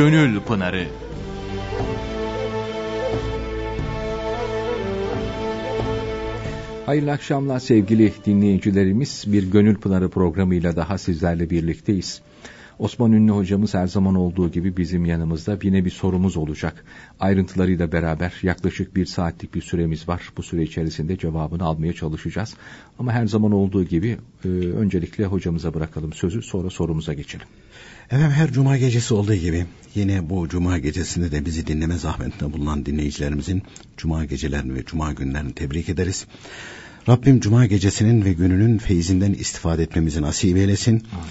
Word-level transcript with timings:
Gönül 0.00 0.40
Pınarı 0.40 0.84
Hayırlı 6.86 7.12
akşamlar 7.12 7.58
sevgili 7.58 8.12
dinleyicilerimiz. 8.26 9.24
Bir 9.26 9.50
Gönül 9.50 9.76
Pınarı 9.76 10.08
programıyla 10.08 10.76
daha 10.76 10.98
sizlerle 10.98 11.50
birlikteyiz. 11.50 12.22
Osman 12.80 13.12
Ünlü 13.12 13.32
hocamız 13.32 13.74
her 13.74 13.86
zaman 13.86 14.14
olduğu 14.14 14.50
gibi 14.50 14.76
bizim 14.76 15.04
yanımızda 15.04 15.58
yine 15.62 15.84
bir 15.84 15.90
sorumuz 15.90 16.36
olacak. 16.36 16.84
Ayrıntılarıyla 17.20 17.92
beraber 17.92 18.32
yaklaşık 18.42 18.96
bir 18.96 19.06
saatlik 19.06 19.54
bir 19.54 19.62
süremiz 19.62 20.08
var. 20.08 20.22
Bu 20.36 20.42
süre 20.42 20.62
içerisinde 20.62 21.18
cevabını 21.18 21.64
almaya 21.64 21.92
çalışacağız. 21.92 22.54
Ama 22.98 23.12
her 23.12 23.26
zaman 23.26 23.52
olduğu 23.52 23.84
gibi 23.84 24.18
e, 24.44 24.48
öncelikle 24.48 25.24
hocamıza 25.24 25.74
bırakalım 25.74 26.12
sözü 26.12 26.42
sonra 26.42 26.70
sorumuza 26.70 27.14
geçelim. 27.14 27.46
Efendim 28.06 28.30
her 28.30 28.52
cuma 28.52 28.76
gecesi 28.76 29.14
olduğu 29.14 29.34
gibi 29.34 29.66
yine 29.94 30.30
bu 30.30 30.48
cuma 30.48 30.78
gecesinde 30.78 31.32
de 31.32 31.44
bizi 31.44 31.66
dinleme 31.66 31.98
zahmetinde 31.98 32.52
bulunan 32.52 32.86
dinleyicilerimizin 32.86 33.62
cuma 33.96 34.24
gecelerini 34.24 34.74
ve 34.74 34.84
cuma 34.84 35.12
günlerini 35.12 35.52
tebrik 35.52 35.88
ederiz. 35.88 36.26
Rabbim 37.08 37.40
cuma 37.40 37.66
gecesinin 37.66 38.24
ve 38.24 38.32
gününün 38.32 38.78
feyzinden 38.78 39.32
istifade 39.32 39.82
etmemizi 39.82 40.22
nasip 40.22 40.56
eylesin. 40.56 40.92
Amin. 40.92 41.30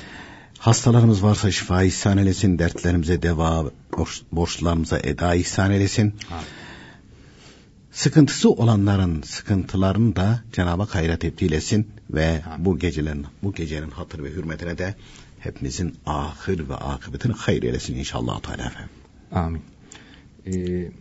Hastalarımız 0.60 1.24
varsa 1.24 1.52
şifa 1.52 1.84
ihsan 1.84 2.18
eylesin, 2.18 2.60
dertlerimize 2.60 3.22
deva, 3.22 3.72
borç, 3.98 4.22
borçlarımıza 4.32 5.00
eda 5.00 5.36
ihsan 5.36 5.72
eylesin. 5.72 6.16
Amin. 6.32 6.46
Sıkıntısı 7.92 8.50
olanların 8.52 9.22
sıkıntılarını 9.22 10.16
da 10.16 10.44
Cenab-ı 10.54 10.82
Hak 10.82 10.96
hayra 10.96 11.18
tebdil 11.18 11.52
etsin 11.52 11.88
ve 12.10 12.44
Amin. 12.46 12.66
bu 12.66 12.80
gecelerin 12.80 13.26
bu 13.44 13.54
gecenin 13.54 13.92
hatır 13.92 14.24
ve 14.24 14.30
hürmetine 14.30 14.78
de 14.78 14.96
hepimizin 15.40 15.96
ahir 16.06 16.70
ve 16.70 16.76
akıbetini 16.76 17.34
hayır 17.34 17.64
eylesin 17.64 17.96
inşallah 17.96 18.40
Teala 18.42 18.66
efendim. 18.66 18.90
Amin. 19.32 19.62
Ee, 20.48 20.92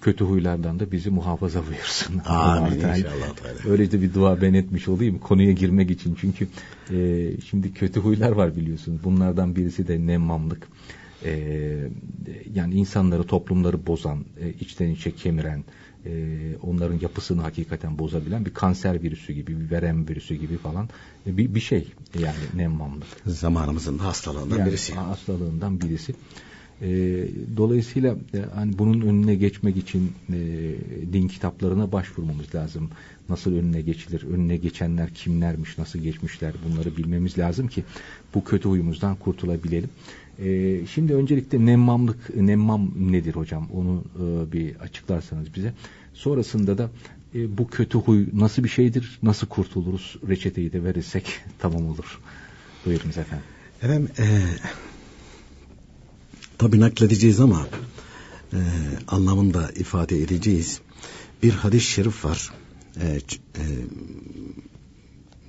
kötü 0.00 0.24
huylardan 0.24 0.80
da 0.80 0.92
bizi 0.92 1.10
muhafaza 1.10 1.66
buyursun. 1.66 2.18
Amin 2.26 2.72
inşallah. 2.72 3.66
Öyle 3.68 3.92
de 3.92 4.02
bir 4.02 4.14
dua 4.14 4.42
ben 4.42 4.54
etmiş 4.54 4.88
olayım 4.88 5.18
konuya 5.18 5.52
girmek 5.52 5.90
için. 5.90 6.16
Çünkü 6.20 6.48
e, 6.90 7.30
şimdi 7.50 7.74
kötü 7.74 8.00
huylar 8.00 8.30
var 8.32 8.56
biliyorsun. 8.56 9.00
Bunlardan 9.04 9.56
birisi 9.56 9.88
de 9.88 10.06
nemmamlık. 10.06 10.68
E, 11.24 11.32
yani 12.54 12.74
insanları, 12.74 13.24
toplumları 13.24 13.86
bozan, 13.86 14.24
e, 14.40 14.48
içten 14.60 14.88
içe 14.88 15.10
kemiren, 15.10 15.64
e, 16.06 16.12
onların 16.62 16.98
yapısını 17.00 17.42
hakikaten 17.42 17.98
bozabilen 17.98 18.44
bir 18.44 18.54
kanser 18.54 19.02
virüsü 19.02 19.32
gibi, 19.32 19.60
bir 19.60 19.70
verem 19.70 20.08
virüsü 20.08 20.34
gibi 20.34 20.56
falan 20.56 20.88
e, 21.26 21.36
bir, 21.36 21.54
bir 21.54 21.60
şey 21.60 21.92
yani 22.18 22.38
nemmamlık. 22.54 23.06
Zamanımızın 23.26 23.98
da 23.98 24.04
hastalığından 24.04 24.58
yani, 24.58 24.68
birisi. 24.68 24.94
Hastalığından 24.94 25.80
birisi. 25.80 26.14
E, 26.82 26.88
dolayısıyla 27.56 28.16
e, 28.34 28.38
hani 28.54 28.78
bunun 28.78 29.00
önüne 29.00 29.34
geçmek 29.34 29.76
için 29.76 30.12
e, 30.32 30.38
din 31.12 31.28
kitaplarına 31.28 31.92
başvurmamız 31.92 32.54
lazım. 32.54 32.90
Nasıl 33.28 33.54
önüne 33.56 33.80
geçilir, 33.80 34.24
önüne 34.30 34.56
geçenler 34.56 35.14
kimlermiş, 35.14 35.78
nasıl 35.78 35.98
geçmişler 35.98 36.52
bunları 36.68 36.96
bilmemiz 36.96 37.38
lazım 37.38 37.68
ki 37.68 37.84
bu 38.34 38.44
kötü 38.44 38.68
huyumuzdan 38.68 39.16
kurtulabilelim. 39.16 39.90
E, 40.38 40.80
şimdi 40.86 41.14
öncelikle 41.14 41.66
nemmamlık, 41.66 42.36
nemmam 42.36 42.90
nedir 42.98 43.34
hocam? 43.34 43.68
Onu 43.72 44.04
e, 44.16 44.52
bir 44.52 44.76
açıklarsanız 44.76 45.54
bize. 45.54 45.72
Sonrasında 46.14 46.78
da 46.78 46.90
e, 47.34 47.58
bu 47.58 47.66
kötü 47.66 47.98
huy 47.98 48.26
nasıl 48.32 48.64
bir 48.64 48.68
şeydir, 48.68 49.18
nasıl 49.22 49.46
kurtuluruz? 49.46 50.16
Reçeteyi 50.28 50.72
de 50.72 50.84
verirsek 50.84 51.40
tamam 51.58 51.86
olur. 51.86 52.20
Buyurunuz 52.86 53.18
efendim. 53.18 53.44
Efendim, 53.82 54.08
e, 54.18 54.24
tabi 56.60 56.80
nakledeceğiz 56.80 57.40
ama 57.40 57.66
e, 58.52 58.58
anlamında 59.08 59.70
ifade 59.70 60.18
edeceğiz. 60.18 60.80
Bir 61.42 61.52
hadis-i 61.52 61.86
şerif 61.86 62.24
var. 62.24 62.50
E, 63.00 63.06
e, 63.06 63.64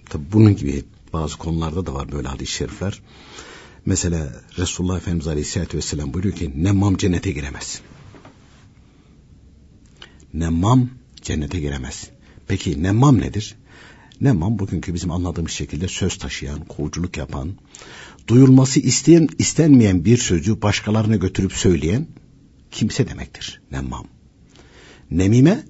tabi 0.09 0.23
bunun 0.31 0.55
gibi 0.55 0.83
bazı 1.13 1.37
konularda 1.37 1.85
da 1.85 1.93
var 1.93 2.11
böyle 2.11 2.27
hadis-i 2.27 2.51
şerifler. 2.51 3.01
Mesela 3.85 4.41
Resulullah 4.57 4.97
Efendimiz 4.97 5.27
Aleyhisselatü 5.27 5.77
Vesselam 5.77 6.13
buyuruyor 6.13 6.35
ki 6.35 6.51
nemmam 6.55 6.97
cennete 6.97 7.31
giremez. 7.31 7.81
Nemmam 10.33 10.89
cennete 11.21 11.59
giremez. 11.59 12.09
Peki 12.47 12.83
nemmam 12.83 13.21
nedir? 13.21 13.55
Nemmam 14.21 14.59
bugünkü 14.59 14.93
bizim 14.93 15.11
anladığımız 15.11 15.51
şekilde 15.51 15.87
söz 15.87 16.17
taşıyan, 16.17 16.65
kovuculuk 16.65 17.17
yapan, 17.17 17.53
duyulması 18.27 18.79
isteyen, 18.79 19.27
istenmeyen 19.37 20.05
bir 20.05 20.17
sözü 20.17 20.61
başkalarına 20.61 21.15
götürüp 21.15 21.53
söyleyen 21.53 22.07
kimse 22.71 23.07
demektir. 23.07 23.61
Nemmam. 23.71 24.07
Nemime 25.11 25.63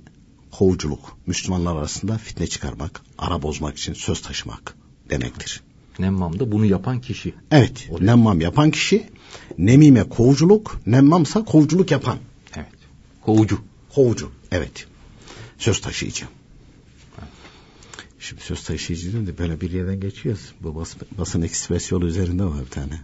kovuculuk. 0.52 1.18
Müslümanlar 1.28 1.76
arasında 1.76 2.18
fitne 2.18 2.48
çıkarmak, 2.48 3.02
ara 3.18 3.42
bozmak 3.42 3.78
için 3.78 3.94
söz 3.94 4.22
taşımak 4.22 4.76
demektir. 5.10 5.62
Nemmam 6.00 6.40
da 6.40 6.52
bunu 6.52 6.66
yapan 6.66 7.02
kişi. 7.02 7.34
Evet. 7.52 7.90
O 7.92 8.06
nemmam 8.06 8.42
yapan 8.42 8.72
kişi. 8.72 9.10
Nemime 9.58 10.04
kovuculuk. 10.04 10.82
Nemmamsa 10.86 11.46
kovuculuk 11.46 11.92
yapan. 11.92 12.18
Evet. 12.56 12.68
Kovucu. 13.22 13.62
Kovucu. 13.96 14.32
Evet. 14.52 14.88
Söz 15.58 15.82
taşıyıcı. 15.82 16.26
Şimdi 18.22 18.42
söz 18.42 18.64
taşıyıcı 18.64 19.28
de 19.28 19.38
böyle 19.38 19.62
bir 19.62 19.72
yerden 19.72 20.00
geçiyoruz. 20.00 20.54
Bu 20.62 20.76
bas, 20.76 20.96
basın 21.18 21.42
ekspres 21.42 21.92
yolu 21.92 22.06
üzerinde 22.06 22.46
var 22.46 22.66
bir 22.66 22.70
tane. 22.70 23.02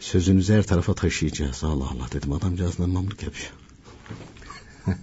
Sözünüzü 0.00 0.54
her 0.54 0.62
tarafa 0.62 0.94
taşıyacağız. 0.94 1.64
Allah 1.64 1.84
Allah 1.84 2.12
dedim 2.12 2.32
adamcağız 2.32 2.78
nemmamlık 2.78 3.22
yapıyor. 3.22 3.52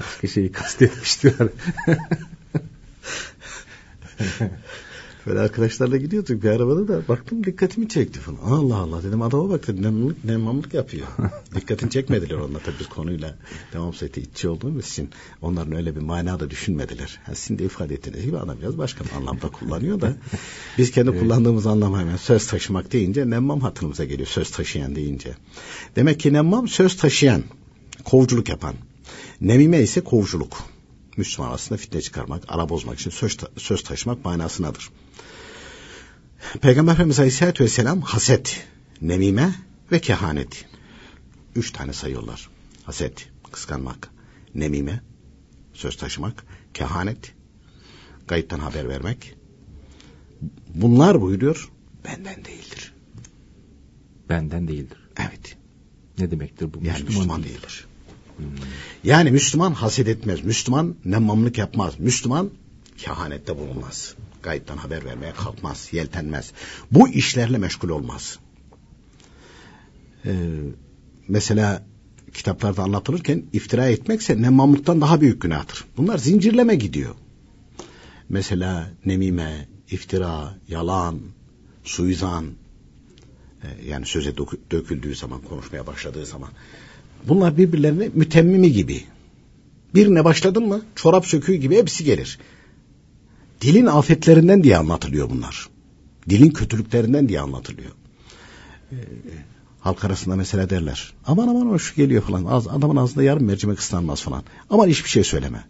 Başka 0.00 0.28
şeyi 0.28 0.52
kastetmiştiler. 0.52 1.48
Böyle 5.26 5.40
arkadaşlarla 5.40 5.96
gidiyorduk 5.96 6.42
bir 6.42 6.48
arabada 6.48 6.88
da 6.88 7.08
baktım 7.08 7.44
dikkatimi 7.44 7.88
çekti 7.88 8.20
falan. 8.20 8.36
Allah 8.36 8.76
Allah 8.76 9.02
dedim 9.02 9.22
adama 9.22 9.50
bak 9.50 9.66
dedim 9.68 10.16
nemamlık, 10.24 10.74
yapıyor. 10.74 11.06
Dikkatini 11.54 11.90
çekmediler 11.90 12.36
onunla 12.36 12.58
tabii 12.58 12.76
biz 12.80 12.86
konuyla 12.86 13.34
devam 13.72 13.94
seti 13.94 14.20
içi 14.20 14.48
olduğumuz 14.48 14.86
için 14.86 15.10
onların 15.42 15.76
öyle 15.76 15.96
bir 15.96 16.00
manada 16.00 16.50
düşünmediler. 16.50 17.18
Ha, 17.24 17.34
sizin 17.34 17.58
de 17.58 17.64
ifade 17.64 17.94
ettiğiniz 17.94 18.24
gibi 18.24 18.38
adam 18.38 18.56
biraz 18.60 18.78
başka 18.78 19.04
bir 19.04 19.12
anlamda 19.12 19.48
kullanıyor 19.48 20.00
da 20.00 20.16
biz 20.78 20.90
kendi 20.90 21.10
evet. 21.10 21.20
kullandığımız 21.20 21.66
anlam 21.66 21.98
hemen 21.98 22.16
söz 22.16 22.46
taşımak 22.46 22.92
deyince 22.92 23.30
nemmam 23.30 23.60
hatırımıza 23.60 24.04
geliyor 24.04 24.28
söz 24.28 24.50
taşıyan 24.50 24.96
deyince. 24.96 25.34
Demek 25.96 26.20
ki 26.20 26.32
nemmam 26.32 26.68
söz 26.68 26.96
taşıyan, 26.96 27.42
kovuculuk 28.04 28.48
yapan. 28.48 28.74
Nemime 29.40 29.80
ise 29.80 30.00
kovuculuk. 30.00 30.71
Müslüman 31.16 31.50
arasında 31.50 31.78
fitne 31.78 32.00
çıkarmak, 32.00 32.44
ara 32.48 32.68
bozmak 32.68 33.00
için 33.00 33.10
söz, 33.10 33.36
ta 33.36 33.48
söz 33.56 33.84
taşımak 33.84 34.24
manasındadır. 34.24 34.90
Peygamber 36.60 36.92
Efendimiz 36.92 37.18
Aleyhisselatü 37.18 37.64
Vesselam 37.64 38.00
haset, 38.00 38.66
nemime 39.00 39.54
ve 39.92 40.00
kehanet. 40.00 40.64
Üç 41.56 41.72
tane 41.72 41.92
sayıyorlar. 41.92 42.48
Haset, 42.84 43.28
kıskanmak, 43.52 44.10
nemime, 44.54 45.00
söz 45.72 45.96
taşımak, 45.96 46.44
kehanet, 46.74 47.34
gayipten 48.28 48.58
haber 48.58 48.88
vermek. 48.88 49.34
Bunlar 50.74 51.20
buyuruyor, 51.20 51.70
benden 52.04 52.44
değildir. 52.44 52.92
Benden 54.28 54.68
değildir. 54.68 54.98
Evet. 55.16 55.56
Ne 56.18 56.30
demektir 56.30 56.74
bu? 56.74 56.78
Yani 56.78 56.92
Müslüman, 56.92 57.06
Müslüman 57.08 57.42
değildir. 57.42 57.54
değildir. 57.54 57.86
Yani 59.04 59.30
Müslüman 59.30 59.72
haset 59.72 60.08
etmez. 60.08 60.44
Müslüman 60.44 60.94
nemmamlık 61.04 61.58
yapmaz. 61.58 61.94
Müslüman 61.98 62.50
kehanette 62.96 63.58
bulunmaz. 63.58 64.14
Gayipten 64.42 64.76
haber 64.76 65.04
vermeye 65.04 65.32
kalkmaz, 65.32 65.88
yeltenmez. 65.92 66.52
Bu 66.90 67.08
işlerle 67.08 67.58
meşgul 67.58 67.88
olmaz. 67.88 68.38
Ee, 70.26 70.32
mesela 71.28 71.82
kitaplarda 72.34 72.82
anlatılırken 72.82 73.42
iftira 73.52 73.88
etmekse 73.88 74.42
nemmamlıktan 74.42 75.00
daha 75.00 75.20
büyük 75.20 75.42
günahtır. 75.42 75.84
Bunlar 75.96 76.18
zincirleme 76.18 76.74
gidiyor. 76.74 77.14
Mesela 78.28 78.90
nemime, 79.04 79.68
iftira, 79.90 80.54
yalan, 80.68 81.20
suizan, 81.84 82.46
e, 83.62 83.88
yani 83.88 84.06
söze 84.06 84.36
döküldüğü 84.70 85.14
zaman, 85.14 85.40
konuşmaya 85.40 85.86
başladığı 85.86 86.26
zaman 86.26 86.50
Bunlar 87.28 87.56
birbirlerine 87.56 88.10
mütemmimi 88.14 88.72
gibi. 88.72 89.04
Birine 89.94 90.24
başladın 90.24 90.68
mı 90.68 90.82
çorap 90.94 91.26
söküğü 91.26 91.54
gibi 91.54 91.76
hepsi 91.76 92.04
gelir. 92.04 92.38
Dilin 93.60 93.86
afetlerinden 93.86 94.64
diye 94.64 94.76
anlatılıyor 94.76 95.30
bunlar. 95.30 95.68
Dilin 96.28 96.50
kötülüklerinden 96.50 97.28
diye 97.28 97.40
anlatılıyor. 97.40 97.90
Ee, 98.92 98.96
halk 99.80 100.04
arasında 100.04 100.36
mesela 100.36 100.70
derler. 100.70 101.12
Aman 101.26 101.48
aman 101.48 101.66
hoş 101.66 101.94
geliyor 101.94 102.22
falan. 102.22 102.44
Az, 102.44 102.68
adamın 102.68 102.96
ağzında 102.96 103.22
yarım 103.22 103.44
mercimek 103.44 103.78
ıslanmaz 103.78 104.22
falan. 104.22 104.42
Aman 104.70 104.88
hiçbir 104.88 105.08
şey 105.10 105.24
söyleme. 105.24 105.64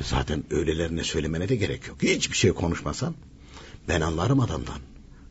Zaten 0.00 0.44
öylelerine 0.50 1.04
söylemene 1.04 1.48
de 1.48 1.56
gerek 1.56 1.88
yok. 1.88 2.02
Hiçbir 2.02 2.36
şey 2.36 2.52
konuşmasan 2.52 3.14
ben 3.88 4.00
anlarım 4.00 4.40
adamdan. 4.40 4.78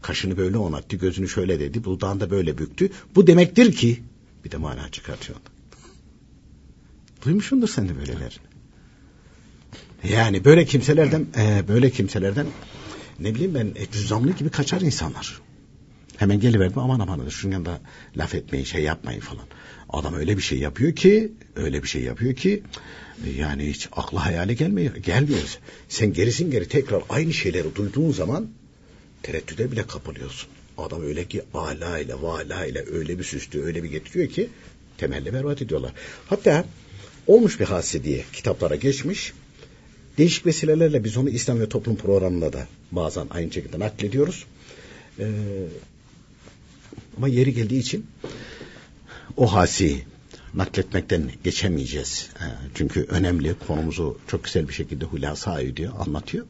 Kaşını 0.01 0.37
böyle 0.37 0.57
onattı, 0.57 0.95
gözünü 0.95 1.29
şöyle 1.29 1.59
dedi, 1.59 1.83
dudağını 1.83 2.19
da 2.19 2.29
böyle 2.29 2.57
büktü. 2.57 2.89
Bu 3.15 3.27
demektir 3.27 3.75
ki 3.75 4.03
bir 4.45 4.51
de 4.51 4.57
mana 4.57 4.89
çıkartıyor. 4.89 5.39
Duymuşsundur 7.25 7.67
sen 7.67 7.89
de 7.89 7.97
böyleler. 7.97 8.39
Yani 10.03 10.45
böyle 10.45 10.65
kimselerden 10.65 11.27
e, 11.37 11.67
böyle 11.67 11.89
kimselerden 11.89 12.47
ne 13.19 13.35
bileyim 13.35 13.55
ben 13.55 13.71
e, 13.75 13.91
cüzdanlı 13.91 14.31
gibi 14.31 14.49
kaçar 14.49 14.81
insanlar. 14.81 15.41
Hemen 16.17 16.39
geliverdim 16.39 16.79
aman 16.79 16.99
aman 16.99 17.29
şunun 17.29 17.53
yanında 17.53 17.81
laf 18.17 18.35
etmeyin 18.35 18.65
şey 18.65 18.83
yapmayın 18.83 19.19
falan. 19.19 19.45
Adam 19.89 20.13
öyle 20.13 20.37
bir 20.37 20.41
şey 20.41 20.59
yapıyor 20.59 20.95
ki 20.95 21.31
öyle 21.55 21.83
bir 21.83 21.87
şey 21.87 22.01
yapıyor 22.01 22.35
ki 22.35 22.63
yani 23.37 23.69
hiç 23.69 23.89
akla 23.91 24.25
hayale 24.25 24.53
gelmiyor. 24.53 24.95
Gelmiyor. 24.95 25.57
Sen 25.89 26.13
gerisin 26.13 26.51
geri 26.51 26.67
tekrar 26.67 27.03
aynı 27.09 27.33
şeyleri 27.33 27.75
duyduğun 27.75 28.11
zaman 28.11 28.47
tereddüde 29.23 29.71
bile 29.71 29.87
kapılıyorsun. 29.87 30.49
Adam 30.77 31.03
öyle 31.03 31.25
ki 31.27 31.41
ala 31.53 31.99
ile 31.99 32.21
vala 32.21 32.65
ile 32.65 32.85
öyle 32.91 33.19
bir 33.19 33.23
süslü 33.23 33.63
öyle 33.63 33.83
bir 33.83 33.89
getiriyor 33.89 34.29
ki 34.29 34.49
temelli 34.97 35.33
berbat 35.33 35.61
ediyorlar. 35.61 35.91
Hatta 36.27 36.65
olmuş 37.27 37.59
bir 37.59 37.65
hadise 37.65 38.03
diye 38.03 38.23
kitaplara 38.33 38.75
geçmiş. 38.75 39.33
Değişik 40.17 40.45
vesilelerle 40.45 41.03
biz 41.03 41.17
onu 41.17 41.29
İslam 41.29 41.59
ve 41.59 41.69
Toplum 41.69 41.95
programında 41.95 42.53
da 42.53 42.67
bazen 42.91 43.27
aynı 43.29 43.51
şekilde 43.51 43.79
naklediyoruz. 43.79 44.45
Ee, 45.19 45.25
ama 47.17 47.27
yeri 47.27 47.53
geldiği 47.53 47.79
için 47.79 48.05
o 49.37 49.53
hasi 49.53 50.03
nakletmekten 50.53 51.31
geçemeyeceğiz. 51.43 52.29
Ee, 52.39 52.43
çünkü 52.75 53.03
önemli 53.09 53.55
konumuzu 53.67 54.17
çok 54.27 54.43
güzel 54.43 54.67
bir 54.67 54.73
şekilde 54.73 55.05
hulasa 55.05 55.61
ediyor, 55.61 55.93
anlatıyor. 55.99 56.45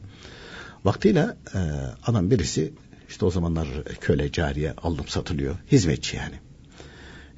Vaktiyle 0.86 1.36
e, 1.56 1.60
adam 2.06 2.31
birisi 2.31 2.74
işte 3.10 3.25
o 3.25 3.31
zamanlar 3.31 3.68
köle 4.02 4.31
cariye 4.31 4.72
aldım 4.72 5.07
satılıyor. 5.07 5.56
Hizmetçi 5.72 6.18
yani. 6.18 6.36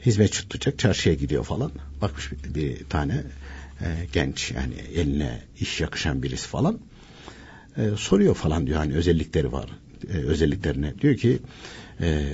Hizmetçi 0.06 0.42
tutacak 0.42 0.80
çarşıya 0.80 1.16
gidiyor 1.16 1.44
falan. 1.44 1.72
Bakmış 2.02 2.32
bir, 2.32 2.56
bir 2.56 2.86
tane 2.86 3.24
e, 3.82 4.08
genç 4.14 4.52
yani 4.52 4.74
eline 4.96 5.42
iş 5.60 5.82
yakışan 5.82 6.24
birisi 6.24 6.48
falan. 6.48 6.80
E, 7.78 7.90
soruyor 7.98 8.36
falan 8.36 8.68
diyor 8.68 8.78
hani 8.78 8.94
özellikleri 8.94 9.52
var. 9.52 9.70
E, 10.14 10.18
özelliklerine 10.18 11.00
diyor 11.00 11.18
ki 11.18 11.40
e, 12.02 12.28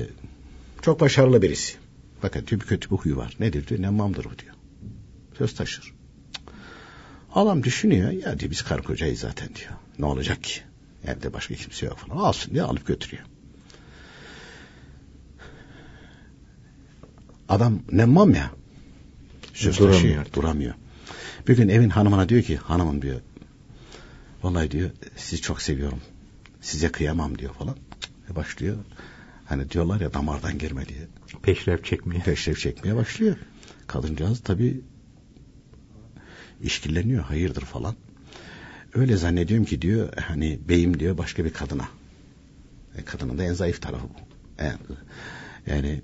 çok 0.81 0.99
başarılı 0.99 1.41
birisi. 1.41 1.75
Fakat 2.21 2.47
diyor 2.47 2.61
bir 2.61 2.65
kötü 2.65 2.91
bir 2.91 2.95
huyu 2.95 3.17
var. 3.17 3.35
Nedir 3.39 3.67
diyor 3.67 3.81
nemmamdır 3.81 4.25
bu 4.25 4.39
diyor. 4.39 4.55
Söz 5.37 5.55
taşır. 5.55 5.93
Adam 7.35 7.63
düşünüyor 7.63 8.11
ya 8.11 8.39
diyor 8.39 8.51
biz 8.51 8.61
karı 8.61 8.83
kocayız 8.83 9.19
zaten 9.19 9.47
diyor. 9.47 9.71
Ne 9.99 10.05
olacak 10.05 10.43
ki? 10.43 10.61
Evde 11.07 11.33
başka 11.33 11.55
kimse 11.55 11.85
yok 11.85 11.97
falan. 11.97 12.17
Alsın 12.17 12.53
diye 12.53 12.63
alıp 12.63 12.87
götürüyor. 12.87 13.23
Adam 17.49 17.79
nemmam 17.91 18.33
ya. 18.33 18.51
Söz 19.53 19.79
duramıyor. 19.79 20.01
Taşıyor, 20.01 20.25
duramıyor. 20.33 20.73
Bir 21.47 21.57
gün 21.57 21.69
evin 21.69 21.89
hanımına 21.89 22.29
diyor 22.29 22.43
ki 22.43 22.57
hanımım 22.57 23.01
diyor. 23.01 23.21
Vallahi 24.43 24.71
diyor 24.71 24.89
sizi 25.15 25.41
çok 25.41 25.61
seviyorum. 25.61 26.01
Size 26.61 26.91
kıyamam 26.91 27.37
diyor 27.37 27.53
falan. 27.53 27.75
E 28.31 28.35
başlıyor. 28.35 28.77
Hani 29.45 29.69
diyorlar 29.69 30.01
ya 30.01 30.13
damardan 30.13 30.57
girme 30.57 30.85
diye. 30.85 31.07
Peşref 31.41 31.85
çekmeye. 31.85 32.23
Peşref 32.23 32.59
çekmeye 32.59 32.95
başlıyor. 32.95 33.35
Kadıncağız 33.87 34.39
tabii 34.43 34.81
işkilleniyor 36.61 37.23
hayırdır 37.23 37.61
falan. 37.61 37.95
Öyle 38.95 39.17
zannediyorum 39.17 39.65
ki 39.65 39.81
diyor 39.81 40.13
hani 40.15 40.59
beyim 40.69 40.99
diyor 40.99 41.17
başka 41.17 41.45
bir 41.45 41.53
kadına. 41.53 41.87
E, 42.97 43.03
kadının 43.05 43.37
da 43.37 43.43
en 43.43 43.53
zayıf 43.53 43.81
tarafı 43.81 44.03
bu. 44.03 44.19
Yani, 44.63 44.77
yani 45.67 46.01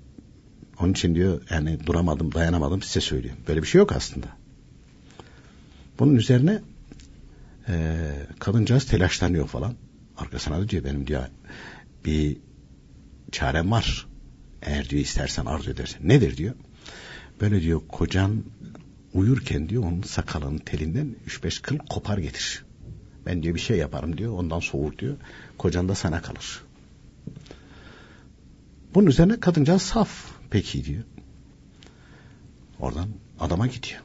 onun 0.80 0.92
için 0.92 1.14
diyor 1.14 1.42
yani 1.50 1.86
duramadım 1.86 2.34
dayanamadım 2.34 2.82
size 2.82 3.00
söylüyorum. 3.00 3.40
Böyle 3.48 3.62
bir 3.62 3.66
şey 3.66 3.78
yok 3.78 3.92
aslında. 3.92 4.26
Bunun 5.98 6.16
üzerine 6.16 6.62
e, 7.68 8.06
kadıncağız 8.38 8.86
telaşlanıyor 8.86 9.46
falan. 9.46 9.74
Arkasına 10.16 10.60
da 10.60 10.68
diyor 10.68 10.84
benim 10.84 11.06
diyor 11.06 11.22
bir 12.04 12.36
çarem 13.32 13.70
var. 13.70 14.06
Eğer 14.62 14.88
diyor 14.88 15.02
istersen 15.02 15.44
arzu 15.44 15.70
edersen. 15.70 16.08
Nedir 16.08 16.36
diyor. 16.36 16.54
Böyle 17.40 17.62
diyor 17.62 17.80
kocan 17.88 18.44
uyurken 19.14 19.68
diyor 19.68 19.82
onun 19.82 20.02
sakalının 20.02 20.58
telinden 20.58 21.16
üç 21.26 21.44
beş 21.44 21.58
kıl 21.58 21.78
kopar 21.78 22.18
getir. 22.18 22.64
Ben 23.26 23.42
diyor 23.42 23.54
bir 23.54 23.60
şey 23.60 23.76
yaparım 23.76 24.18
diyor 24.18 24.32
ondan 24.32 24.60
soğur 24.60 24.98
diyor. 24.98 25.16
Kocan 25.58 25.88
da 25.88 25.94
sana 25.94 26.22
kalır. 26.22 26.62
Bunun 28.94 29.06
üzerine 29.06 29.40
kadıncağız 29.40 29.82
saf. 29.82 30.30
Peki 30.50 30.84
diyor. 30.84 31.02
Oradan 32.80 33.08
adama 33.40 33.66
gidiyor. 33.66 34.00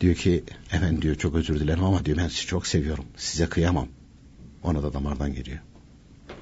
Diyor 0.00 0.14
ki 0.14 0.44
efendim 0.72 1.02
diyor 1.02 1.14
çok 1.14 1.34
özür 1.34 1.60
dilerim 1.60 1.84
ama 1.84 2.04
diyor 2.04 2.16
ben 2.16 2.28
sizi 2.28 2.46
çok 2.46 2.66
seviyorum. 2.66 3.04
Size 3.16 3.46
kıyamam. 3.46 3.88
Ona 4.62 4.82
da 4.82 4.92
damardan 4.92 5.34
geliyor. 5.34 5.58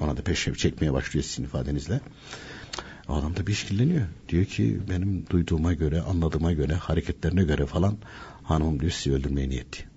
Ona 0.00 0.17
da 0.17 0.23
peşrev 0.23 0.55
çekmeye 0.55 0.93
başlıyor 0.93 1.25
sizin 1.25 1.44
ifadenizle. 1.44 2.00
Adam 3.08 3.37
da 3.37 3.46
bir 3.46 3.52
işkilleniyor. 3.52 4.06
Diyor 4.28 4.44
ki 4.44 4.81
benim 4.90 5.26
duyduğuma 5.31 5.73
göre, 5.73 6.00
anladığıma 6.00 6.52
göre, 6.52 6.75
hareketlerine 6.75 7.44
göre 7.44 7.67
falan 7.67 7.96
hanımım 8.43 8.81
diyor 8.81 8.93
sizi 8.93 9.17
öldürmeye 9.17 9.49
niyetli. 9.49 9.92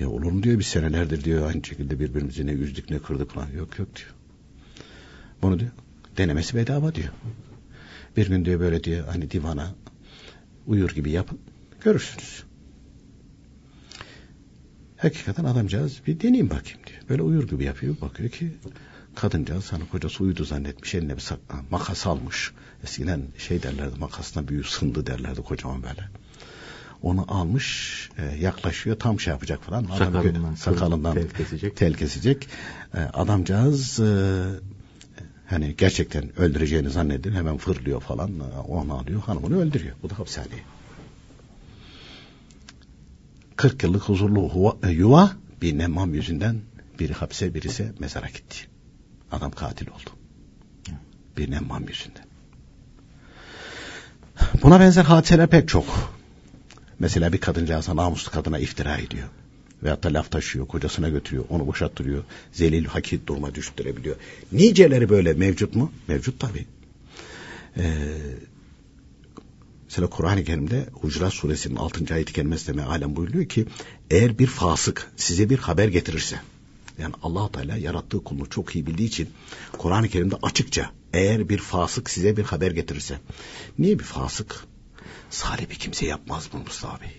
Ya 0.00 0.08
olur 0.08 0.32
mu 0.32 0.42
diyor 0.42 0.58
bir 0.58 0.64
senelerdir 0.64 1.24
diyor 1.24 1.48
aynı 1.48 1.64
şekilde 1.64 2.00
birbirimizi 2.00 2.46
ne 2.46 2.52
üzdük 2.52 2.90
ne 2.90 2.98
kırdık 2.98 3.30
falan. 3.30 3.46
Yok 3.46 3.78
yok 3.78 3.88
diyor. 3.96 4.10
Bunu 5.42 5.60
diyor 5.60 5.70
denemesi 6.16 6.56
bedava 6.56 6.94
diyor. 6.94 7.12
Bir 8.16 8.28
gün 8.28 8.44
diyor 8.44 8.60
böyle 8.60 8.84
diyor 8.84 9.08
hani 9.08 9.30
divana 9.30 9.74
uyur 10.66 10.90
gibi 10.90 11.10
yapın 11.10 11.38
görürsünüz. 11.84 12.44
Hakikaten 14.96 15.44
adamcağız 15.44 16.00
bir 16.06 16.20
deneyeyim 16.20 16.50
bakayım 16.50 16.80
diyor. 16.86 17.00
Böyle 17.08 17.22
uyur 17.22 17.48
gibi 17.48 17.64
yapıyor 17.64 18.00
bakıyor 18.00 18.30
ki 18.30 18.52
kadıncağız 19.14 19.72
hani 19.72 19.88
kocası 19.88 20.24
uyudu 20.24 20.44
zannetmiş 20.44 20.94
eline 20.94 21.16
bir 21.16 21.24
makas 21.70 22.06
almış. 22.06 22.52
Eskiden 22.84 23.22
şey 23.38 23.62
derlerdi 23.62 23.98
makasına 23.98 24.48
büyü 24.48 24.64
sındı 24.64 25.06
derlerdi 25.06 25.42
kocaman 25.42 25.82
böyle 25.82 26.08
onu 27.02 27.24
almış 27.28 28.08
e, 28.18 28.36
yaklaşıyor 28.36 28.98
tam 28.98 29.20
şey 29.20 29.30
yapacak 29.30 29.62
falan. 29.62 29.82
Sakalından, 29.98 30.40
Adam, 30.40 30.56
sakalından 30.56 31.14
tel 31.14 31.28
kesecek. 31.28 31.76
Tel 31.76 31.94
kesecek. 31.94 32.48
E, 32.94 32.98
adamcağız 33.00 34.00
e, 34.00 34.44
hani 35.46 35.74
gerçekten 35.78 36.40
öldüreceğini 36.40 36.90
zannediyor 36.90 37.34
hemen 37.34 37.56
fırlıyor 37.56 38.00
falan 38.00 38.30
e, 38.30 38.58
onu 38.58 38.94
alıyor 38.94 39.20
hanımını 39.20 39.60
öldürüyor. 39.60 39.96
Bu 40.02 40.10
da 40.10 40.18
hapishane. 40.18 40.46
40 43.56 43.82
yıllık 43.82 44.02
huzurlu 44.02 44.48
huva, 44.48 44.76
e, 44.82 44.90
yuva 44.90 45.32
bir 45.62 45.78
nemmam 45.78 46.14
yüzünden 46.14 46.60
biri 46.98 47.12
hapse 47.12 47.54
birisi 47.54 47.92
mezara 47.98 48.26
gitti. 48.26 48.58
Adam 49.32 49.50
katil 49.50 49.88
oldu. 49.88 50.10
Bir 51.36 51.50
nemmam 51.50 51.88
yüzünden. 51.88 52.24
Buna 54.62 54.80
benzer 54.80 55.04
hadiseler 55.04 55.46
pek 55.46 55.68
çok. 55.68 56.19
Mesela 57.00 57.32
bir 57.32 57.38
kadıncağıza 57.38 57.96
namuslu 57.96 58.30
kadına 58.30 58.58
iftira 58.58 58.96
ediyor. 58.96 59.28
Veyahut 59.82 60.02
da 60.04 60.14
laf 60.14 60.30
taşıyor, 60.30 60.66
kocasına 60.66 61.08
götürüyor, 61.08 61.44
onu 61.48 61.66
boşalttırıyor. 61.66 62.24
Zelil 62.52 62.84
hakit 62.84 63.26
duruma 63.26 63.54
düştürebiliyor. 63.54 64.16
Niceleri 64.52 65.08
böyle 65.08 65.32
mevcut 65.32 65.74
mu? 65.74 65.92
Mevcut 66.08 66.40
tabii. 66.40 66.66
Ee, 67.76 67.92
mesela 69.84 70.10
Kur'an-ı 70.10 70.44
Kerim'de 70.44 70.86
Hucurat 70.92 71.32
Suresinin 71.32 71.76
6. 71.76 72.14
ayet-i 72.14 72.32
kerimesinde 72.32 72.76
mealen 72.76 73.16
buyuruyor 73.16 73.48
ki 73.48 73.66
eğer 74.10 74.38
bir 74.38 74.46
fasık 74.46 75.12
size 75.16 75.50
bir 75.50 75.58
haber 75.58 75.88
getirirse 75.88 76.40
yani 76.98 77.14
allah 77.22 77.52
Teala 77.52 77.76
yarattığı 77.76 78.24
kulunu 78.24 78.50
çok 78.50 78.74
iyi 78.74 78.86
bildiği 78.86 79.06
için 79.06 79.28
Kur'an-ı 79.78 80.08
Kerim'de 80.08 80.36
açıkça 80.42 80.90
eğer 81.12 81.48
bir 81.48 81.58
fasık 81.58 82.10
size 82.10 82.36
bir 82.36 82.44
haber 82.44 82.70
getirirse 82.70 83.20
niye 83.78 83.98
bir 83.98 84.04
fasık? 84.04 84.64
Salih 85.30 85.70
bir 85.70 85.74
kimse 85.74 86.06
yapmaz 86.06 86.48
bunu 86.52 86.62
Mustafa 86.62 87.00
Bey. 87.00 87.16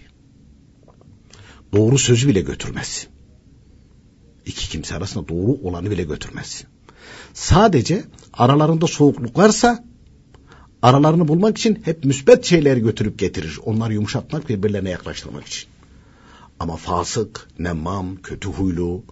Doğru 1.74 1.98
sözü 1.98 2.28
bile 2.28 2.42
götürmez. 2.42 3.08
İki 4.46 4.70
kimse 4.70 4.96
arasında 4.96 5.28
doğru 5.28 5.52
olanı 5.52 5.92
bile 5.92 6.04
götürmez. 6.04 6.64
Sadece 7.34 8.04
aralarında 8.34 8.88
soğukluk 8.88 9.38
varsa 9.38 9.86
aralarını 10.82 11.28
bulmak 11.28 11.58
için 11.58 11.82
hep 11.86 12.06
müsbet 12.06 12.46
şeyleri 12.46 12.80
götürüp 12.80 13.20
getirir. 13.20 13.60
Onları 13.66 13.94
yumuşatmak 13.94 14.50
birbirlerine 14.50 14.90
yaklaştırmak 14.90 15.48
için. 15.48 15.70
Ama 16.60 16.76
fasık, 16.76 17.48
nemmam, 17.60 18.16
kötü 18.16 18.50
huylu 18.50 19.04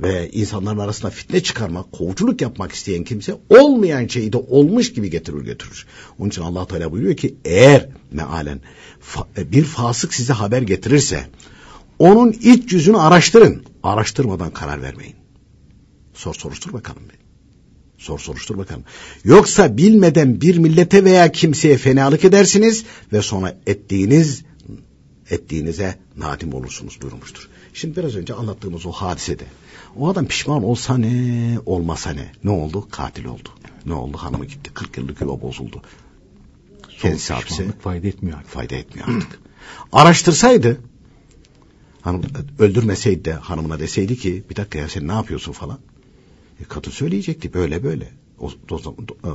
ve 0.00 0.30
insanların 0.30 0.78
arasında 0.78 1.10
fitne 1.10 1.42
çıkarmak, 1.42 1.92
kovuculuk 1.92 2.40
yapmak 2.40 2.72
isteyen 2.72 3.04
kimse 3.04 3.34
olmayan 3.48 4.06
şeyi 4.06 4.32
de 4.32 4.36
olmuş 4.36 4.92
gibi 4.92 5.10
getirir 5.10 5.40
götürür. 5.40 5.86
Onun 6.18 6.28
için 6.28 6.42
allah 6.42 6.66
Teala 6.66 6.92
buyuruyor 6.92 7.16
ki 7.16 7.34
eğer 7.44 7.88
mealen 8.12 8.60
e, 9.36 9.52
bir 9.52 9.64
fasık 9.64 10.14
size 10.14 10.32
haber 10.32 10.62
getirirse 10.62 11.26
onun 11.98 12.32
iç 12.32 12.72
yüzünü 12.72 12.96
araştırın. 12.96 13.62
Araştırmadan 13.82 14.50
karar 14.50 14.82
vermeyin. 14.82 15.14
Sor 16.14 16.34
soruştur 16.34 16.72
bakalım 16.72 17.02
bir. 17.08 17.18
Sor 18.04 18.18
soruştur 18.18 18.58
bakalım. 18.58 18.84
Yoksa 19.24 19.76
bilmeden 19.76 20.40
bir 20.40 20.58
millete 20.58 21.04
veya 21.04 21.32
kimseye 21.32 21.76
fenalık 21.76 22.24
edersiniz 22.24 22.84
ve 23.12 23.22
sonra 23.22 23.58
ettiğiniz 23.66 24.42
ettiğinize 25.30 25.98
nadim 26.16 26.54
olursunuz 26.54 26.98
buyurmuştur. 27.02 27.48
Şimdi 27.74 27.96
biraz 27.96 28.16
önce 28.16 28.34
anlattığımız 28.34 28.86
o 28.86 28.92
hadisede 28.92 29.44
o 29.98 30.08
adam 30.08 30.26
pişman 30.26 30.64
olsa 30.64 30.98
ne 30.98 31.58
olmasa 31.66 32.10
ne 32.10 32.32
ne 32.44 32.50
oldu 32.50 32.88
katil 32.90 33.24
oldu. 33.24 33.48
Ne 33.86 33.94
oldu 33.94 34.16
hanımı 34.16 34.44
gitti 34.44 34.70
40 34.74 34.98
yıllık 34.98 35.20
yuva 35.20 35.40
bozuldu. 35.40 35.82
Kendisi 36.98 37.32
hapse 37.32 37.66
fayda 37.80 38.06
etmiyor. 38.06 38.42
Fayda 38.42 38.74
etmiyor 38.74 39.08
artık. 39.08 39.40
Araştırsaydı 39.92 40.80
hanım 42.00 42.22
öldürmeseydi 42.58 43.24
de 43.24 43.32
hanımına 43.32 43.78
deseydi 43.78 44.16
ki 44.16 44.44
bir 44.50 44.56
dakika 44.56 44.78
ya 44.78 44.88
sen 44.88 45.08
ne 45.08 45.12
yapıyorsun 45.12 45.52
falan. 45.52 45.78
E, 46.60 46.64
kadın 46.64 46.90
söyleyecekti 46.90 47.54
böyle 47.54 47.82
böyle. 47.82 48.12
O, 48.40 48.50
o, 48.70 48.80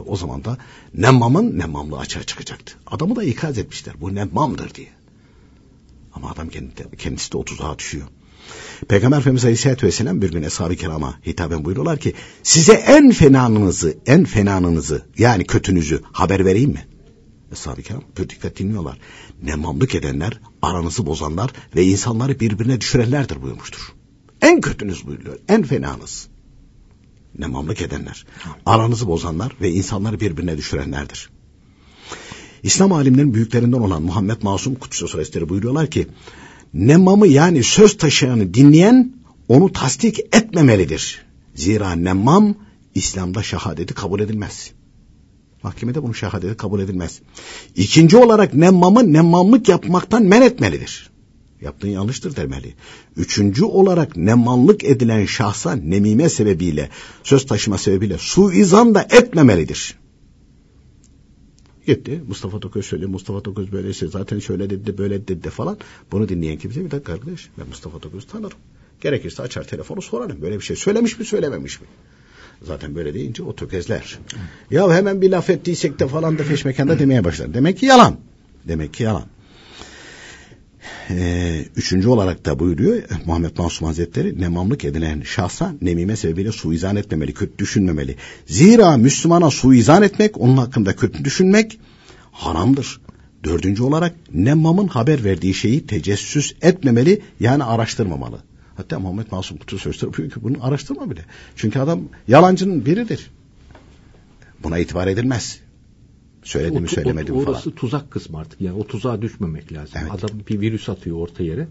o 0.05 0.15
zaman 0.15 0.45
da 0.45 0.57
Nemmam'ın 0.93 1.59
Nemmamlığı 1.59 1.99
açığa 1.99 2.23
çıkacaktı. 2.23 2.75
Adamı 2.87 3.15
da 3.15 3.23
ikaz 3.23 3.57
etmişler. 3.57 3.95
Bu 4.01 4.15
Nemmam'dır 4.15 4.73
diye. 4.73 4.89
Ama 6.13 6.31
adam 6.31 6.49
kendi, 6.49 6.97
kendisi 6.97 7.31
de 7.31 7.37
o 7.37 7.45
tuzağa 7.45 7.79
düşüyor. 7.79 8.07
Peygamber 8.87 9.17
Efendimiz 9.17 9.45
Aleyhisselatü 9.45 9.87
Vesselam 9.87 10.21
bir 10.21 10.31
gün 10.31 10.43
Eshab-ı 10.43 10.75
Kiram'a 10.75 11.19
hitaben 11.25 11.65
buyuruyorlar 11.65 11.99
ki 11.99 12.13
size 12.43 12.73
en 12.73 13.11
fenanınızı, 13.11 13.97
en 14.05 14.25
fenanınızı 14.25 15.05
yani 15.17 15.45
kötünüzü 15.45 16.01
haber 16.11 16.45
vereyim 16.45 16.71
mi? 16.71 16.87
Eshab-ı 17.51 17.81
Kiram 17.81 18.03
pür 18.15 18.29
dikkat 18.29 18.57
dinliyorlar. 18.57 18.97
Nemamlık 19.43 19.95
edenler, 19.95 20.39
aranızı 20.61 21.05
bozanlar 21.05 21.51
ve 21.75 21.83
insanları 21.83 22.39
birbirine 22.39 22.81
düşürenlerdir 22.81 23.41
buyurmuştur. 23.41 23.93
En 24.41 24.61
kötünüz 24.61 25.07
buyuruyor, 25.07 25.39
en 25.47 25.63
fenanız. 25.63 26.27
Nemamlık 27.39 27.81
edenler, 27.81 28.25
aranızı 28.65 29.07
bozanlar 29.07 29.55
ve 29.61 29.71
insanları 29.71 30.19
birbirine 30.19 30.57
düşürenlerdir. 30.57 31.29
İslam 32.63 32.91
alimlerin 32.91 33.33
büyüklerinden 33.33 33.79
olan 33.79 34.03
Muhammed 34.03 34.41
Masum 34.41 34.75
Kutsu 34.75 35.07
Suresileri 35.07 35.49
buyuruyorlar 35.49 35.87
ki 35.87 36.07
Nemmamı 36.73 37.27
yani 37.27 37.63
söz 37.63 37.97
taşıyanı 37.97 38.53
dinleyen 38.53 39.13
onu 39.47 39.71
tasdik 39.71 40.19
etmemelidir. 40.19 41.25
Zira 41.55 41.91
nemmam 41.91 42.55
İslam'da 42.95 43.43
şehadeti 43.43 43.93
kabul 43.93 44.19
edilmez. 44.19 44.71
Mahkemede 45.63 46.03
bunu 46.03 46.13
şehadeti 46.13 46.57
kabul 46.57 46.79
edilmez. 46.79 47.19
İkinci 47.75 48.17
olarak 48.17 48.53
nemmamı 48.53 49.13
nemmamlık 49.13 49.69
yapmaktan 49.69 50.23
men 50.23 50.41
etmelidir. 50.41 51.09
Yaptığın 51.61 51.87
yanlıştır 51.87 52.35
demeli. 52.35 52.73
Üçüncü 53.17 53.65
olarak 53.65 54.17
nemmanlık 54.17 54.83
edilen 54.83 55.25
şahsa 55.25 55.75
nemime 55.75 56.29
sebebiyle, 56.29 56.89
söz 57.23 57.45
taşıma 57.45 57.77
sebebiyle 57.77 58.17
suizan 58.17 58.95
da 58.95 59.01
etmemelidir. 59.01 59.95
Gitti. 61.85 62.21
Mustafa 62.27 62.59
Toköz 62.59 62.85
söylüyor. 62.85 63.09
Mustafa 63.11 63.41
Toköz 63.43 63.71
böyleyse 63.71 64.07
zaten 64.07 64.39
şöyle 64.39 64.69
dedi 64.69 64.97
böyle 64.97 65.27
dedi 65.27 65.49
falan. 65.49 65.77
Bunu 66.11 66.29
dinleyen 66.29 66.57
kimse 66.57 66.85
bir 66.85 66.91
dakika 66.91 67.13
arkadaş. 67.13 67.49
Ben 67.59 67.67
Mustafa 67.67 67.99
Toköz'ü 67.99 68.27
tanırım. 68.27 68.57
Gerekirse 69.01 69.43
açar 69.43 69.63
telefonu 69.63 70.01
sorarım. 70.01 70.41
Böyle 70.41 70.55
bir 70.55 70.63
şey 70.63 70.75
söylemiş 70.75 71.19
mi 71.19 71.25
söylememiş 71.25 71.81
mi? 71.81 71.87
Zaten 72.61 72.95
böyle 72.95 73.13
deyince 73.13 73.43
o 73.43 73.55
tökezler. 73.55 74.19
Ya 74.71 74.93
hemen 74.93 75.21
bir 75.21 75.31
laf 75.31 75.49
ettiysek 75.49 75.99
de 75.99 76.07
falan 76.07 76.37
da 76.37 76.43
feşmekanda 76.43 76.99
demeye 76.99 77.23
başlar. 77.23 77.53
Demek 77.53 77.77
ki 77.77 77.85
yalan. 77.85 78.17
Demek 78.67 78.93
ki 78.93 79.03
yalan. 79.03 79.23
Ee, 81.09 81.65
üçüncü 81.75 82.07
olarak 82.07 82.45
da 82.45 82.59
buyuruyor 82.59 83.03
Muhammed 83.25 83.57
Masum 83.57 83.87
Hazretleri 83.87 84.41
nemamlık 84.41 84.85
edilen 84.85 85.21
şahsa 85.21 85.73
nemime 85.81 86.15
sebebiyle 86.15 86.51
suizan 86.51 86.95
etmemeli, 86.95 87.33
kötü 87.33 87.57
düşünmemeli. 87.57 88.15
Zira 88.45 88.97
Müslümana 88.97 89.49
suizan 89.49 90.03
etmek, 90.03 90.41
onun 90.41 90.57
hakkında 90.57 90.95
kötü 90.95 91.25
düşünmek 91.25 91.79
haramdır. 92.31 93.01
Dördüncü 93.43 93.83
olarak 93.83 94.15
nemmamın 94.33 94.87
haber 94.87 95.23
verdiği 95.23 95.53
şeyi 95.53 95.87
tecessüs 95.87 96.53
etmemeli 96.61 97.21
yani 97.39 97.63
araştırmamalı. 97.63 98.39
Hatta 98.77 98.99
Muhammed 98.99 99.25
Masum 99.31 99.57
Kutu 99.57 99.79
Sözleri 99.79 100.03
buyuruyor 100.03 100.31
ki 100.31 100.43
bunu 100.43 100.57
araştırma 100.61 101.09
bile. 101.11 101.25
Çünkü 101.55 101.79
adam 101.79 102.01
yalancının 102.27 102.85
biridir. 102.85 103.31
Buna 104.63 104.77
itibar 104.77 105.07
edilmez. 105.07 105.59
Söyledi 106.43 106.79
mi 106.79 106.87
söylemedi 106.87 107.31
mi 107.31 107.43
falan. 107.43 107.53
Orası 107.53 107.75
tuzak 107.75 108.11
kısmı 108.11 108.37
artık. 108.37 108.61
Yani 108.61 108.77
o 108.77 108.87
tuzağa 108.87 109.21
düşmemek 109.21 109.73
lazım. 109.73 109.99
Evet. 110.01 110.11
Adam 110.11 110.29
bir 110.49 110.61
virüs 110.61 110.89
atıyor 110.89 111.17
orta 111.17 111.43
yere. 111.43 111.67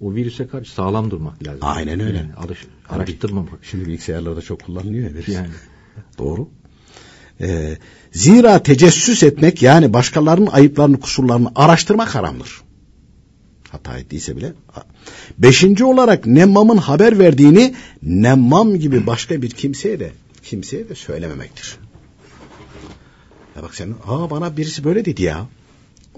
O 0.00 0.14
virüse 0.14 0.46
karşı 0.46 0.72
sağlam 0.72 1.10
durmak 1.10 1.46
lazım. 1.46 1.60
Aynen 1.62 2.00
öyle. 2.00 2.16
Yani 2.16 2.34
alış, 2.34 2.58
araştırmamak. 2.88 3.58
Şimdi 3.62 3.86
bilgisayarlarda 3.86 4.42
çok 4.42 4.62
kullanılıyor 4.62 5.10
ya 5.10 5.14
virüs. 5.14 5.28
Yani. 5.28 5.48
Doğru. 6.18 6.48
Ee, 7.40 7.78
zira 8.12 8.62
tecessüs 8.62 9.22
etmek 9.22 9.62
yani 9.62 9.92
başkalarının 9.92 10.46
ayıplarını 10.46 11.00
kusurlarını 11.00 11.52
araştırmak 11.54 12.14
haramdır. 12.14 12.60
Hata 13.70 13.98
ettiyse 13.98 14.36
bile. 14.36 14.52
Beşinci 15.38 15.84
olarak 15.84 16.26
Nemmam'ın 16.26 16.76
haber 16.76 17.18
verdiğini 17.18 17.74
Nemmam 18.02 18.78
gibi 18.78 19.06
başka 19.06 19.42
bir 19.42 19.50
kimseye 19.50 20.00
de 20.00 20.12
kimseye 20.42 20.88
de 20.88 20.94
söylememektir. 20.94 21.76
Ya 23.56 23.62
bak 23.62 23.74
sen, 23.74 23.94
aa 24.06 24.30
bana 24.30 24.56
birisi 24.56 24.84
böyle 24.84 25.04
dedi 25.04 25.22
ya. 25.22 25.46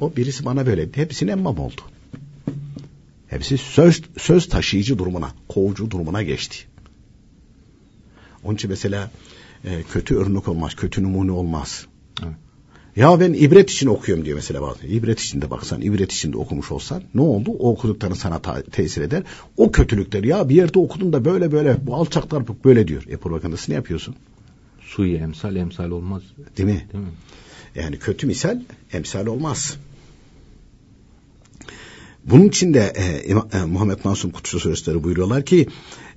O 0.00 0.16
birisi 0.16 0.44
bana 0.44 0.66
böyle 0.66 0.88
dedi. 0.88 0.96
Hepsine 0.96 1.30
emmam 1.30 1.58
oldu. 1.58 1.80
Hepsi 3.28 3.58
söz, 3.58 4.02
söz 4.18 4.48
taşıyıcı 4.48 4.98
durumuna, 4.98 5.30
kovucu 5.48 5.90
durumuna 5.90 6.22
geçti. 6.22 6.56
Onun 8.44 8.54
için 8.54 8.70
mesela 8.70 9.10
e, 9.64 9.82
kötü 9.82 10.16
örnek 10.16 10.48
olmaz, 10.48 10.74
kötü 10.74 11.02
numune 11.02 11.32
olmaz. 11.32 11.86
Evet. 12.22 12.34
Ya 12.96 13.20
ben 13.20 13.32
ibret 13.32 13.70
için 13.70 13.86
okuyorum 13.86 14.24
diyor 14.24 14.36
mesela 14.36 14.62
bazen. 14.62 14.88
İbret 14.88 15.20
için 15.20 15.42
de 15.42 15.50
baksan, 15.50 15.80
ibret 15.80 16.12
için 16.12 16.32
de 16.32 16.36
okumuş 16.36 16.72
olsan 16.72 17.02
ne 17.14 17.20
oldu? 17.20 17.50
O 17.50 17.72
okudukların 17.72 18.14
sana 18.14 18.42
tesir 18.72 19.02
eder. 19.02 19.22
O 19.56 19.72
kötülükler 19.72 20.24
ya 20.24 20.48
bir 20.48 20.54
yerde 20.54 20.78
okudun 20.78 21.12
da 21.12 21.24
böyle 21.24 21.52
böyle 21.52 21.86
bu 21.86 21.94
alçaklar 21.94 22.42
böyle 22.64 22.88
diyor. 22.88 23.04
E 23.08 23.16
propagandası 23.16 23.70
ne 23.70 23.74
yapıyorsun? 23.74 24.14
Suyu 24.86 25.16
emsal 25.16 25.56
emsal 25.56 25.90
olmaz. 25.90 26.22
Değil 26.56 26.68
mi? 26.68 26.86
Değil 26.92 27.04
mi? 27.04 27.10
Yani 27.74 27.98
kötü 27.98 28.26
misal 28.26 28.60
emsal 28.92 29.26
olmaz. 29.26 29.76
Bunun 32.24 32.48
için 32.48 32.74
de 32.74 32.92
e, 32.96 33.32
e, 33.58 33.64
Muhammed 33.64 33.98
Masum 34.04 34.30
Kutsu 34.30 34.60
Sözleri 34.60 35.04
buyuruyorlar 35.04 35.44
ki 35.44 35.66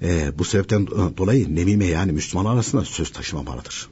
e, 0.02 0.40
bu 0.40 0.44
sebepten 0.44 0.88
dolayı 0.88 1.56
nemime 1.56 1.86
yani 1.86 2.12
Müslüman 2.12 2.46
arasında 2.46 2.86
söz 2.86 3.12
taşımamalıdır. 3.12 3.90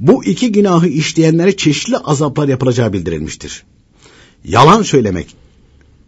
Bu 0.00 0.24
iki 0.24 0.52
günahı 0.52 0.88
işleyenlere 0.88 1.56
çeşitli 1.56 1.96
azaplar 1.96 2.48
yapılacağı 2.48 2.92
bildirilmiştir. 2.92 3.64
Yalan 4.44 4.82
söylemek 4.82 5.36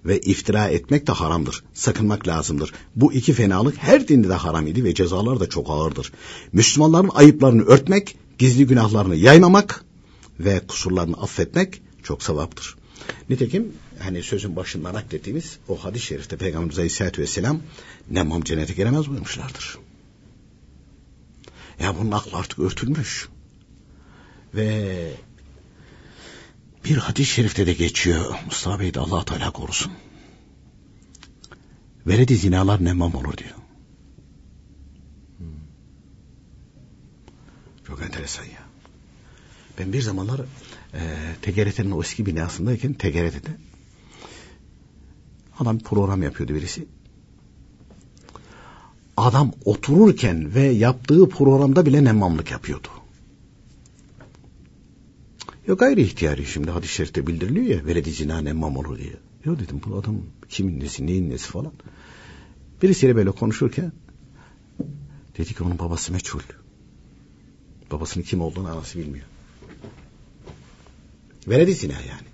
ve 0.04 0.20
iftira 0.20 0.68
etmek 0.68 1.06
de 1.06 1.12
haramdır. 1.12 1.64
Sakınmak 1.74 2.28
lazımdır. 2.28 2.72
Bu 2.96 3.12
iki 3.12 3.32
fenalık 3.32 3.78
her 3.78 4.08
dinde 4.08 4.28
de 4.28 4.34
haram 4.34 4.66
idi 4.66 4.84
ve 4.84 4.94
cezalar 4.94 5.40
da 5.40 5.48
çok 5.48 5.70
ağırdır. 5.70 6.12
Müslümanların 6.52 7.10
ayıplarını 7.14 7.62
örtmek, 7.62 8.16
gizli 8.38 8.66
günahlarını 8.66 9.16
yaymamak 9.16 9.84
ve 10.40 10.60
kusurlarını 10.68 11.16
affetmek 11.16 11.82
çok 12.02 12.22
sevaptır. 12.22 12.76
Nitekim 13.30 13.72
hani 13.98 14.22
sözün 14.22 14.56
başında 14.56 14.94
naklettiğimiz 14.94 15.58
o 15.68 15.76
hadis-i 15.76 16.06
şerifte 16.06 16.36
Peygamberimiz 16.36 16.78
Aleyhisselatü 16.78 17.22
Vesselam 17.22 17.60
nemmam 18.10 18.42
cennete 18.42 18.72
giremez 18.72 19.08
buyurmuşlardır. 19.08 19.78
Ya 21.80 21.94
bunun 22.00 22.12
aklı 22.12 22.38
artık 22.38 22.58
örtülmüş. 22.58 23.28
Ve 24.54 25.10
bir 26.84 26.96
hadis-i 26.96 27.30
şerifte 27.30 27.66
de 27.66 27.72
geçiyor. 27.72 28.34
Mustafa 28.44 28.80
Bey 28.80 28.94
de 28.94 29.00
allah 29.00 29.24
Teala 29.24 29.50
korusun. 29.50 29.92
Veledi 32.06 32.36
zinalar 32.36 32.84
nemmam 32.84 33.14
olur 33.14 33.36
diyor. 33.36 33.54
Çok 37.86 38.02
enteresan 38.02 38.44
ya. 38.44 38.62
Ben 39.78 39.92
bir 39.92 40.02
zamanlar 40.02 40.40
e, 40.94 41.00
TGRT'nin 41.42 41.90
o 41.90 42.02
eski 42.02 42.26
binasındayken 42.26 42.94
TGRT'de 42.94 43.50
adam 45.58 45.78
program 45.78 46.22
yapıyordu 46.22 46.54
birisi. 46.54 46.86
Adam 49.16 49.52
otururken 49.64 50.54
ve 50.54 50.62
yaptığı 50.62 51.28
programda 51.28 51.86
bile 51.86 52.04
nemmamlık 52.04 52.50
yapıyordu. 52.50 52.88
Yok 55.68 55.80
gayri 55.80 56.02
ihtiyari 56.02 56.46
şimdi 56.46 56.70
hadis-i 56.70 56.94
şerifte 56.94 57.26
bildiriliyor 57.26 57.66
ya 57.66 57.86
veledi 57.86 58.10
zina 58.10 58.40
nemmam 58.40 58.76
olur 58.76 58.98
diye. 58.98 59.12
Yok 59.44 59.60
dedim 59.60 59.80
bu 59.86 59.96
adam 59.96 60.20
kimin 60.48 60.80
nesi 60.80 61.06
neyin 61.06 61.30
nesi 61.30 61.48
falan. 61.48 61.72
Birisiyle 62.82 63.16
böyle 63.16 63.30
konuşurken 63.30 63.92
dedi 65.38 65.54
ki 65.54 65.62
onun 65.62 65.78
babası 65.78 66.12
meçhul. 66.12 66.40
Babasının 67.90 68.24
kim 68.24 68.40
olduğunu 68.40 68.68
anası 68.68 68.98
bilmiyor. 68.98 69.26
Veledi 71.48 71.74
zina 71.74 71.92
yani. 71.92 72.28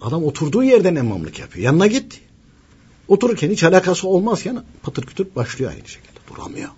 Adam 0.00 0.24
oturduğu 0.24 0.62
yerden 0.62 0.94
emmamlık 0.94 1.38
yapıyor. 1.38 1.64
Yanına 1.64 1.86
git. 1.86 2.20
Otururken 3.08 3.50
hiç 3.50 3.64
alakası 3.64 4.08
olmazken 4.08 4.64
patır 4.82 5.06
kütür 5.06 5.34
başlıyor 5.36 5.70
aynı 5.70 5.88
şekilde. 5.88 6.18
Duramıyor. 6.30 6.70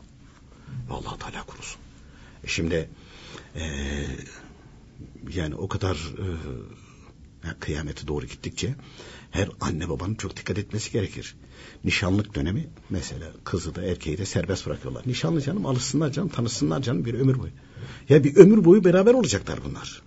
Allah 0.90 1.18
Teala 1.18 1.46
kurusun. 1.46 1.80
E 2.44 2.48
şimdi 2.48 2.88
e, 3.56 3.62
yani 5.34 5.54
o 5.54 5.68
kadar 5.68 5.96
e, 5.96 6.26
kıyamete 7.60 8.06
doğru 8.06 8.26
gittikçe 8.26 8.74
her 9.30 9.48
anne 9.60 9.88
babanın 9.88 10.14
çok 10.14 10.36
dikkat 10.36 10.58
etmesi 10.58 10.92
gerekir. 10.92 11.36
Nişanlık 11.84 12.34
dönemi 12.34 12.68
mesela 12.90 13.32
kızı 13.44 13.74
da 13.74 13.82
erkeği 13.82 14.18
de 14.18 14.26
serbest 14.26 14.66
bırakıyorlar. 14.66 15.02
Nişanlı 15.06 15.40
canım 15.40 15.66
alışsınlar 15.66 16.12
canım 16.12 16.28
tanışsınlar 16.28 16.82
canım 16.82 17.04
bir 17.04 17.14
ömür 17.14 17.38
boyu. 17.38 17.52
Ya 18.08 18.24
bir 18.24 18.36
ömür 18.36 18.64
boyu 18.64 18.84
beraber 18.84 19.14
olacaklar 19.14 19.58
bunlar. 19.64 20.02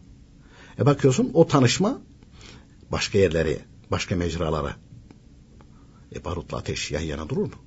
E 0.79 0.85
bakıyorsun 0.85 1.31
o 1.33 1.47
tanışma 1.47 2.01
başka 2.91 3.17
yerlere, 3.17 3.59
başka 3.91 4.15
mecralara. 4.15 4.75
E 6.15 6.25
barutla 6.25 6.57
ateş 6.57 6.91
yan 6.91 7.01
yana 7.01 7.29
durur 7.29 7.45
mu? 7.45 7.59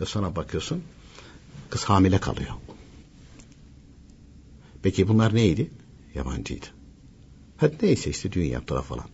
E 0.00 0.04
sonra 0.04 0.36
bakıyorsun 0.36 0.82
kız 1.70 1.84
hamile 1.84 2.18
kalıyor. 2.18 2.50
Peki 4.82 5.08
bunlar 5.08 5.34
neydi? 5.34 5.70
Yabancıydı. 6.18 6.66
Hadi 7.56 7.76
neyse 7.82 8.10
işte 8.10 8.32
düğün 8.32 8.44
yaptılar 8.44 8.82
falan. 8.82 9.06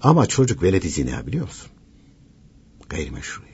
Ama 0.00 0.26
çocuk 0.26 0.62
veledi 0.62 0.88
zina 0.88 1.26
biliyor 1.26 1.44
musun? 1.44 1.70
Gayrimeşru. 2.88 3.48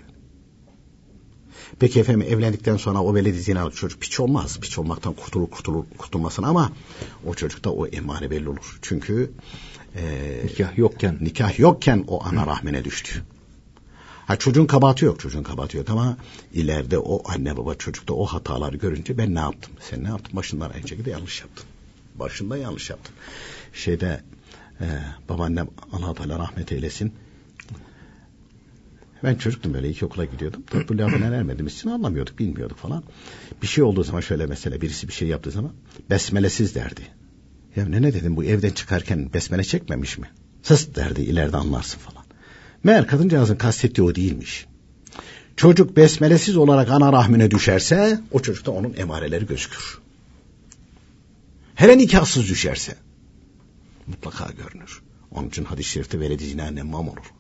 Peki 1.78 2.00
efendim 2.00 2.26
evlendikten 2.30 2.76
sonra 2.76 3.02
o 3.02 3.14
veledi 3.14 3.40
zinalık 3.40 3.76
çocuk 3.76 4.00
piç 4.00 4.20
olmaz. 4.20 4.60
Piç 4.60 4.78
olmaktan 4.78 5.12
kurtulur 5.12 5.50
kurtulur 5.50 5.84
kurtulmasın 5.98 6.42
ama 6.42 6.72
o 7.26 7.34
çocukta 7.34 7.70
o 7.70 7.86
emane 7.86 8.30
belli 8.30 8.48
olur. 8.48 8.78
Çünkü 8.82 9.32
e, 9.96 10.02
nikah 10.44 10.78
yokken 10.78 11.18
nikah 11.20 11.58
yokken 11.58 12.04
o 12.08 12.24
ana 12.24 12.46
rahmine 12.46 12.84
düştü. 12.84 13.22
Ha 14.26 14.36
çocuğun 14.36 14.66
kabahati 14.66 15.04
yok, 15.04 15.20
çocuğun 15.20 15.42
kabahati 15.42 15.76
yok 15.76 15.90
ama 15.90 16.16
ileride 16.52 16.98
o 16.98 17.22
anne 17.32 17.56
baba 17.56 17.74
çocukta 17.74 18.14
o 18.14 18.26
hataları 18.26 18.76
görünce 18.76 19.18
ben 19.18 19.34
ne 19.34 19.40
yaptım? 19.40 19.72
Sen 19.90 20.04
ne 20.04 20.08
yaptın? 20.08 20.36
Başından 20.36 20.70
aynı 20.70 20.88
şekilde 20.88 21.10
yanlış 21.10 21.40
yaptın. 21.40 21.66
Başında 22.14 22.56
yanlış 22.56 22.90
yaptın. 22.90 23.14
Şeyde 23.72 24.20
e, 24.80 24.86
babaannem 25.28 25.68
Allah 25.92 26.14
Teala 26.14 26.38
rahmet 26.38 26.72
eylesin. 26.72 27.12
Ben 29.24 29.34
çocuktum 29.34 29.74
böyle 29.74 29.88
ilk 29.88 30.02
okula 30.02 30.24
gidiyordum. 30.24 30.62
Tabi 30.70 30.88
bu 30.88 30.98
lafı 30.98 31.16
ermediğimiz 31.16 31.74
için 31.74 31.88
anlamıyorduk, 31.88 32.38
bilmiyorduk 32.38 32.78
falan. 32.78 33.04
Bir 33.62 33.66
şey 33.66 33.84
olduğu 33.84 34.04
zaman 34.04 34.20
şöyle 34.20 34.46
mesela 34.46 34.80
birisi 34.80 35.08
bir 35.08 35.12
şey 35.12 35.28
yaptığı 35.28 35.50
zaman 35.50 35.72
besmelesiz 36.10 36.74
derdi. 36.74 37.00
Ya 37.76 37.86
ne 37.86 38.02
ne 38.02 38.14
dedim 38.14 38.36
bu 38.36 38.44
evden 38.44 38.70
çıkarken 38.70 39.32
besmele 39.34 39.64
çekmemiş 39.64 40.18
mi? 40.18 40.30
Sus 40.62 40.94
derdi 40.94 41.22
ileride 41.22 41.56
anlarsın 41.56 41.98
falan. 41.98 42.24
Meğer 42.84 43.06
kadıncağızın 43.06 43.56
kastettiği 43.56 44.06
o 44.06 44.14
değilmiş. 44.14 44.66
Çocuk 45.56 45.96
besmelesiz 45.96 46.56
olarak 46.56 46.90
ana 46.90 47.12
rahmine 47.12 47.50
düşerse 47.50 48.20
o 48.32 48.40
çocukta 48.40 48.70
onun 48.70 48.94
emareleri 48.96 49.46
gözükür. 49.46 50.03
Hele 51.74 51.98
nikahsız 51.98 52.48
düşerse 52.48 52.96
mutlaka 54.06 54.50
görünür. 54.52 55.02
Onun 55.30 55.48
için 55.48 55.64
hadis-i 55.64 55.90
şerifte 55.90 56.20
veledi 56.20 56.44
zina 56.44 56.66
nemmam 56.70 57.08
olur. 57.08 57.32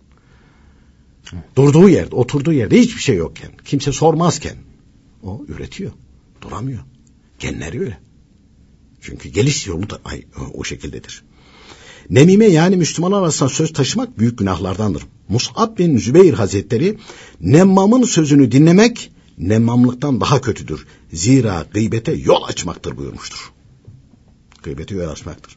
Durduğu 1.56 1.88
yerde, 1.88 2.16
oturduğu 2.16 2.52
yerde 2.52 2.80
hiçbir 2.80 3.00
şey 3.00 3.16
yokken, 3.16 3.50
kimse 3.64 3.92
sormazken 3.92 4.56
o 5.22 5.44
üretiyor. 5.48 5.92
Duramıyor. 6.42 6.82
Genleri 7.38 7.80
öyle. 7.80 7.98
Çünkü 9.00 9.28
geliş 9.28 9.66
yolu 9.66 9.90
da 9.90 10.00
ay, 10.04 10.24
o 10.54 10.64
şekildedir. 10.64 11.24
Nemime 12.10 12.46
yani 12.46 12.76
Müslümanlar 12.76 13.22
arasında 13.22 13.48
söz 13.48 13.72
taşımak 13.72 14.18
büyük 14.18 14.38
günahlardandır. 14.38 15.02
Mus'ab 15.28 15.78
bin 15.78 15.98
Zübeyir 15.98 16.34
Hazretleri 16.34 16.98
nemmamın 17.40 18.02
sözünü 18.02 18.52
dinlemek 18.52 19.12
nemmamlıktan 19.38 20.20
daha 20.20 20.40
kötüdür. 20.40 20.86
Zira 21.12 21.66
gıybete 21.72 22.12
yol 22.12 22.42
açmaktır 22.42 22.96
buyurmuştur. 22.96 23.53
Gıybete 24.64 24.94
yol 24.94 25.08
açmaktır. 25.08 25.56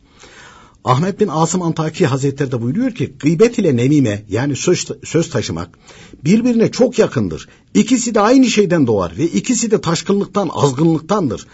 Ahmet 0.83 1.19
bin 1.19 1.27
Asım 1.27 1.61
Antaki 1.61 2.05
Hazretleri 2.07 2.51
de 2.51 2.61
buyuruyor 2.61 2.91
ki 2.91 3.13
gıybet 3.19 3.59
ile 3.59 3.75
nemime 3.75 4.25
yani 4.29 4.55
söz, 4.55 4.87
söz 5.03 5.29
taşımak 5.29 5.69
birbirine 6.25 6.71
çok 6.71 6.99
yakındır. 6.99 7.47
İkisi 7.73 8.15
de 8.15 8.19
aynı 8.19 8.45
şeyden 8.45 8.87
doğar 8.87 9.17
ve 9.17 9.23
ikisi 9.23 9.71
de 9.71 9.81
taşkınlıktan, 9.81 10.49
azgınlıktandır. 10.53 11.47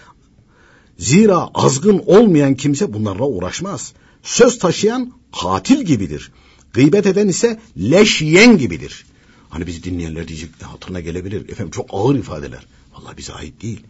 Zira 0.97 1.49
azgın 1.53 2.03
olmayan 2.05 2.55
kimse 2.55 2.93
bunlarla 2.93 3.25
uğraşmaz. 3.25 3.93
Söz 4.23 4.59
taşıyan 4.59 5.13
katil 5.41 5.81
gibidir. 5.81 6.31
Gıybet 6.73 7.05
eden 7.05 7.27
ise 7.27 7.59
leş 7.77 8.21
yiyen 8.21 8.57
gibidir. 8.57 9.05
Hani 9.49 9.67
bizi 9.67 9.83
dinleyenler 9.83 10.27
diyecek 10.27 10.49
hatırına 10.61 10.99
gelebilir. 10.99 11.49
Efendim 11.49 11.71
çok 11.71 11.85
ağır 11.89 12.15
ifadeler. 12.15 12.67
Vallahi 12.93 13.17
bize 13.17 13.33
ait 13.33 13.61
değil. 13.61 13.83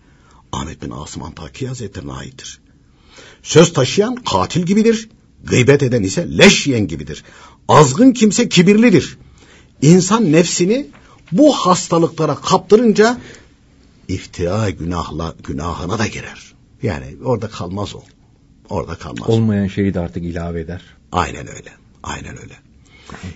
Ahmet 0.52 0.82
bin 0.82 0.92
Asım 0.92 1.24
Antaki 1.24 1.68
Hazretleri'ne 1.68 2.12
aittir. 2.12 2.63
Söz 3.44 3.74
taşıyan 3.74 4.16
katil 4.16 4.62
gibidir. 4.62 5.10
Gıybet 5.44 5.84
eden 5.84 6.04
ise 6.04 6.38
leş 6.38 6.68
yiyen 6.68 6.88
gibidir. 6.88 7.24
Azgın 7.68 8.12
kimse 8.12 8.50
kibirlidir. 8.50 9.18
İnsan 9.82 10.32
nefsini 10.32 10.88
bu 11.32 11.54
hastalıklara 11.54 12.36
kaptırınca 12.36 13.18
iftira 14.08 14.70
günahla 14.70 15.36
günahına 15.44 16.00
da 16.00 16.08
girer. 16.08 16.54
Yani 16.84 17.06
orada 17.24 17.48
kalmaz 17.48 17.96
o. 17.96 18.02
Orada 18.70 18.96
kalmaz. 18.96 19.30
Olmayan 19.30 19.68
şeyi 19.68 19.94
de 19.94 20.00
artık 20.00 20.24
ilave 20.24 20.62
eder. 20.62 20.82
Aynen 21.12 21.48
öyle. 21.48 21.70
Aynen 22.04 22.42
öyle. 22.42 22.54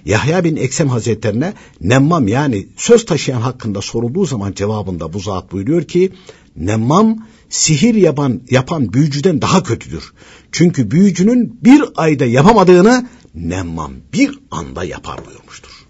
Yahya 0.06 0.44
bin 0.44 0.56
Eksem 0.56 0.90
Hazretlerine 0.90 1.54
nemmam 1.82 2.28
yani 2.28 2.68
söz 2.78 3.06
taşıyan 3.06 3.42
hakkında 3.42 3.82
sorulduğu 3.82 4.26
zaman 4.26 4.54
cevabında 4.54 5.14
bu 5.14 5.20
zat 5.20 5.52
buyuruyor 5.52 5.84
ki 5.84 6.14
nemmam 6.56 7.28
sihir 7.50 7.96
yapan, 7.96 8.42
yapan 8.50 8.94
büyücüden 8.94 9.42
daha 9.42 9.64
kötüdür. 9.64 10.14
Çünkü 10.52 10.92
büyücünün 10.92 11.60
bir 11.64 11.84
ayda 11.96 12.26
yapamadığını 12.26 13.08
nemmam 13.36 13.94
bir 14.14 14.40
anda 14.52 14.84
yapar 14.84 15.26
buyurmuştur. 15.26 15.88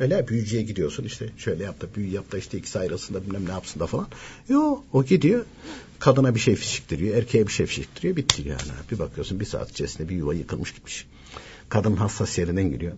Öyle 0.00 0.28
büyücüye 0.28 0.62
gidiyorsun 0.62 1.04
işte 1.04 1.28
şöyle 1.36 1.64
yap 1.64 1.80
da 1.80 1.86
büyü 1.96 2.10
yap 2.10 2.32
da 2.32 2.38
işte 2.38 2.58
ikisi 2.58 2.78
ayrılsın 2.78 3.14
da 3.14 3.26
bilmem 3.26 3.46
ne 3.46 3.50
yapsın 3.50 3.80
da 3.80 3.86
falan. 3.86 4.06
Yo 4.48 4.78
o 4.92 5.04
gidiyor 5.04 5.44
kadına 5.98 6.34
bir 6.34 6.40
şey 6.40 6.54
fişiktiriyor 6.54 7.16
erkeğe 7.16 7.46
bir 7.46 7.52
şey 7.52 7.66
fişiktiriyor 7.66 8.16
bitti 8.16 8.42
yani. 8.48 8.60
Bir 8.92 8.98
bakıyorsun 8.98 9.40
bir 9.40 9.44
saat 9.44 9.70
içerisinde 9.70 10.08
bir 10.08 10.16
yuva 10.16 10.34
yıkılmış 10.34 10.74
gitmiş. 10.74 11.06
Kadın 11.68 11.96
hassas 11.96 12.38
yerinden 12.38 12.70
giriyor. 12.70 12.92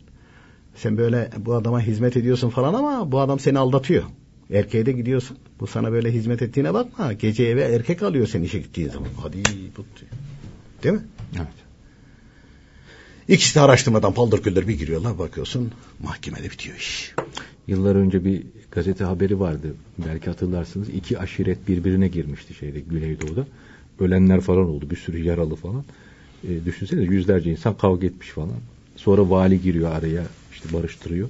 Sen 0.77 0.99
böyle 0.99 1.31
bu 1.39 1.55
adama 1.55 1.81
hizmet 1.81 2.17
ediyorsun 2.17 2.51
falan 2.51 2.75
ama 2.75 3.13
bu 3.13 3.21
adam 3.21 3.39
seni 3.39 3.59
aldatıyor. 3.59 4.05
Erkeğe 4.51 4.87
de 4.87 4.93
gidiyorsun. 4.93 5.39
Bu 5.61 5.67
sana 5.67 5.93
böyle 5.93 6.13
hizmet 6.13 6.43
ettiğine 6.43 6.75
bakma. 6.75 7.13
Gece 7.13 7.45
eve 7.45 7.63
erkek 7.63 8.03
alıyor 8.03 8.27
seni 8.27 8.45
işe 8.45 8.59
gittiğin 8.59 8.91
zaman. 8.91 9.09
Hadi 9.23 9.43
bu 9.77 9.85
Değil 10.83 10.95
mi? 10.95 11.03
Evet. 11.37 11.67
İkisi 13.29 13.55
de 13.55 13.61
araştırmadan 13.61 14.15
paldır 14.15 14.43
küldür 14.43 14.69
bir 14.69 14.79
giriyorlar 14.79 15.19
bakıyorsun 15.19 15.73
mahkemede 16.03 16.51
bitiyor 16.51 16.77
iş. 16.77 17.15
Yıllar 17.67 17.97
önce 17.97 18.25
bir 18.25 18.43
gazete 18.71 19.05
haberi 19.05 19.41
vardı. 19.41 19.75
Belki 19.99 20.31
hatırlarsınız. 20.31 20.89
İki 20.89 21.19
aşiret 21.19 21.69
birbirine 21.69 22.09
girmişti 22.09 22.55
şeyde 22.55 22.81
Güneydoğu'da. 22.81 23.47
Ölenler 24.01 24.41
falan 24.41 24.69
oldu. 24.69 24.91
Bir 24.91 24.97
sürü 24.97 25.23
yaralı 25.23 25.57
falan. 25.57 25.85
E, 26.49 26.65
düşünsene 26.65 27.03
yüzlerce 27.03 27.51
insan 27.51 27.77
kavga 27.77 28.07
etmiş 28.07 28.29
falan. 28.29 28.57
Sonra 28.97 29.31
vali 29.31 29.63
giriyor 29.63 29.93
araya 29.93 30.23
işte 30.53 30.73
barıştırıyor. 30.73 31.29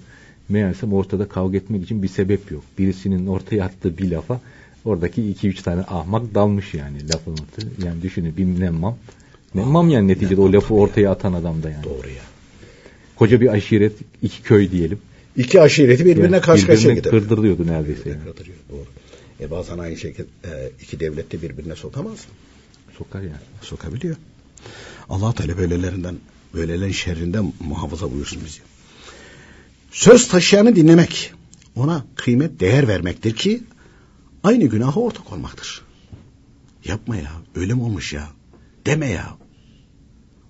Meğersem 0.48 0.92
ortada 0.92 1.28
kavga 1.28 1.56
etmek 1.56 1.82
için 1.82 2.02
bir 2.02 2.08
sebep 2.08 2.50
yok. 2.50 2.64
Birisinin 2.78 3.26
ortaya 3.26 3.64
attığı 3.64 3.98
bir 3.98 4.10
lafa 4.10 4.40
oradaki 4.84 5.30
iki 5.30 5.48
üç 5.48 5.62
tane 5.62 5.80
ahmak 5.80 6.34
dalmış 6.34 6.74
yani 6.74 7.08
lafın 7.08 7.32
atı. 7.32 7.68
Yani 7.86 8.02
düşünün 8.02 8.36
bir 8.36 8.60
nemmam. 8.60 8.96
Nemmam 9.54 9.90
yani 9.90 10.08
neticede 10.08 10.40
o 10.40 10.52
lafı 10.52 10.74
ortaya 10.74 11.10
atan 11.10 11.32
adam 11.32 11.62
da 11.62 11.70
yani. 11.70 11.84
Doğru 11.84 12.08
ya. 12.08 12.22
Koca 13.16 13.40
bir 13.40 13.48
aşiret, 13.48 13.92
iki 14.22 14.42
köy 14.42 14.70
diyelim. 14.70 14.98
İki 15.36 15.60
aşireti 15.60 16.04
birbirine 16.04 16.36
yani 16.36 16.40
karşı 16.40 16.66
karşıya 16.66 16.94
gider. 16.94 17.10
Kırdırıyordu 17.10 17.66
neredeyse. 17.66 18.10
Yani. 18.10 18.24
Kırdırıyor, 18.24 18.56
doğru. 18.70 18.86
E 19.40 19.50
bazen 19.50 19.78
aynı 19.78 19.96
şekilde 19.96 20.28
e, 20.44 20.70
iki 20.82 21.00
devlet 21.00 21.32
de 21.32 21.42
birbirine 21.42 21.76
sokamaz. 21.76 22.26
Sokar 22.98 23.20
yani. 23.20 23.32
Sokabiliyor. 23.62 24.16
Allah 25.08 25.32
Teala 25.32 25.58
böylelerinden, 25.58 26.16
böylelerin 26.54 26.92
şerrinden 26.92 27.52
muhafaza 27.60 28.12
buyursun 28.12 28.42
bizi. 28.46 28.60
Söz 29.96 30.28
taşıyanı 30.28 30.76
dinlemek, 30.76 31.32
ona 31.76 32.04
kıymet, 32.14 32.60
değer 32.60 32.88
vermektir 32.88 33.34
ki 33.34 33.62
aynı 34.42 34.64
günaha 34.64 35.00
ortak 35.00 35.32
olmaktır. 35.32 35.82
Yapma 36.84 37.16
ya, 37.16 37.30
öyle 37.54 37.74
mi 37.74 37.82
olmuş 37.82 38.12
ya? 38.12 38.28
Deme 38.86 39.08
ya. 39.08 39.36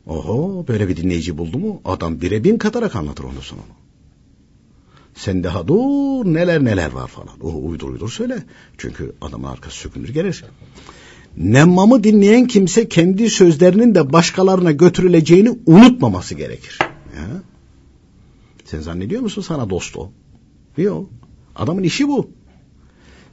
Oho, 0.06 0.64
böyle 0.68 0.88
bir 0.88 0.96
dinleyici 0.96 1.38
buldu 1.38 1.58
mu 1.58 1.80
adam 1.84 2.20
bire 2.20 2.44
bin 2.44 2.58
katarak 2.58 2.96
anlatır 2.96 3.24
onu 3.24 3.42
sonunu. 3.42 3.64
Sen 5.14 5.44
daha 5.44 5.68
dur 5.68 6.24
neler 6.24 6.64
neler 6.64 6.92
var 6.92 7.08
falan. 7.08 7.40
O 7.40 7.66
uydur 7.68 7.88
uydur 7.88 8.10
söyle. 8.10 8.42
Çünkü 8.78 9.12
adamın 9.20 9.48
arkası 9.48 9.76
sökülür 9.76 10.08
gelir. 10.08 10.44
Nemmamı 11.36 12.04
dinleyen 12.04 12.46
kimse 12.46 12.88
kendi 12.88 13.30
sözlerinin 13.30 13.94
de 13.94 14.12
başkalarına 14.12 14.72
götürüleceğini 14.72 15.58
unutmaması 15.66 16.34
gerekir. 16.34 16.78
Sen 18.66 18.80
zannediyor 18.80 19.22
musun 19.22 19.42
sana 19.42 19.70
dost 19.70 19.96
o? 19.96 20.12
Yok. 20.76 21.10
Adamın 21.56 21.82
işi 21.82 22.08
bu. 22.08 22.30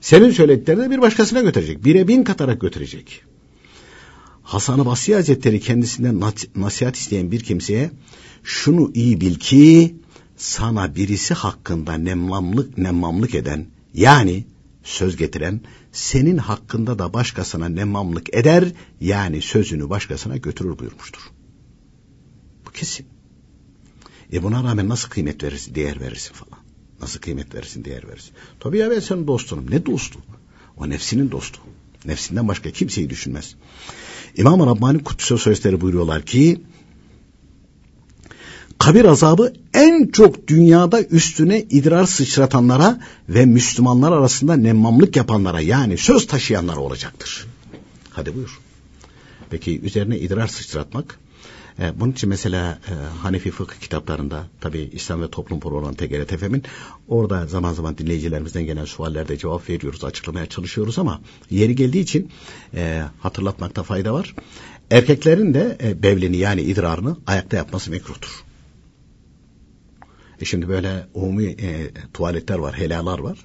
Senin 0.01 0.31
söylediklerini 0.31 0.91
bir 0.91 1.01
başkasına 1.01 1.41
götürecek. 1.41 1.85
Bire 1.85 2.07
bin 2.07 2.23
katarak 2.23 2.61
götürecek. 2.61 3.23
Hasan-ı 4.43 4.85
Basri 4.85 5.13
Hazretleri 5.13 5.59
kendisinden 5.59 6.21
nasihat 6.55 6.95
isteyen 6.95 7.31
bir 7.31 7.39
kimseye 7.39 7.91
şunu 8.43 8.91
iyi 8.93 9.21
bil 9.21 9.35
ki 9.35 9.95
sana 10.37 10.95
birisi 10.95 11.33
hakkında 11.33 11.93
nemmamlık 11.93 12.77
nemmamlık 12.77 13.35
eden 13.35 13.65
yani 13.93 14.45
söz 14.83 15.17
getiren 15.17 15.61
senin 15.91 16.37
hakkında 16.37 16.99
da 16.99 17.13
başkasına 17.13 17.69
nemmamlık 17.69 18.35
eder 18.35 18.71
yani 19.01 19.41
sözünü 19.41 19.89
başkasına 19.89 20.37
götürür 20.37 20.79
buyurmuştur. 20.79 21.21
Bu 22.65 22.71
kesin. 22.71 23.12
E 24.33 24.43
buna 24.43 24.63
rağmen 24.63 24.89
nasıl 24.89 25.09
kıymet 25.09 25.43
verirsin, 25.43 25.75
değer 25.75 25.99
verirsin 25.99 26.33
falan. 26.33 26.63
Nasıl 27.01 27.19
kıymet 27.19 27.55
verirsin, 27.55 27.85
değer 27.85 28.07
verirsin. 28.07 28.31
Tabii 28.59 28.77
ya 28.77 28.91
ben 28.91 28.99
senin 28.99 29.27
dostunum. 29.27 29.71
Ne 29.71 29.85
dostu? 29.85 30.19
O 30.77 30.89
nefsinin 30.89 31.31
dostu. 31.31 31.59
Nefsinden 32.05 32.47
başka 32.47 32.71
kimseyi 32.71 33.09
düşünmez. 33.09 33.55
İmam-ı 34.37 34.65
Rabbani 34.65 35.03
Kutsal 35.03 35.37
Sözleri 35.37 35.81
buyuruyorlar 35.81 36.25
ki 36.25 36.61
kabir 38.79 39.05
azabı 39.05 39.53
en 39.73 40.07
çok 40.07 40.47
dünyada 40.47 41.03
üstüne 41.03 41.61
idrar 41.61 42.05
sıçratanlara 42.05 42.99
ve 43.29 43.45
Müslümanlar 43.45 44.11
arasında 44.11 44.55
nemmamlık 44.55 45.15
yapanlara 45.15 45.61
yani 45.61 45.97
söz 45.97 46.27
taşıyanlara 46.27 46.79
olacaktır. 46.79 47.47
Hadi 48.09 48.35
buyur. 48.35 48.59
Peki 49.49 49.81
üzerine 49.81 50.19
idrar 50.19 50.47
sıçratmak 50.47 51.19
e, 51.79 51.99
bunun 51.99 52.11
için 52.11 52.29
mesela 52.29 52.79
e, 52.89 52.93
Hanefi 52.93 53.51
fıkıh 53.51 53.75
kitaplarında 53.75 54.47
tabi 54.61 54.79
İslam 54.79 55.21
ve 55.21 55.29
Toplum 55.29 55.59
Programı 55.59 55.95
TGRT 55.95 56.67
orada 57.07 57.47
zaman 57.47 57.73
zaman 57.73 57.97
dinleyicilerimizden 57.97 58.65
gelen 58.65 58.85
suallerde 58.85 59.37
cevap 59.37 59.69
veriyoruz, 59.69 60.03
açıklamaya 60.03 60.45
çalışıyoruz 60.45 60.99
ama 60.99 61.21
yeri 61.49 61.75
geldiği 61.75 61.99
için 61.99 62.31
e, 62.73 63.03
hatırlatmakta 63.19 63.83
fayda 63.83 64.13
var. 64.13 64.35
Erkeklerin 64.91 65.53
de 65.53 65.77
e, 65.83 66.03
bevlini 66.03 66.37
yani 66.37 66.61
idrarını 66.61 67.17
ayakta 67.27 67.57
yapması 67.57 67.91
mekruhtur. 67.91 68.43
E 70.41 70.45
şimdi 70.45 70.69
böyle 70.69 71.07
umumi 71.13 71.45
e, 71.45 71.91
tuvaletler 72.13 72.57
var, 72.57 72.77
helalar 72.77 73.19
var. 73.19 73.37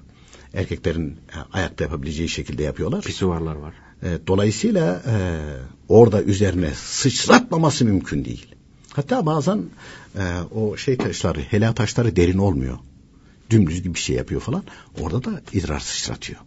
Erkeklerin 0.53 1.09
e, 1.11 1.37
ayakta 1.53 1.83
yapabileceği 1.83 2.29
şekilde 2.29 2.63
yapıyorlar. 2.63 3.01
Pisuvarlar 3.01 3.55
var. 3.55 3.73
E, 4.03 4.19
dolayısıyla 4.27 5.03
e, 5.07 5.15
orada 5.87 6.23
üzerine 6.23 6.71
sıçratmaması 6.75 7.85
mümkün 7.85 8.25
değil. 8.25 8.55
Hatta 8.93 9.25
bazen 9.25 9.63
e, 10.15 10.23
o 10.55 10.77
şey 10.77 10.97
taşları, 10.97 11.39
hela 11.39 11.73
taşları 11.73 12.15
derin 12.15 12.37
olmuyor. 12.37 12.77
Dümdüz 13.49 13.81
gibi 13.81 13.93
bir 13.93 13.99
şey 13.99 14.15
yapıyor 14.15 14.41
falan. 14.41 14.63
Orada 14.99 15.23
da 15.23 15.41
idrar 15.53 15.79
sıçratıyor. 15.79 16.39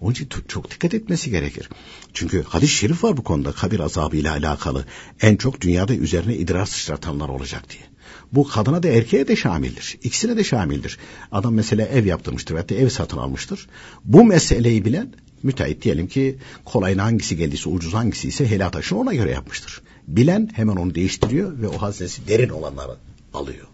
Onun 0.00 0.12
için 0.12 0.28
çok 0.48 0.70
dikkat 0.70 0.94
etmesi 0.94 1.30
gerekir. 1.30 1.68
Çünkü 2.14 2.42
hadis-i 2.42 2.74
şerif 2.74 3.04
var 3.04 3.16
bu 3.16 3.24
konuda 3.24 3.52
kabir 3.52 3.80
azabı 3.80 4.16
ile 4.16 4.30
alakalı. 4.30 4.84
En 5.20 5.36
çok 5.36 5.60
dünyada 5.60 5.94
üzerine 5.94 6.36
idrar 6.36 6.66
sıçratanlar 6.66 7.28
olacak 7.28 7.70
diye. 7.70 7.89
Bu 8.32 8.48
kadına 8.48 8.82
da 8.82 8.88
erkeğe 8.88 9.28
de 9.28 9.36
şamildir. 9.36 9.98
İkisine 10.02 10.36
de 10.36 10.44
şamildir. 10.44 10.98
Adam 11.32 11.54
mesela 11.54 11.86
ev 11.86 12.06
yaptırmıştır 12.06 12.54
da 12.54 12.74
ev 12.74 12.88
satın 12.88 13.18
almıştır. 13.18 13.68
Bu 14.04 14.24
meseleyi 14.24 14.84
bilen 14.84 15.12
müteahhit 15.42 15.82
diyelim 15.82 16.06
ki 16.06 16.38
kolayına 16.64 17.04
hangisi 17.04 17.36
geldiyse 17.36 17.68
ucuz 17.68 17.94
hangisi 17.94 18.28
ise 18.28 18.50
helal 18.50 18.68
taşını 18.68 18.98
ona 18.98 19.14
göre 19.14 19.30
yapmıştır. 19.30 19.82
Bilen 20.08 20.50
hemen 20.52 20.76
onu 20.76 20.94
değiştiriyor 20.94 21.62
ve 21.62 21.68
o 21.68 21.82
haznesi 21.82 22.28
derin 22.28 22.48
olanları 22.48 22.96
alıyor. 23.34 23.66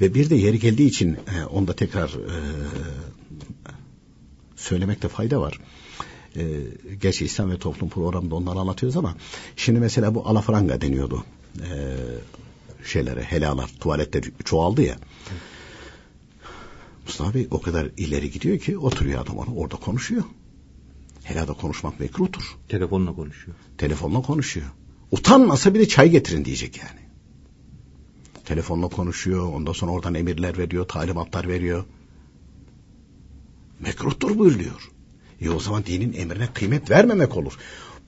Ve 0.00 0.14
bir 0.14 0.30
de 0.30 0.34
yeri 0.34 0.60
geldiği 0.60 0.86
için 0.86 1.12
e, 1.14 1.44
onu 1.44 1.68
da 1.68 1.72
tekrar 1.72 2.08
e, 2.08 2.36
söylemekte 4.56 5.08
fayda 5.08 5.40
var. 5.40 5.60
E, 6.36 6.42
gerçi 7.00 7.24
İslam 7.24 7.50
ve 7.50 7.58
Toplum 7.58 7.88
programında 7.88 8.34
onları 8.34 8.58
anlatıyoruz 8.58 8.96
ama 8.96 9.16
şimdi 9.56 9.80
mesela 9.80 10.14
bu 10.14 10.28
alafranga 10.28 10.80
deniyordu. 10.80 11.24
E, 11.60 11.96
şeylere, 12.84 13.22
helalar, 13.22 13.70
tuvaletler 13.80 14.24
çoğaldı 14.44 14.82
ya. 14.82 14.96
Mustafa 17.06 17.34
Bey 17.34 17.48
o 17.50 17.60
kadar 17.60 17.88
ileri 17.96 18.30
gidiyor 18.30 18.58
ki 18.58 18.78
oturuyor 18.78 19.22
adam 19.22 19.38
onu 19.38 19.54
orada 19.54 19.76
konuşuyor. 19.76 20.24
Helada 21.24 21.52
konuşmak 21.52 22.00
mekruhtur. 22.00 22.56
Telefonla 22.68 23.14
konuşuyor. 23.14 23.56
Telefonla 23.78 24.22
konuşuyor. 24.22 24.66
Utanmasa 25.10 25.74
bir 25.74 25.80
de 25.80 25.88
çay 25.88 26.10
getirin 26.10 26.44
diyecek 26.44 26.78
yani. 26.78 27.00
Telefonla 28.44 28.88
konuşuyor. 28.88 29.52
Ondan 29.52 29.72
sonra 29.72 29.92
oradan 29.92 30.14
emirler 30.14 30.58
veriyor, 30.58 30.88
talimatlar 30.88 31.48
veriyor. 31.48 31.84
Mekruhtur 33.80 34.38
buyuruyor. 34.38 34.90
E 35.40 35.50
o 35.50 35.60
zaman 35.60 35.86
dinin 35.86 36.12
emrine 36.12 36.48
kıymet 36.54 36.90
vermemek 36.90 37.36
olur. 37.36 37.58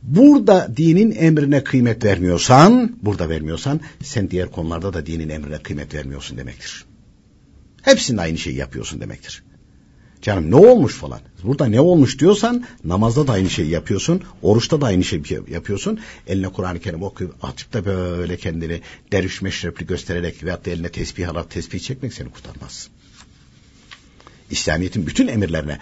Burada 0.05 0.77
dinin 0.77 1.11
emrine 1.11 1.65
kıymet 1.65 2.05
vermiyorsan, 2.05 2.97
burada 3.03 3.29
vermiyorsan 3.29 3.81
sen 4.03 4.31
diğer 4.31 4.51
konularda 4.51 4.93
da 4.93 5.07
dinin 5.07 5.29
emrine 5.29 5.59
kıymet 5.59 5.95
vermiyorsun 5.95 6.39
demektir. 6.39 6.85
Hepsinde 7.83 8.21
aynı 8.21 8.39
şeyi 8.39 8.57
yapıyorsun 8.57 9.01
demektir. 9.01 9.43
Canım 10.23 10.51
ne 10.51 10.57
olmuş 10.57 10.95
falan. 10.95 11.21
Burada 11.43 11.67
ne 11.67 11.81
olmuş 11.81 12.19
diyorsan 12.19 12.65
namazda 12.85 13.27
da 13.27 13.33
aynı 13.33 13.51
şeyi 13.51 13.71
yapıyorsun. 13.71 14.23
Oruçta 14.43 14.81
da 14.81 14.87
aynı 14.87 15.05
şeyi 15.05 15.23
yapıyorsun. 15.49 16.01
Eline 16.27 16.49
Kur'an-ı 16.49 16.81
Kerim 16.81 17.03
okuyup 17.03 17.45
açıp 17.45 17.73
da 17.73 17.85
böyle 17.85 18.37
kendini 18.37 18.81
derviş 19.13 19.43
meşrepli 19.43 19.87
göstererek 19.87 20.45
veyahut 20.45 20.67
da 20.67 20.71
eline 20.71 20.89
tesbih 20.89 21.29
alıp 21.29 21.51
tesbih 21.51 21.81
çekmek 21.81 22.15
seni 22.15 22.31
kurtarmaz. 22.31 22.89
İslamiyet'in 24.51 25.07
bütün 25.07 25.29
emirlerine 25.29 25.79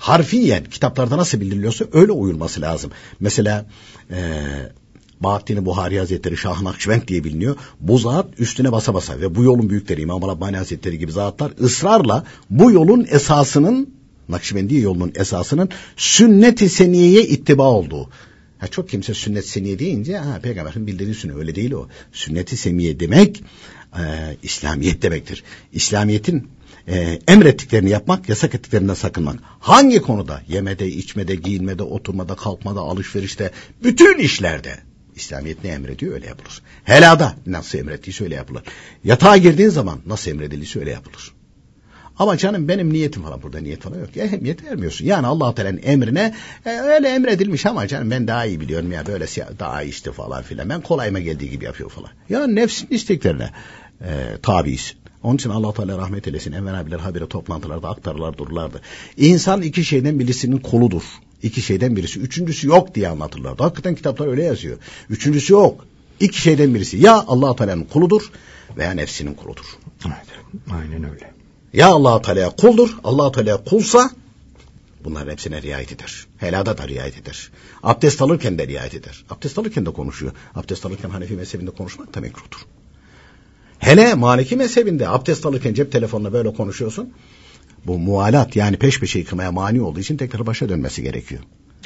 harfiyen 0.00 0.64
kitaplarda 0.64 1.16
nasıl 1.16 1.40
bildiriliyorsa 1.40 1.84
öyle 1.92 2.12
uyulması 2.12 2.60
lazım. 2.60 2.90
Mesela 3.20 3.66
e, 4.10 4.18
Bahattin 5.20 5.66
Buhari 5.66 5.98
Hazretleri 5.98 6.36
Şah 6.36 6.62
Nakşibend 6.62 7.02
diye 7.08 7.24
biliniyor. 7.24 7.56
Bu 7.80 7.98
zat 7.98 8.26
üstüne 8.38 8.72
basa 8.72 8.94
basa 8.94 9.20
ve 9.20 9.34
bu 9.34 9.42
yolun 9.42 9.70
büyükleri 9.70 10.00
İmam 10.00 10.22
Rabbani 10.22 10.56
Hazretleri 10.56 10.98
gibi 10.98 11.12
zatlar 11.12 11.52
ısrarla 11.60 12.24
bu 12.50 12.70
yolun 12.70 13.06
esasının 13.10 13.94
Nakşibendiye 14.28 14.80
yolunun 14.80 15.12
esasının 15.14 15.68
sünnet-i 15.96 16.68
seniyeye 16.68 17.22
ittiba 17.22 17.70
olduğu. 17.70 18.10
Ha, 18.58 18.66
çok 18.66 18.88
kimse 18.88 19.14
sünnet 19.14 19.46
seniye 19.46 19.78
deyince 19.78 20.16
ha, 20.16 20.38
peygamberin 20.42 20.86
bildirdiği 20.86 21.14
sünnet 21.14 21.36
öyle 21.36 21.54
değil 21.54 21.72
o. 21.72 21.88
Sünnet-i 22.12 22.56
seniye 22.56 23.00
demek 23.00 23.42
e, 23.98 24.02
İslamiyet 24.42 25.02
demektir. 25.02 25.44
İslamiyet'in 25.72 26.48
e, 26.88 27.18
emrettiklerini 27.28 27.90
yapmak, 27.90 28.28
yasak 28.28 28.54
ettiklerinden 28.54 28.94
sakınmak. 28.94 29.36
Hangi 29.60 30.02
konuda? 30.02 30.42
Yemede, 30.48 30.88
içmede, 30.88 31.34
giyinmede, 31.34 31.82
oturmada, 31.82 32.34
kalkmada, 32.34 32.80
alışverişte, 32.80 33.50
bütün 33.84 34.18
işlerde. 34.18 34.78
İslamiyet 35.16 35.64
ne 35.64 35.70
emrediyor 35.70 36.14
öyle 36.14 36.26
yapılır. 36.26 36.62
Helada 36.84 37.34
nasıl 37.46 37.78
emrettiyse 37.78 38.24
öyle 38.24 38.34
yapılır. 38.34 38.62
Yatağa 39.04 39.36
girdiğin 39.36 39.68
zaman 39.68 40.00
nasıl 40.06 40.30
emredildiyse 40.30 40.78
öyle 40.78 40.90
yapılır. 40.90 41.32
Ama 42.20 42.36
canım 42.36 42.68
benim 42.68 42.92
niyetim 42.92 43.22
falan 43.22 43.42
burada 43.42 43.60
niyet 43.60 43.82
falan 43.82 43.98
yok. 43.98 44.16
Ehemmiyet 44.16 44.64
vermiyorsun. 44.64 45.06
Yani 45.06 45.26
allah 45.26 45.54
Teala'nın 45.54 45.80
emrine 45.82 46.34
e, 46.66 46.70
öyle 46.70 47.08
emredilmiş 47.08 47.66
ama 47.66 47.86
canım 47.86 48.10
ben 48.10 48.28
daha 48.28 48.46
iyi 48.46 48.60
biliyorum 48.60 48.92
ya 48.92 49.06
böyle 49.06 49.26
daha 49.58 49.82
iyi 49.82 49.90
işte 49.90 50.12
falan 50.12 50.42
filan. 50.42 50.68
Ben 50.68 50.80
kolayıma 50.80 51.18
geldiği 51.18 51.50
gibi 51.50 51.64
yapıyor 51.64 51.90
falan. 51.90 52.10
Ya 52.28 52.46
nefsin 52.46 52.88
isteklerine 52.90 53.50
e, 54.00 54.10
tabiiz. 54.42 54.94
Onun 55.22 55.36
için 55.36 55.50
allah 55.50 55.72
Teala 55.72 55.98
rahmet 55.98 56.26
eylesin. 56.26 56.52
Enver 56.52 56.74
abiler 56.74 56.98
habire 56.98 57.28
toplantılarda 57.28 57.88
aktarırlar 57.88 58.38
dururlardı. 58.38 58.80
İnsan 59.16 59.62
iki 59.62 59.84
şeyden 59.84 60.18
birisinin 60.18 60.58
koludur. 60.58 61.02
İki 61.42 61.62
şeyden 61.62 61.96
birisi. 61.96 62.20
Üçüncüsü 62.20 62.68
yok 62.68 62.94
diye 62.94 63.08
anlatırlardı. 63.08 63.62
Hakikaten 63.62 63.94
kitaplar 63.94 64.26
öyle 64.26 64.42
yazıyor. 64.44 64.78
Üçüncüsü 65.10 65.52
yok. 65.52 65.86
İki 66.20 66.40
şeyden 66.40 66.74
birisi. 66.74 66.96
Ya 66.96 67.24
allah 67.28 67.56
Teala'nın 67.56 67.84
kuludur 67.84 68.30
veya 68.76 68.90
nefsinin 68.90 69.34
kuludur. 69.34 69.64
Evet, 70.06 70.26
aynen 70.72 71.10
öyle. 71.10 71.32
Ya 71.72 71.88
allah 71.88 72.22
Teala 72.22 72.50
kuldur. 72.50 72.96
allah 73.04 73.32
Teala 73.32 73.64
kulsa 73.64 74.10
bunların 75.04 75.32
hepsine 75.32 75.62
riayet 75.62 75.92
eder. 75.92 76.26
Helada 76.38 76.78
da 76.78 76.88
riayet 76.88 77.18
eder. 77.18 77.50
Abdest 77.82 78.22
alırken 78.22 78.58
de 78.58 78.66
riayet 78.66 78.94
eder. 78.94 79.24
Abdest 79.30 79.58
alırken 79.58 79.86
de 79.86 79.90
konuşuyor. 79.90 80.32
Abdest 80.54 80.86
alırken 80.86 81.10
Hanefi 81.10 81.34
mezhebinde 81.34 81.70
konuşmak 81.70 82.14
da 82.14 82.20
mekruhtur. 82.20 82.60
Hele 83.80 84.14
Maliki 84.14 84.56
mezhebinde 84.56 85.08
abdest 85.08 85.46
alırken 85.46 85.74
cep 85.74 85.92
telefonla 85.92 86.32
böyle 86.32 86.54
konuşuyorsun. 86.54 87.12
Bu 87.86 87.98
mualat 87.98 88.56
yani 88.56 88.76
peş 88.76 89.00
peşe 89.00 89.18
yıkımaya 89.18 89.52
mani 89.52 89.82
olduğu 89.82 90.00
için 90.00 90.16
tekrar 90.16 90.46
başa 90.46 90.68
dönmesi 90.68 91.02
gerekiyor. 91.02 91.42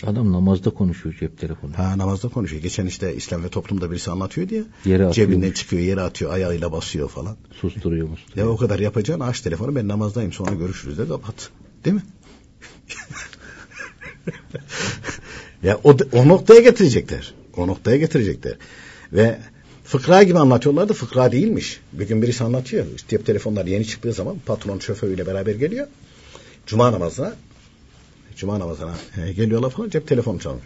Adam 0.07 0.33
namazda 0.33 0.70
konuşuyor 0.70 1.14
cep 1.20 1.38
telefonu. 1.38 1.72
Ha 1.76 1.98
namazda 1.98 2.28
konuşuyor. 2.28 2.62
Geçen 2.62 2.87
işte 2.87 3.14
İslam 3.14 3.44
ve 3.44 3.48
toplumda 3.48 3.90
birisi 3.90 4.11
anlatıyor 4.11 4.48
diye. 4.48 4.62
Yere 4.85 5.12
cebinden 5.12 5.50
çıkıyor, 5.50 5.83
yere 5.83 6.00
atıyor, 6.00 6.33
ayağıyla 6.33 6.72
basıyor 6.72 7.09
falan. 7.09 7.37
Susturuyor 7.61 8.09
musturuyor. 8.09 8.46
Ya 8.46 8.52
o 8.52 8.57
kadar 8.57 8.78
yapacaksın 8.78 9.24
aç 9.24 9.40
telefonu 9.40 9.76
ben 9.76 9.88
namazdayım 9.88 10.33
sonra 10.33 10.54
görüşürüz 10.54 10.98
de 10.98 11.09
kapat. 11.09 11.50
Değil 11.85 11.96
mi? 11.96 12.02
ya 15.62 15.80
o, 15.85 15.96
o 16.12 16.28
noktaya 16.28 16.61
getirecekler. 16.61 17.35
O 17.57 17.66
noktaya 17.66 17.96
getirecekler. 17.96 18.57
Ve 19.12 19.38
fıkra 19.85 20.23
gibi 20.23 20.38
anlatıyorlardı. 20.38 20.92
Fıkra 20.92 21.33
değilmiş. 21.33 21.81
Bir 21.92 22.09
gün 22.09 22.23
birisi 22.23 22.44
anlatıyor. 22.44 22.87
Cep 23.09 23.27
telefonlar 23.27 23.66
yeni 23.66 23.87
çıktığı 23.87 24.12
zaman 24.12 24.37
patron 24.47 24.79
şoförüyle 24.79 25.27
beraber 25.27 25.55
geliyor. 25.55 25.87
Cuma 26.66 26.92
namazına 26.92 27.35
Cuma 28.37 28.61
namazına 28.61 28.94
geliyorlar 29.37 29.70
falan 29.70 29.90
cep 29.90 30.09
telefonu 30.09 30.40
çalmış. 30.40 30.64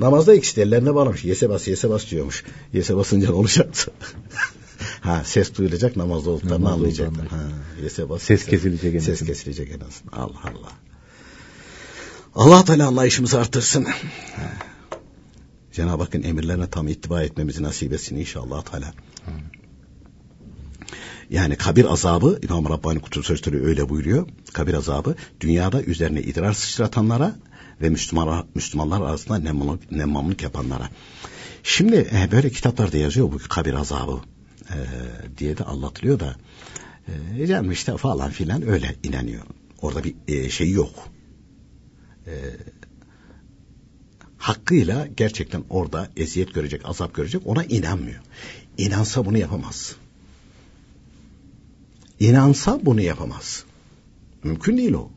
Namazda 0.00 0.34
ikisi 0.34 0.56
de 0.56 0.62
ellerine 0.62 0.94
bağlamış. 0.94 1.24
Yese 1.24 1.48
bas 1.48 1.68
yese 1.68 1.90
bas 1.90 2.10
diyormuş. 2.10 2.44
Yese 2.72 2.96
basınca 2.96 3.28
ne 3.28 3.34
olacak? 3.34 3.68
ha 5.00 5.22
ses 5.24 5.54
duyulacak 5.54 5.96
namazda 5.96 6.30
olduklarını 6.30 6.64
Namaz 6.64 6.78
anlayacaklar. 6.78 7.26
Ha, 7.26 7.40
yese 7.82 8.08
bas. 8.08 8.22
Ses 8.22 8.46
kesilecek 8.46 8.94
en 8.94 8.98
Ses 8.98 9.24
kesilecek 9.24 9.68
en 9.70 9.80
azından. 9.80 10.12
Allah 10.12 10.40
Allah. 10.44 10.72
Allah 12.34 12.64
Teala 12.64 12.86
anlayışımızı 12.86 13.40
artırsın. 13.40 13.86
Cenab-ı 15.76 16.02
Hakk'ın 16.02 16.22
emirlerine 16.22 16.70
tam 16.70 16.88
ittiba 16.88 17.22
etmemizi 17.22 17.62
nasip 17.62 17.92
etsin 17.92 18.16
inşallah 18.16 18.62
Teala. 18.62 18.94
Yani 21.30 21.56
kabir 21.56 21.92
azabı 21.92 22.40
İmam 22.42 22.68
Rabbani 22.68 23.00
Kutul 23.00 23.22
Sözleri 23.22 23.64
öyle 23.64 23.88
buyuruyor. 23.88 24.28
Kabir 24.52 24.74
azabı 24.74 25.14
dünyada 25.40 25.82
üzerine 25.82 26.22
idrar 26.22 26.52
sıçratanlara 26.52 27.36
ve 27.82 27.88
Müslümanlar, 27.88 28.44
Müslümanlar 28.54 29.00
arasında 29.00 29.38
nemmamlık, 29.38 29.92
nemmamlık 29.92 30.42
yapanlara. 30.42 30.90
Şimdi 31.62 31.96
e, 31.96 32.32
böyle 32.32 32.50
kitaplarda 32.50 32.96
yazıyor 32.96 33.32
bu 33.32 33.38
kabir 33.48 33.74
azabı 33.74 34.20
e, 34.70 34.76
diye 35.38 35.58
de 35.58 35.64
anlatılıyor 35.64 36.20
da 36.20 36.36
e, 37.38 37.46
canım 37.46 37.70
işte 37.70 37.96
falan 37.96 38.30
filan 38.30 38.68
öyle 38.68 38.96
inanıyor. 39.02 39.42
Orada 39.82 40.04
bir 40.04 40.14
e, 40.28 40.50
şey 40.50 40.70
yok. 40.70 40.94
E, 42.26 42.32
hakkıyla 44.48 45.06
gerçekten 45.16 45.64
orada 45.70 46.10
eziyet 46.16 46.54
görecek, 46.54 46.80
azap 46.84 47.14
görecek 47.14 47.42
ona 47.44 47.64
inanmıyor. 47.64 48.20
İnansa 48.78 49.24
bunu 49.24 49.38
yapamaz. 49.38 49.96
İnansa 52.20 52.80
bunu 52.82 53.00
yapamaz. 53.00 53.64
Mümkün 54.44 54.76
değil 54.76 54.92
o. 54.92 55.10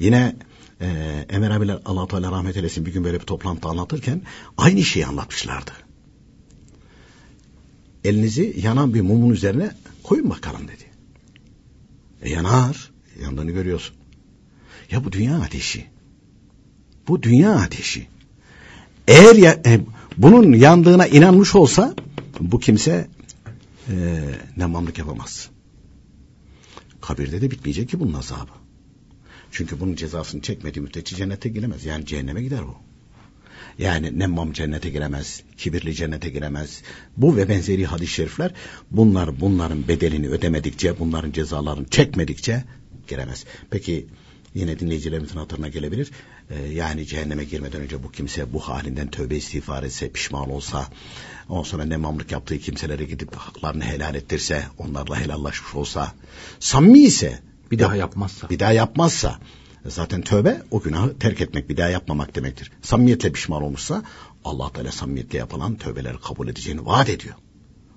Yine 0.00 0.36
e, 0.80 0.86
Emer 1.28 1.50
abiler 1.50 1.78
Allah 1.84 2.08
Teala 2.08 2.32
rahmet 2.32 2.56
eylesin 2.56 2.86
bir 2.86 2.92
gün 2.92 3.04
böyle 3.04 3.20
bir 3.20 3.26
toplantıda 3.26 3.68
anlatırken 3.68 4.22
aynı 4.56 4.82
şeyi 4.82 5.06
anlatmışlardı. 5.06 5.70
Elinizi 8.04 8.54
yanan 8.58 8.94
bir 8.94 9.00
mumun 9.00 9.30
üzerine 9.30 9.70
koyun 10.02 10.30
bakalım 10.30 10.68
dedi. 10.68 10.84
E 12.22 12.30
yanar. 12.30 12.90
Yandığını 13.22 13.50
görüyorsun. 13.50 13.96
Ya 14.90 15.04
bu 15.04 15.12
dünya 15.12 15.40
ateşi. 15.40 15.92
Bu 17.08 17.22
dünya 17.22 17.54
ateşi. 17.54 18.06
Eğer 19.08 19.34
ya, 19.34 19.60
e, 19.66 19.80
bunun 20.16 20.52
yandığına 20.52 21.06
inanmış 21.06 21.54
olsa 21.54 21.94
bu 22.40 22.60
kimse 22.60 23.08
e, 23.88 23.94
nemamlık 24.56 24.98
yapamaz. 24.98 25.48
Kabirde 27.00 27.40
de 27.40 27.50
bitmeyecek 27.50 27.88
ki 27.88 28.00
bunun 28.00 28.14
azabı. 28.14 28.52
Çünkü 29.50 29.80
bunun 29.80 29.94
cezasını 29.94 30.42
çekmediği 30.42 30.82
müddetçe 30.82 31.16
cennete 31.16 31.48
giremez. 31.48 31.84
Yani 31.84 32.06
cehenneme 32.06 32.42
gider 32.42 32.60
bu. 32.62 32.76
Yani 33.78 34.18
nemmam 34.18 34.52
cennete 34.52 34.90
giremez, 34.90 35.42
kibirli 35.56 35.94
cennete 35.94 36.28
giremez. 36.28 36.82
Bu 37.16 37.36
ve 37.36 37.48
benzeri 37.48 37.86
hadis-i 37.86 38.12
şerifler 38.12 38.54
bunlar 38.90 39.40
bunların 39.40 39.88
bedelini 39.88 40.28
ödemedikçe, 40.28 40.98
bunların 40.98 41.32
cezalarını 41.32 41.88
çekmedikçe 41.88 42.64
giremez. 43.08 43.44
Peki 43.70 44.06
yine 44.54 44.78
dinleyicilerimizin 44.78 45.36
hatırına 45.36 45.68
gelebilir. 45.68 46.10
Ee, 46.52 46.72
yani 46.72 47.06
cehenneme 47.06 47.44
girmeden 47.44 47.80
önce 47.80 48.02
bu 48.02 48.12
kimse 48.12 48.52
bu 48.52 48.60
halinden 48.60 49.10
tövbe 49.10 49.36
istiğfar 49.36 49.82
etse, 49.82 50.10
pişman 50.10 50.50
olsa, 50.50 50.88
ondan 51.48 51.62
sonra 51.62 51.84
nemamlık 51.84 52.32
yaptığı 52.32 52.58
kimselere 52.58 53.04
gidip 53.04 53.36
haklarını 53.36 53.84
helal 53.84 54.14
ettirse, 54.14 54.64
onlarla 54.78 55.20
helallaşmış 55.20 55.74
olsa, 55.74 56.12
samimi 56.60 56.98
ise, 56.98 57.42
bir 57.70 57.78
daha 57.78 57.96
yapmazsa, 57.96 58.50
bir 58.50 58.58
daha 58.58 58.72
yapmazsa, 58.72 59.38
zaten 59.86 60.22
tövbe 60.22 60.62
o 60.70 60.80
günahı 60.80 61.18
terk 61.18 61.40
etmek, 61.40 61.68
bir 61.68 61.76
daha 61.76 61.88
yapmamak 61.88 62.34
demektir. 62.34 62.72
Samimiyetle 62.82 63.32
pişman 63.32 63.62
olmuşsa, 63.62 64.02
Allah 64.44 64.72
Teala 64.72 64.92
samimiyetle 64.92 65.38
yapılan 65.38 65.76
tövbeleri 65.76 66.18
kabul 66.20 66.48
edeceğini 66.48 66.86
vaat 66.86 67.08
ediyor. 67.08 67.34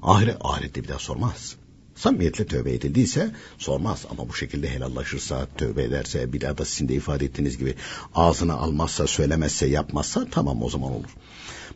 Ahiret, 0.01 0.37
ahirette 0.41 0.83
bir 0.83 0.87
daha 0.87 0.99
sormaz 0.99 1.55
samimiyetle 1.95 2.45
tövbe 2.45 2.73
edildiyse 2.73 3.31
sormaz 3.57 4.05
ama 4.11 4.29
bu 4.29 4.33
şekilde 4.33 4.69
helallaşırsa, 4.69 5.47
tövbe 5.57 5.83
ederse, 5.83 6.33
bir 6.33 6.41
daha 6.41 6.57
da 6.57 6.65
sizin 6.65 6.87
de 6.87 6.93
ifade 6.93 7.25
ettiğiniz 7.25 7.57
gibi 7.57 7.75
ağzına 8.15 8.53
almazsa, 8.53 9.07
söylemezse, 9.07 9.67
yapmazsa 9.67 10.27
tamam 10.31 10.63
o 10.63 10.69
zaman 10.69 10.91
olur. 10.91 11.09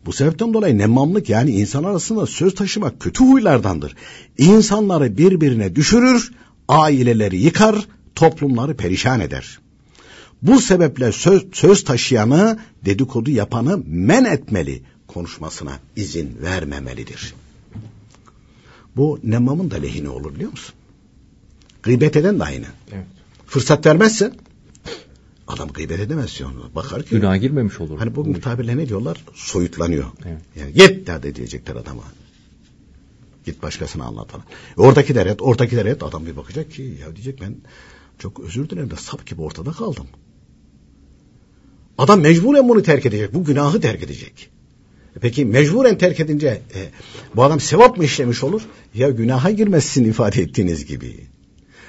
Bu 0.06 0.14
sebepten 0.14 0.54
dolayı 0.54 0.78
nemmamlık 0.78 1.30
yani 1.30 1.52
insan 1.52 1.84
arasında 1.84 2.26
söz 2.26 2.56
taşımak 2.56 3.00
kötü 3.00 3.24
huylardandır. 3.24 3.96
İnsanları 4.38 5.18
birbirine 5.18 5.76
düşürür, 5.76 6.32
aileleri 6.68 7.38
yıkar, 7.38 7.88
toplumları 8.16 8.78
perişan 8.78 9.20
eder. 9.20 9.60
Bu 10.42 10.62
sebeple 10.62 11.12
söz, 11.12 11.44
söz 11.54 11.84
taşıyanı, 11.84 12.60
dedikodu 12.86 13.32
yapanı 13.32 13.84
men 13.86 14.26
etmeli, 14.26 14.84
konuşmasına 15.08 15.80
izin 15.96 16.38
vermemelidir. 16.42 17.34
Bu 18.96 19.20
nemmamın 19.24 19.72
da 19.72 19.76
lehine 19.76 20.10
olur 20.10 20.36
biliyor 20.36 20.52
musun? 20.52 20.76
Gıybet 21.84 22.16
eden 22.16 22.40
de 22.40 22.44
aynı. 22.44 22.66
Evet. 22.92 23.06
Fırsat 23.46 23.86
vermezse 23.86 24.34
adam 25.50 25.70
gıybet 25.70 26.00
edemez 26.00 26.40
diyor. 26.40 26.50
Bakar 26.76 27.04
ki. 27.04 27.10
Günah 27.10 27.42
girmemiş 27.42 27.80
olur. 27.80 28.00
Hani 28.00 28.16
bugün 28.16 28.34
tabirle 28.34 28.78
ne 28.78 28.90
diyorlar? 28.90 29.26
Soyutlanıyor. 29.34 30.06
Evet. 30.26 30.42
Yani 30.56 30.74
git 30.74 31.08
de 31.08 31.36
diyecekler 31.36 31.76
adama. 31.76 32.04
Git 33.46 33.64
başkasına 33.64 34.04
anlat 34.04 34.30
falan. 34.30 34.46
E, 34.78 34.82
oradaki 34.82 35.16
de 35.16 35.26
red, 35.26 35.40
oradaki 35.40 35.76
de 35.76 35.86
red. 35.86 36.02
Adam 36.02 36.26
bir 36.26 36.38
bakacak 36.38 36.72
ki 36.72 36.98
ya 37.02 37.16
diyecek 37.16 37.42
ben 37.42 37.56
çok 38.20 38.40
özür 38.40 38.70
dilerim 38.70 38.92
de 38.92 38.96
sap 38.96 39.26
gibi 39.26 39.42
ortada 39.42 39.72
kaldım. 39.72 40.08
Adam 41.98 42.22
mecburen 42.22 42.70
bunu 42.70 42.84
terk 42.84 43.06
edecek. 43.06 43.34
Bu 43.34 43.44
günahı 43.44 43.82
terk 43.82 44.04
edecek. 44.04 44.50
Peki 45.22 45.46
mecburen 45.46 45.98
terk 45.98 46.20
edince 46.20 46.48
e, 46.48 46.80
bu 47.36 47.44
adam 47.44 47.60
sevap 47.60 47.98
mı 47.98 48.06
işlemiş 48.06 48.44
olur? 48.44 48.62
Ya 48.94 49.10
günaha 49.10 49.58
girmezsin 49.58 50.04
ifade 50.04 50.42
ettiğiniz 50.42 50.86
gibi. 50.86 51.16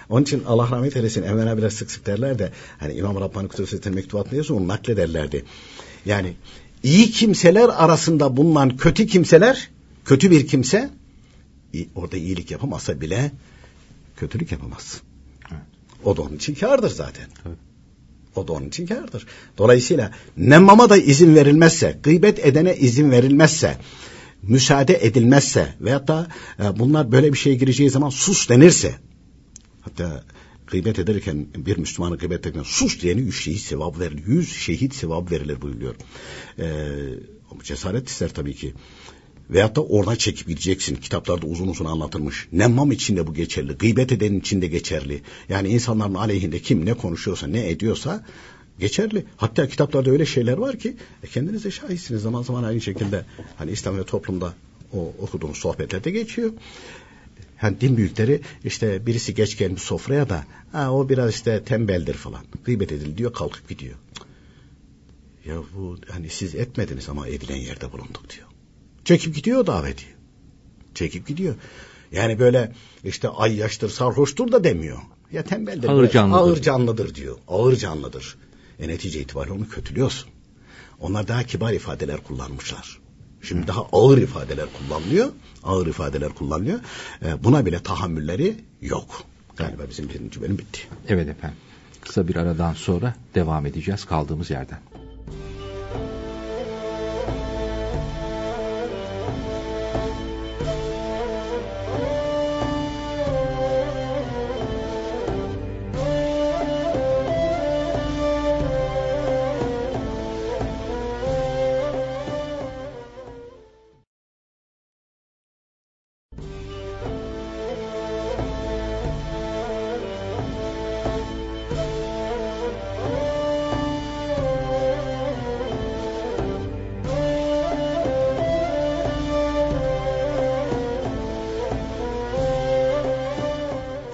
Onun 0.08 0.22
için 0.22 0.44
Allah 0.46 0.70
rahmet 0.70 0.96
eylesin 0.96 1.22
Enver 1.22 1.46
abiler 1.46 1.70
sık 1.70 1.90
sık 1.90 2.06
derler 2.06 2.38
de 2.38 2.52
hani 2.78 2.92
İmam 2.92 3.20
Rabbani 3.20 3.48
Kutlusu'nun 3.48 3.94
mektubatını 3.94 4.36
yazıyor 4.36 4.60
onu 4.60 4.68
naklederlerdi. 4.68 5.44
Yani 6.06 6.34
iyi 6.82 7.10
kimseler 7.10 7.68
arasında 7.68 8.36
bulunan 8.36 8.76
kötü 8.76 9.06
kimseler 9.06 9.70
kötü 10.04 10.30
bir 10.30 10.46
kimse 10.46 10.90
orada 11.94 12.16
iyilik 12.16 12.50
yapamazsa 12.50 13.00
bile 13.00 13.32
kötülük 14.16 14.52
yapamaz. 14.52 15.00
Evet. 15.52 15.62
O 16.04 16.16
da 16.16 16.22
onun 16.22 16.36
için 16.36 16.54
kardır 16.54 16.90
zaten. 16.90 17.26
Evet. 17.46 17.58
O 18.36 18.48
da 18.48 18.52
onun 18.52 18.68
için 18.68 18.86
kârdır. 18.86 19.26
Dolayısıyla 19.58 20.12
nemmama 20.36 20.90
da 20.90 20.96
izin 20.96 21.34
verilmezse, 21.34 21.98
gıybet 22.02 22.46
edene 22.46 22.76
izin 22.76 23.10
verilmezse, 23.10 23.76
müsaade 24.42 24.98
edilmezse 25.06 25.74
veyahut 25.80 26.08
da 26.08 26.26
e, 26.58 26.78
bunlar 26.78 27.12
böyle 27.12 27.32
bir 27.32 27.38
şeye 27.38 27.56
gireceği 27.56 27.90
zaman 27.90 28.10
sus 28.10 28.48
denirse, 28.48 28.94
hatta 29.80 30.24
gıybet 30.66 30.98
ederken 30.98 31.46
bir 31.56 31.76
Müslümanı 31.76 32.16
gıybet 32.16 32.40
ederken 32.40 32.62
sus 32.62 33.00
diyeni 33.00 33.20
yüz 33.20 33.36
şehit 33.36 33.60
sevabı 33.60 34.00
verilir. 34.00 34.26
Yüz 34.26 34.56
şehit 34.56 34.94
sevabı 34.94 35.30
verilir 35.30 35.60
buyuruyor. 35.62 35.94
Ee, 36.58 36.64
cesaret 37.62 38.08
ister 38.08 38.34
tabii 38.34 38.54
ki. 38.54 38.74
Veyahut 39.50 39.76
da 39.76 39.84
oradan 39.84 40.14
çekip 40.14 40.48
gideceksin. 40.48 40.96
Kitaplarda 40.96 41.46
uzun 41.46 41.68
uzun 41.68 41.84
anlatılmış. 41.84 42.48
Nemmam 42.52 42.92
için 42.92 43.16
de 43.16 43.26
bu 43.26 43.34
geçerli. 43.34 43.72
Gıybet 43.72 44.12
edenin 44.12 44.40
için 44.40 44.62
de 44.62 44.66
geçerli. 44.66 45.22
Yani 45.48 45.68
insanların 45.68 46.14
aleyhinde 46.14 46.58
kim 46.58 46.86
ne 46.86 46.94
konuşuyorsa 46.94 47.46
ne 47.46 47.70
ediyorsa 47.70 48.24
geçerli. 48.78 49.24
Hatta 49.36 49.68
kitaplarda 49.68 50.10
öyle 50.10 50.26
şeyler 50.26 50.58
var 50.58 50.78
ki 50.78 50.96
e, 51.22 51.26
kendiniz 51.26 51.64
de 51.64 51.70
şahitsiniz. 51.70 52.22
Zaman 52.22 52.42
zaman 52.42 52.64
aynı 52.64 52.80
şekilde 52.80 53.24
hani 53.56 53.70
İslam 53.70 53.98
ve 53.98 54.04
toplumda 54.04 54.54
o 54.92 55.12
okuduğumuz 55.18 55.58
sohbetlerde 55.58 56.10
geçiyor. 56.10 56.52
Yani 57.62 57.80
din 57.80 57.96
büyükleri 57.96 58.40
işte 58.64 59.06
birisi 59.06 59.34
geç 59.34 59.58
gelmiş 59.58 59.82
sofraya 59.82 60.28
da 60.28 60.44
ha, 60.72 60.92
o 60.92 61.08
biraz 61.08 61.30
işte 61.30 61.64
tembeldir 61.64 62.14
falan. 62.14 62.44
Gıybet 62.64 62.92
edildi 62.92 63.18
diyor 63.18 63.32
kalkıp 63.32 63.68
gidiyor. 63.68 63.94
Ya 65.46 65.56
bu 65.76 65.96
hani 66.08 66.28
siz 66.28 66.54
etmediniz 66.54 67.08
ama 67.08 67.28
edilen 67.28 67.56
yerde 67.56 67.92
bulunduk 67.92 68.30
diyor. 68.30 68.49
Çekip 69.04 69.34
gidiyor 69.34 69.66
daveti. 69.66 70.04
Çekip 70.94 71.26
gidiyor. 71.26 71.54
Yani 72.12 72.38
böyle 72.38 72.72
işte 73.04 73.28
ay 73.28 73.56
yaştır 73.56 73.90
sarhoştur 73.90 74.52
da 74.52 74.64
demiyor. 74.64 74.98
Ya 75.32 75.44
tembeldir. 75.44 75.88
Ağır 75.88 76.10
canlıdır. 76.10 76.40
Ağır 76.40 76.62
canlıdır 76.62 77.14
diyor. 77.14 77.36
Ağır 77.48 77.76
canlıdır. 77.76 78.36
E 78.78 78.88
netice 78.88 79.20
itibariyle 79.20 79.54
onu 79.54 79.68
kötülüyorsun. 79.68 80.30
Onlar 81.00 81.28
daha 81.28 81.42
kibar 81.42 81.72
ifadeler 81.72 82.16
kullanmışlar. 82.22 83.00
Şimdi 83.42 83.66
daha 83.66 83.86
ağır 83.92 84.18
ifadeler 84.18 84.66
kullanılıyor. 84.78 85.28
Ağır 85.62 85.86
ifadeler 85.86 86.28
kullanılıyor. 86.28 86.80
E, 87.22 87.44
buna 87.44 87.66
bile 87.66 87.82
tahammülleri 87.82 88.56
yok. 88.82 89.22
Galiba 89.56 89.82
bizim 89.90 90.08
birinci 90.08 90.40
bölüm 90.40 90.58
bitti. 90.58 90.80
Evet 91.08 91.28
efendim. 91.28 91.58
Kısa 92.00 92.28
bir 92.28 92.36
aradan 92.36 92.74
sonra 92.74 93.14
devam 93.34 93.66
edeceğiz 93.66 94.04
kaldığımız 94.04 94.50
yerden. 94.50 94.78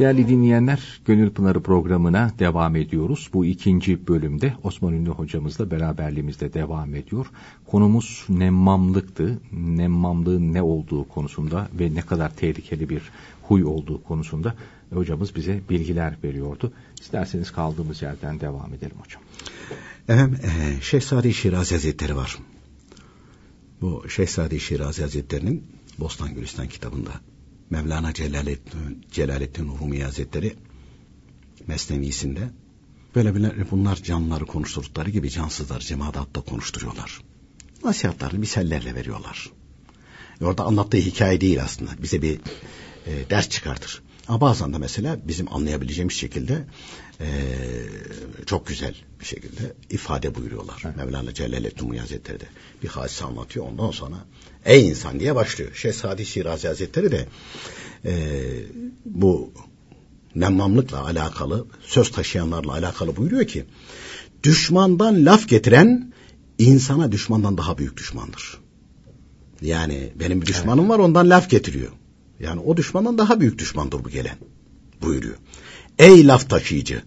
Değerli 0.07 0.29
dinleyenler, 0.29 1.01
Gönül 1.05 1.31
Pınarı 1.31 1.63
programına 1.63 2.33
devam 2.39 2.77
ediyoruz. 2.77 3.31
Bu 3.33 3.45
ikinci 3.45 4.09
bölümde 4.09 4.55
Osman 4.63 4.93
Ünlü 4.93 5.11
hocamızla 5.11 5.71
beraberliğimizde 5.71 6.53
devam 6.53 6.95
ediyor. 6.95 7.27
Konumuz 7.67 8.25
nemmamlıktı. 8.29 9.39
Nemmamlığın 9.53 10.55
ne 10.55 10.63
olduğu 10.63 11.09
konusunda 11.09 11.69
ve 11.81 11.95
ne 11.95 12.01
kadar 12.01 12.37
tehlikeli 12.37 12.89
bir 12.89 13.03
huy 13.43 13.65
olduğu 13.65 14.03
konusunda 14.03 14.55
hocamız 14.93 15.37
bize 15.37 15.61
bilgiler 15.71 16.17
veriyordu. 16.25 16.73
İsterseniz 17.01 17.51
kaldığımız 17.51 18.03
yerden 18.03 18.41
devam 18.41 18.75
edelim 18.75 18.97
hocam. 19.05 19.23
Efendim, 20.09 20.39
e, 20.43 20.81
Şehzade 20.81 21.33
Şirazi 21.33 21.75
Hazretleri 21.75 22.17
var. 22.17 22.39
Bu 23.81 24.09
Şehzade 24.09 24.59
Şirazi 24.59 25.03
Hazretleri'nin 25.03 25.67
Bostan 25.99 26.35
Gülistan 26.35 26.69
kitabında 26.69 27.11
Mevlana 27.71 28.13
Celaleddin, 28.13 29.07
Celaleddin 29.11 29.79
Rumi 29.81 30.05
Hazretleri 30.05 30.57
Mesnevisinde 31.67 32.51
böyle 33.15 33.35
bir 33.35 33.71
bunlar 33.71 33.97
canlıları 33.97 34.47
konuşturdukları 34.47 35.11
gibi 35.11 35.31
cansızlar 35.31 35.81
cemaat 35.81 36.17
konuşturuyorlar. 36.47 37.21
Nasihatlarını 37.85 38.39
misallerle 38.39 38.95
veriyorlar. 38.95 39.51
Orada 40.41 40.65
anlattığı 40.65 40.97
hikaye 40.97 41.41
değil 41.41 41.63
aslında. 41.63 41.91
Bize 42.03 42.23
bir 42.23 42.41
e, 43.07 43.31
ders 43.31 43.49
çıkartır. 43.49 44.03
Ama 44.29 44.41
bazen 44.41 44.73
de 44.73 44.79
mesela 44.79 45.19
bizim 45.25 45.55
anlayabileceğimiz 45.55 46.15
şekilde 46.15 46.67
e, 47.21 47.29
çok 48.47 48.67
güzel 48.67 48.95
bir 49.21 49.25
şekilde 49.25 49.75
ifade 49.91 50.35
buyuruyorlar. 50.35 50.83
Evet. 50.87 50.97
Mevlana 50.97 51.35
Celaleddin 51.35 51.97
Hazretleri 51.97 52.41
de 52.41 52.47
bir 52.83 52.89
hadise 52.89 53.25
anlatıyor. 53.25 53.67
Ondan 53.67 53.91
sonra 53.91 54.17
ey 54.67 54.89
insan 54.89 55.21
diye 55.21 55.35
başlıyor. 55.35 55.71
Şehzade 55.75 56.25
Şirazi 56.25 56.69
Hazretleri 56.69 57.13
de 57.13 57.27
e, 58.05 58.13
bu 59.05 59.53
nemmamlıkla 60.35 61.05
alakalı 61.05 61.67
söz 61.83 62.11
taşıyanlarla 62.11 62.73
alakalı 62.73 63.17
buyuruyor 63.17 63.47
ki 63.47 63.65
düşmandan 64.43 65.27
laf 65.27 65.49
getiren 65.49 66.13
insana 66.59 67.13
düşmandan 67.13 67.59
daha 67.59 67.79
büyük 67.79 67.97
düşmandır. 67.97 68.59
Yani 69.63 70.13
benim 70.21 70.41
bir 70.41 70.47
düşmanım 70.47 70.85
evet. 70.85 70.91
var 70.91 70.99
ondan 70.99 71.31
laf 71.31 71.51
getiriyor. 71.51 71.93
Yani 72.41 72.61
o 72.61 72.77
düşmandan 72.77 73.19
daha 73.19 73.41
büyük 73.41 73.59
düşmandır 73.59 74.05
bu 74.05 74.09
gelen 74.09 74.37
buyuruyor. 75.03 75.37
Ey 75.99 76.27
laf 76.27 76.51
taşıyıcı 76.51 77.03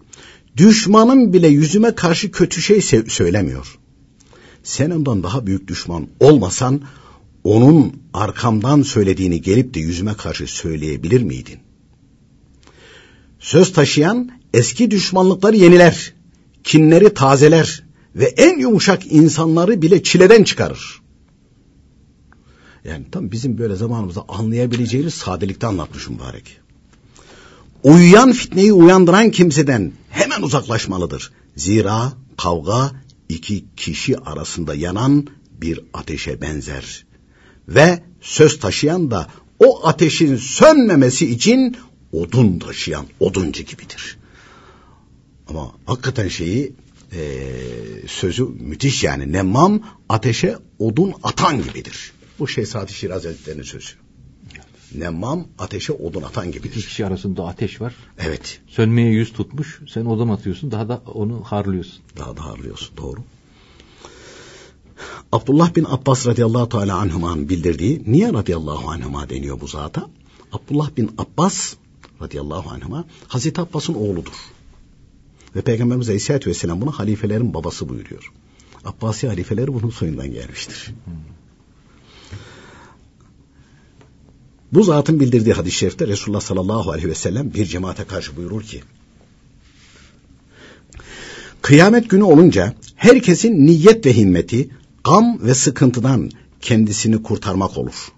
düşmanım 0.56 1.32
bile 1.32 1.48
yüzüme 1.48 1.94
karşı 1.94 2.30
kötü 2.30 2.62
şey 2.62 2.80
söylemiyor. 3.08 3.78
Sen 4.62 4.90
ondan 4.90 5.22
daha 5.22 5.46
büyük 5.46 5.68
düşman 5.68 6.08
olmasan 6.20 6.80
onun 7.44 7.92
arkamdan 8.14 8.82
söylediğini 8.82 9.42
gelip 9.42 9.74
de 9.74 9.80
yüzüme 9.80 10.14
karşı 10.14 10.46
söyleyebilir 10.46 11.22
miydin? 11.22 11.58
Söz 13.38 13.72
taşıyan 13.72 14.30
eski 14.54 14.90
düşmanlıkları 14.90 15.56
yeniler, 15.56 16.14
kinleri 16.64 17.14
tazeler 17.14 17.84
ve 18.16 18.24
en 18.24 18.58
yumuşak 18.58 19.12
insanları 19.12 19.82
bile 19.82 20.02
çileden 20.02 20.44
çıkarır. 20.44 21.00
Yani 22.84 23.04
tam 23.12 23.32
bizim 23.32 23.58
böyle 23.58 23.76
zamanımızda 23.76 24.24
anlayabileceğimiz 24.28 25.14
sadelikte 25.14 25.66
anlatmış 25.66 26.08
mübarek. 26.08 26.60
Uyuyan 27.82 28.32
fitneyi 28.32 28.72
uyandıran 28.72 29.30
kimseden 29.30 29.92
hemen 30.10 30.42
uzaklaşmalıdır. 30.42 31.32
Zira 31.56 32.12
kavga 32.36 32.92
iki 33.28 33.64
kişi 33.76 34.18
arasında 34.18 34.74
yanan 34.74 35.26
bir 35.52 35.80
ateşe 35.94 36.40
benzer. 36.40 37.09
Ve 37.68 38.02
söz 38.20 38.60
taşıyan 38.60 39.10
da 39.10 39.26
o 39.58 39.86
ateşin 39.86 40.36
sönmemesi 40.36 41.30
için 41.30 41.76
odun 42.12 42.58
taşıyan 42.58 43.06
oduncu 43.20 43.62
gibidir. 43.62 44.18
Ama 45.48 45.72
hakikaten 45.86 46.28
şeyi 46.28 46.72
e, 47.12 47.20
sözü 48.06 48.44
müthiş 48.44 49.04
yani. 49.04 49.32
Nemmam 49.32 49.80
ateşe 50.08 50.56
odun 50.78 51.14
atan 51.22 51.62
gibidir. 51.62 52.12
Bu 52.38 52.48
Şehzade 52.48 52.92
Şiraz 52.92 53.16
Hazretleri'nin 53.16 53.62
sözü. 53.62 53.94
Nemmam 54.94 55.46
ateşe 55.58 55.92
odun 55.92 56.22
atan 56.22 56.52
gibidir. 56.52 56.76
İki 56.76 56.88
kişi 56.88 57.06
arasında 57.06 57.46
ateş 57.46 57.80
var. 57.80 57.94
Evet. 58.18 58.60
Sönmeye 58.68 59.12
yüz 59.12 59.32
tutmuş. 59.32 59.80
Sen 59.88 60.04
odun 60.04 60.28
atıyorsun. 60.28 60.70
Daha 60.70 60.88
da 60.88 61.02
onu 61.14 61.42
harlıyorsun. 61.44 61.98
Daha 62.18 62.36
da 62.36 62.44
harlıyorsun. 62.44 62.96
Doğru. 62.96 63.20
Abdullah 65.32 65.74
bin 65.74 65.84
Abbas 65.84 66.26
radıyallahu 66.26 66.68
teala 66.68 66.96
anhuman 66.96 67.48
bildirdiği 67.48 68.02
niye 68.06 68.32
radıyallahu 68.32 68.90
anhuma 68.90 69.28
deniyor 69.28 69.60
bu 69.60 69.66
zata? 69.68 70.06
Abdullah 70.52 70.96
bin 70.96 71.10
Abbas 71.18 71.74
radıyallahu 72.22 72.70
anhuma 72.70 73.04
Hazreti 73.28 73.60
Abbas'ın 73.60 73.94
oğludur. 73.94 74.32
Ve 75.56 75.60
Peygamberimiz 75.60 76.08
Aleyhisselatü 76.08 76.50
Vesselam 76.50 76.80
buna 76.80 76.90
halifelerin 76.90 77.54
babası 77.54 77.88
buyuruyor. 77.88 78.32
Abbasi 78.84 79.28
halifeleri 79.28 79.74
bunun 79.74 79.90
soyundan 79.90 80.32
gelmiştir. 80.32 80.94
Bu 84.72 84.82
zatın 84.82 85.20
bildirdiği 85.20 85.52
hadis-i 85.52 85.76
şerifte 85.76 86.06
Resulullah 86.06 86.40
sallallahu 86.40 86.90
aleyhi 86.90 87.08
ve 87.08 87.14
sellem 87.14 87.54
bir 87.54 87.66
cemaate 87.66 88.04
karşı 88.04 88.36
buyurur 88.36 88.62
ki 88.62 88.82
Kıyamet 91.62 92.10
günü 92.10 92.22
olunca 92.22 92.74
herkesin 92.96 93.66
niyet 93.66 94.06
ve 94.06 94.16
himmeti 94.16 94.70
gam 95.04 95.38
ve 95.42 95.54
sıkıntıdan 95.54 96.30
kendisini 96.60 97.22
kurtarmak 97.22 97.78
olur. 97.78 98.12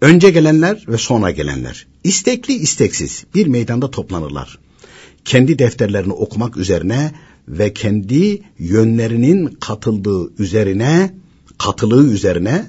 Önce 0.00 0.30
gelenler 0.30 0.84
ve 0.88 0.98
sonra 0.98 1.30
gelenler 1.30 1.86
istekli 2.04 2.54
isteksiz 2.54 3.24
bir 3.34 3.46
meydanda 3.46 3.90
toplanırlar. 3.90 4.58
Kendi 5.24 5.58
defterlerini 5.58 6.12
okumak 6.12 6.56
üzerine 6.56 7.12
ve 7.48 7.72
kendi 7.72 8.42
yönlerinin 8.58 9.46
katıldığı 9.46 10.42
üzerine 10.42 11.14
katılığı 11.58 12.12
üzerine 12.12 12.66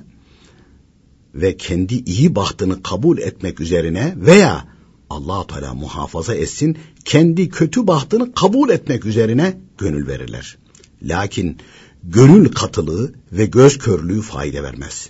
ve 1.36 1.58
kendi 1.58 1.95
iyi 1.95 2.36
bahtını 2.36 2.84
kabul 2.84 3.17
etmek 3.17 3.60
üzerine 3.60 4.13
veya 4.17 4.67
allah 5.10 5.47
Teala 5.47 5.73
muhafaza 5.73 6.36
etsin 6.36 6.77
kendi 7.05 7.49
kötü 7.49 7.88
bahtını 7.88 8.34
kabul 8.34 8.69
etmek 8.69 9.05
üzerine 9.05 9.58
gönül 9.77 10.08
verirler. 10.08 10.58
Lakin 11.03 11.58
gönül 12.05 12.49
katılığı 12.49 13.13
ve 13.31 13.45
göz 13.45 13.77
körlüğü 13.77 14.21
fayda 14.21 14.63
vermez. 14.63 15.09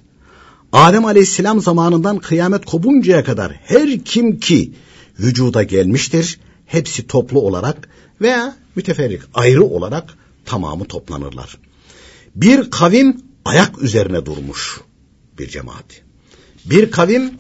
Adem 0.72 1.06
aleyhisselam 1.06 1.62
zamanından 1.62 2.20
kıyamet 2.20 2.66
kopuncaya 2.66 3.24
kadar 3.24 3.60
her 3.64 4.00
kim 4.00 4.40
ki 4.40 4.74
vücuda 5.20 5.64
gelmiştir, 5.64 6.40
hepsi 6.66 7.08
toplu 7.08 7.40
olarak 7.40 7.90
veya 8.22 8.56
müteferrik 8.76 9.22
ayrı 9.34 9.64
olarak 9.64 10.14
tamamı 10.46 10.86
toplanırlar. 10.86 11.58
Bir 12.36 12.70
kavim 12.70 13.22
ayak 13.46 13.82
üzerine 13.82 14.26
durmuş 14.26 14.82
bir 15.40 15.48
cemaat. 15.48 15.86
Bir 16.66 16.92
kavim 16.92 17.32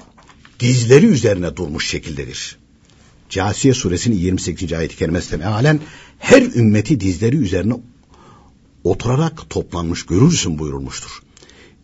dizleri 0.59 1.05
üzerine 1.05 1.55
durmuş 1.55 1.89
şekildedir. 1.89 2.57
Casiye 3.29 3.73
suresinin 3.73 4.15
28. 4.15 4.73
ayet-i 4.73 4.97
kerimesinde 4.97 5.37
mealen 5.37 5.79
her 6.19 6.41
ümmeti 6.41 6.99
dizleri 6.99 7.35
üzerine 7.37 7.73
oturarak 8.85 9.49
toplanmış 9.49 10.05
görürsün 10.05 10.59
buyurulmuştur. 10.59 11.21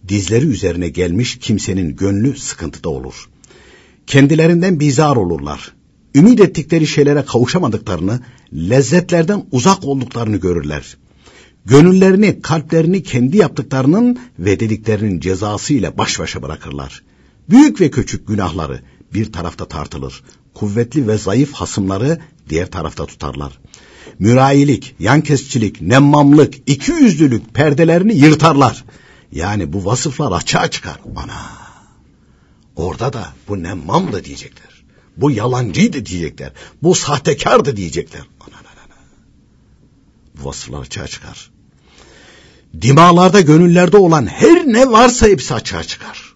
Dizleri 0.08 0.46
üzerine 0.46 0.90
gelmiş 0.90 1.40
kimsenin 1.40 1.96
gönlü 1.96 2.38
sıkıntıda 2.38 2.90
olur. 2.90 3.30
Kendilerinden 4.08 4.80
bizar 4.80 5.16
olurlar. 5.16 5.74
Ümit 6.16 6.40
ettikleri 6.40 6.88
şeylere 6.88 7.26
kavuşamadıklarını, 7.26 8.20
lezzetlerden 8.54 9.46
uzak 9.52 9.84
olduklarını 9.84 10.38
görürler. 10.38 10.98
Gönüllerini, 11.66 12.42
kalplerini 12.42 13.04
kendi 13.04 13.38
yaptıklarının 13.38 14.20
ve 14.40 14.60
dediklerinin 14.60 15.20
cezası 15.20 15.74
ile 15.74 15.98
baş 15.98 16.20
başa 16.20 16.42
bırakırlar. 16.42 17.04
Büyük 17.50 17.82
ve 17.82 17.92
küçük 17.92 18.28
günahları 18.28 18.82
bir 19.14 19.32
tarafta 19.32 19.66
tartılır. 19.66 20.24
Kuvvetli 20.54 21.08
ve 21.08 21.18
zayıf 21.18 21.54
hasımları 21.54 22.20
diğer 22.50 22.72
tarafta 22.72 23.06
tutarlar. 23.06 23.60
Mürayilik, 24.20 24.96
yankesçilik, 25.00 25.82
nemmamlık, 25.82 26.54
iki 26.66 26.92
yüzlülük 26.92 27.54
perdelerini 27.54 28.16
yırtarlar. 28.16 28.84
Yani 29.32 29.74
bu 29.74 29.86
vasıflar 29.86 30.32
açığa 30.32 30.72
çıkar. 30.72 31.00
Ana! 31.16 31.62
Orada 32.76 33.14
da 33.14 33.28
bu 33.48 33.64
nemmam 33.64 34.14
da 34.14 34.24
diyecekler. 34.24 34.84
Bu 35.18 35.32
yalancıydı 35.32 36.06
diyecekler. 36.06 36.52
Bu 36.84 36.96
sahtekardı 36.96 37.78
diyecekler. 37.78 38.22
Ana, 38.22 38.56
ana, 38.56 38.82
ana. 38.86 38.96
Bu 40.36 40.46
vasıflar 40.46 40.82
açığa 40.82 41.08
çıkar. 41.08 41.52
Dimalarda, 42.82 43.42
gönüllerde 43.42 43.98
olan 43.98 44.26
her 44.26 44.68
ne 44.68 44.92
varsa 44.92 45.28
hepsi 45.28 45.54
açığa 45.54 45.84
çıkar. 45.84 46.36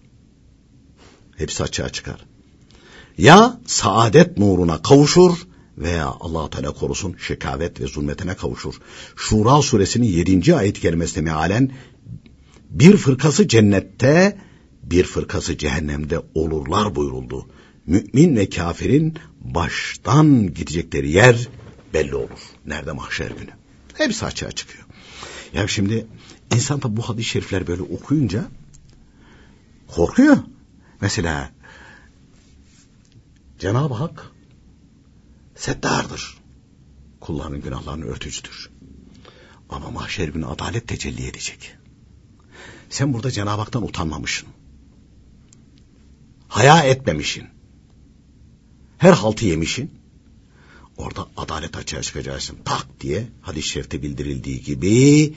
Hepsi 1.36 1.62
açığa 1.62 1.88
çıkar. 1.88 2.24
Ya 3.18 3.60
saadet 3.66 4.38
nuruna 4.38 4.82
kavuşur 4.82 5.46
veya 5.78 6.06
allah 6.20 6.50
Teala 6.50 6.72
korusun 6.72 7.16
şekavet 7.18 7.80
ve 7.80 7.86
zulmetine 7.86 8.34
kavuşur. 8.34 8.74
Şura 9.16 9.62
suresinin 9.62 10.06
7. 10.06 10.54
ayet 10.54 10.80
kelimesinde 10.80 11.20
mealen 11.20 11.70
bir 12.70 12.96
fırkası 12.96 13.48
cennette 13.48 14.38
bir 14.82 15.04
fırkası 15.04 15.58
cehennemde 15.58 16.20
olurlar 16.34 16.94
buyuruldu. 16.94 17.46
Mümin 17.86 18.36
ve 18.36 18.48
kafirin 18.48 19.18
baştan 19.40 20.54
gidecekleri 20.54 21.10
yer 21.10 21.48
belli 21.94 22.14
olur. 22.14 22.40
Nerede 22.66 22.92
mahşer 22.92 23.30
günü. 23.30 23.50
Hepsi 23.94 24.26
açığa 24.26 24.52
çıkıyor. 24.52 24.84
Ya 25.52 25.68
şimdi 25.68 26.06
insan 26.54 26.82
da 26.82 26.96
bu 26.96 27.02
hadis-i 27.02 27.28
şerifler 27.28 27.66
böyle 27.66 27.82
okuyunca 27.82 28.44
korkuyor. 29.94 30.36
Mesela 31.00 31.50
Cenab-ı 33.58 33.94
Hak 33.94 34.30
settardır. 35.56 36.38
Kullarının 37.20 37.60
günahlarını 37.60 38.04
örtücüdür. 38.04 38.70
Ama 39.68 39.90
mahşer 39.90 40.28
günü 40.28 40.46
adalet 40.46 40.88
tecelli 40.88 41.26
edecek. 41.26 41.76
Sen 42.90 43.14
burada 43.14 43.30
Cenab-ı 43.30 43.60
Hak'tan 43.60 43.82
utanmamışsın. 43.82 44.48
Haya 46.48 46.82
etmemişsin. 46.82 47.44
Her 48.98 49.12
haltı 49.12 49.46
yemişsin. 49.46 49.90
Orada 50.96 51.26
adalet 51.36 51.76
açığa 51.76 52.02
çıkacaksın. 52.02 52.58
Tak 52.64 52.86
diye 53.00 53.26
hadis-i 53.40 53.68
şerifte 53.68 54.02
bildirildiği 54.02 54.62
gibi 54.62 55.34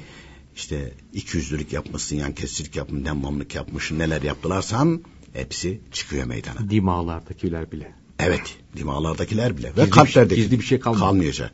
işte 0.56 0.94
iki 1.14 1.38
yüzlülük 1.38 1.74
yapmışsın, 1.74 2.16
yan 2.16 2.36
kesicilik 2.36 2.76
yapmışsın, 2.76 3.06
demmamlık 3.06 3.56
yapmışsın, 3.56 4.00
neler 4.00 4.22
yaptılarsan 4.22 5.04
hepsi 5.34 5.82
çıkıyor 5.92 6.26
meydana. 6.26 6.70
Dimağlardakiler 6.70 7.72
bile. 7.72 7.99
Evet, 8.20 8.58
dimağlardakiler 8.78 9.58
bile 9.58 9.68
gizli 9.68 9.82
ve 9.82 9.90
kalplerdeki 9.90 10.42
bir, 10.42 10.44
gizli 10.44 10.60
bir 10.60 10.66
şey 10.66 10.80
kalmayacak. 10.80 11.10
kalmayacak. 11.10 11.52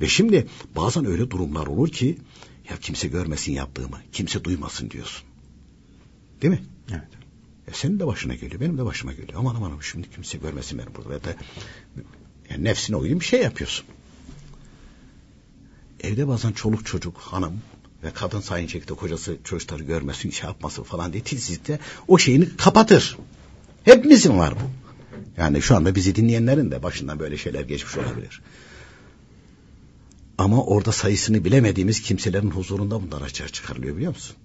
Ve 0.00 0.08
şimdi 0.08 0.46
bazen 0.76 1.04
öyle 1.04 1.30
durumlar 1.30 1.66
olur 1.66 1.88
ki 1.88 2.18
ya 2.70 2.76
kimse 2.76 3.08
görmesin 3.08 3.52
yaptığımı, 3.52 4.00
kimse 4.12 4.44
duymasın 4.44 4.90
diyorsun. 4.90 5.22
Değil 6.42 6.52
mi? 6.52 6.62
Evet. 6.90 7.08
E 7.68 7.72
senin 7.72 8.00
de 8.00 8.06
başına 8.06 8.34
geliyor, 8.34 8.60
benim 8.60 8.78
de 8.78 8.84
başıma 8.84 9.12
geliyor. 9.12 9.34
Aman 9.36 9.54
aman 9.54 9.80
şimdi 9.80 10.10
kimse 10.10 10.38
görmesin 10.38 10.78
beni 10.78 10.94
burada. 10.94 11.12
Ya 11.12 11.24
da 11.24 11.36
yani 12.50 12.64
nefsine 12.64 12.96
uygun 12.96 13.20
bir 13.20 13.24
şey 13.24 13.42
yapıyorsun. 13.42 13.86
Evde 16.00 16.28
bazen 16.28 16.52
çoluk 16.52 16.86
çocuk, 16.86 17.18
hanım 17.18 17.60
ve 18.04 18.10
kadın 18.10 18.40
sayın 18.40 18.66
şekilde 18.66 18.94
kocası 18.94 19.36
çocukları 19.44 19.82
görmesin, 19.82 20.30
şey 20.30 20.46
yapmasın 20.46 20.82
falan 20.82 21.12
diye 21.12 21.22
titizlikle 21.22 21.78
o 22.08 22.18
şeyini 22.18 22.56
kapatır. 22.56 23.18
Hepimizin 23.84 24.38
var 24.38 24.54
bu. 24.54 24.79
Yani 25.40 25.62
şu 25.62 25.76
anda 25.76 25.94
bizi 25.94 26.14
dinleyenlerin 26.14 26.70
de 26.70 26.82
başından 26.82 27.18
böyle 27.18 27.36
şeyler 27.36 27.60
geçmiş 27.60 27.96
olabilir. 27.96 28.42
Ama 30.38 30.64
orada 30.64 30.92
sayısını 30.92 31.44
bilemediğimiz 31.44 32.02
kimselerin 32.02 32.50
huzurunda 32.50 33.02
bunlar 33.02 33.22
açığa 33.22 33.48
çıkarılıyor 33.48 33.96
biliyor 33.96 34.12
musun? 34.12 34.36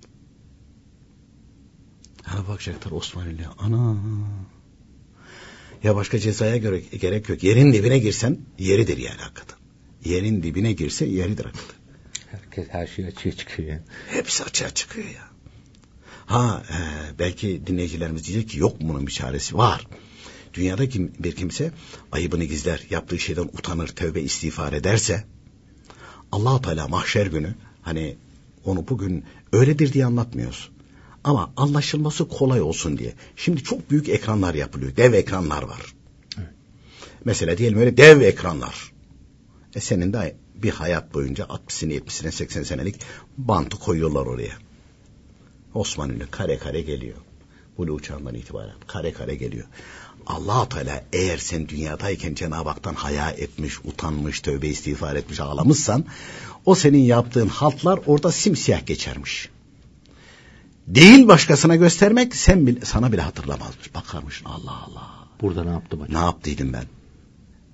Hani 2.24 2.48
bakacaklar 2.48 2.92
Osmanlı'ya 2.92 3.54
ana 3.58 3.98
ya 5.84 5.96
başka 5.96 6.20
cezaya 6.20 6.58
göre 6.58 6.80
gerek 6.80 7.30
yok. 7.30 7.44
Yerin 7.44 7.74
dibine 7.74 8.00
girsen 8.00 8.38
yeridir 8.60 8.98
yani 8.98 9.22
hakikaten. 9.22 9.58
Yerin 10.06 10.44
dibine 10.44 10.74
girse 10.74 11.06
yeridir 11.06 11.46
hakikaten. 11.46 11.76
Herkes 12.32 12.68
her 12.70 12.88
şey 12.88 13.06
açığa 13.06 13.32
çıkıyor 13.32 13.70
yani. 13.70 13.82
Hepsi 14.10 14.44
açığa 14.44 14.70
çıkıyor 14.70 15.08
ya. 15.08 15.30
Ha 16.26 16.64
e, 16.70 16.78
belki 17.20 17.68
dinleyicilerimiz 17.68 18.28
diyecek 18.28 18.50
ki 18.50 18.60
yok 18.60 18.82
bunun 18.82 19.08
bir 19.08 19.12
çaresi? 19.12 19.58
Var. 19.58 19.88
Dünyada 20.56 20.90
kim, 20.90 21.12
bir 21.20 21.36
kimse 21.36 21.72
ayıbını 22.12 22.44
gizler, 22.44 22.84
yaptığı 22.90 23.20
şeyden 23.20 23.44
utanır, 23.44 23.88
tövbe 23.88 24.22
istiğfar 24.22 24.74
ederse 24.74 25.24
allah 26.32 26.62
Teala 26.62 26.88
mahşer 26.88 27.26
günü 27.26 27.56
hani 27.82 28.16
onu 28.66 28.88
bugün 28.88 29.24
öyledir 29.54 29.94
diye 29.94 30.06
anlatmıyoruz. 30.06 30.70
Ama 31.24 31.54
anlaşılması 31.58 32.28
kolay 32.28 32.62
olsun 32.62 32.98
diye. 32.98 33.14
Şimdi 33.36 33.64
çok 33.64 33.92
büyük 33.92 34.10
ekranlar 34.10 34.54
yapılıyor. 34.54 34.96
Dev 34.96 35.14
ekranlar 35.14 35.64
var. 35.64 35.96
Evet. 36.38 36.50
Mesela 37.26 37.58
diyelim 37.58 37.78
öyle 37.78 37.98
dev 37.98 38.22
ekranlar. 38.22 38.92
E 39.76 39.80
senin 39.80 40.14
de 40.14 40.36
bir 40.56 40.70
hayat 40.70 41.14
boyunca 41.14 41.44
60'sini 41.44 42.00
70'sine 42.00 42.32
80 42.32 42.64
senelik 42.64 42.96
bantı 43.38 43.78
koyuyorlar 43.78 44.26
oraya. 44.26 44.54
Osmanlı 45.74 46.32
kare 46.32 46.58
kare 46.58 46.82
geliyor. 46.82 47.18
Bulu 47.78 47.92
uçağından 47.92 48.36
itibaren 48.36 48.76
kare 48.88 49.14
kare 49.14 49.36
geliyor 49.36 49.66
allah 50.26 50.70
Teala 50.70 51.04
eğer 51.14 51.38
sen 51.38 51.70
dünyadayken 51.70 52.34
Cenab-ı 52.34 52.70
Hak'tan 52.70 52.94
haya 52.94 53.30
etmiş, 53.30 53.80
utanmış, 53.80 54.40
tövbe 54.40 54.68
istiğfar 54.68 55.16
etmiş, 55.16 55.40
ağlamışsan 55.40 56.06
o 56.66 56.76
senin 56.76 57.04
yaptığın 57.04 57.48
haltlar 57.48 58.00
orada 58.06 58.32
simsiyah 58.32 58.86
geçermiş. 58.86 59.50
Değil 60.88 61.28
başkasına 61.28 61.76
göstermek 61.76 62.36
sen 62.36 62.68
bile, 62.68 62.86
sana 62.86 63.12
bile 63.12 63.22
hatırlamazmış. 63.22 63.96
Bakarmışsın 63.96 64.46
Allah 64.46 64.84
Allah. 64.88 65.10
Burada 65.42 65.64
ne 65.64 65.72
yaptım 65.72 66.02
acaba? 66.02 66.20
Ne 66.20 66.26
yaptıydım 66.26 66.74
ben? 66.74 66.86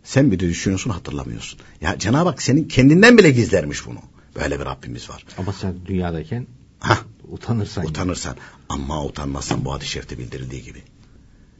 Sen 0.03 0.31
bir 0.31 0.39
de 0.39 0.49
düşünüyorsun 0.49 0.89
hatırlamıyorsun. 0.89 1.59
Ya 1.81 1.99
Cenab-ı 1.99 2.29
Hak 2.29 2.41
senin 2.41 2.67
kendinden 2.67 3.17
bile 3.17 3.31
gizlermiş 3.31 3.85
bunu. 3.85 3.99
Böyle 4.35 4.59
bir 4.59 4.65
Rabbimiz 4.65 5.09
var. 5.09 5.25
Ama 5.37 5.53
sen 5.53 5.75
dünyadayken 5.85 6.47
Hah, 6.79 7.03
utanırsan. 7.29 7.85
Utanırsan. 7.85 8.29
Yani. 8.29 8.39
Ama 8.69 9.05
utanmazsan 9.05 9.65
bu 9.65 9.73
hadis-i 9.73 9.89
şerifte 9.89 10.17
bildirildiği 10.17 10.63
gibi. 10.63 10.83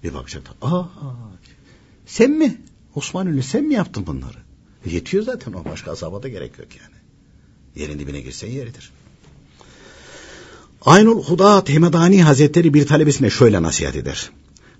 Bir 0.04 0.14
bakacaklar. 0.14 0.56
Aa, 0.62 0.86
sen 2.06 2.32
mi? 2.32 2.62
Osman 2.96 3.28
Ünlü 3.28 3.44
sen 3.44 3.64
mi 3.64 3.74
yaptın 3.74 4.08
bunları? 4.08 4.38
E, 4.86 4.90
yetiyor 4.90 5.24
zaten 5.24 5.54
o 5.54 5.66
başka 5.66 5.92
azaba 5.92 6.24
da 6.24 6.28
gerek 6.28 6.60
yok 6.60 6.68
yani. 6.82 6.96
Yerin 7.76 8.00
dibine 8.00 8.22
girsen 8.22 8.48
yeridir. 8.48 8.92
Aynul 10.86 11.24
Huda 11.24 11.64
Temedani 11.64 12.24
Hazretleri 12.24 12.74
bir 12.74 12.88
talebesine 12.88 13.30
şöyle 13.30 13.62
nasihat 13.62 13.96
eder. 13.96 14.30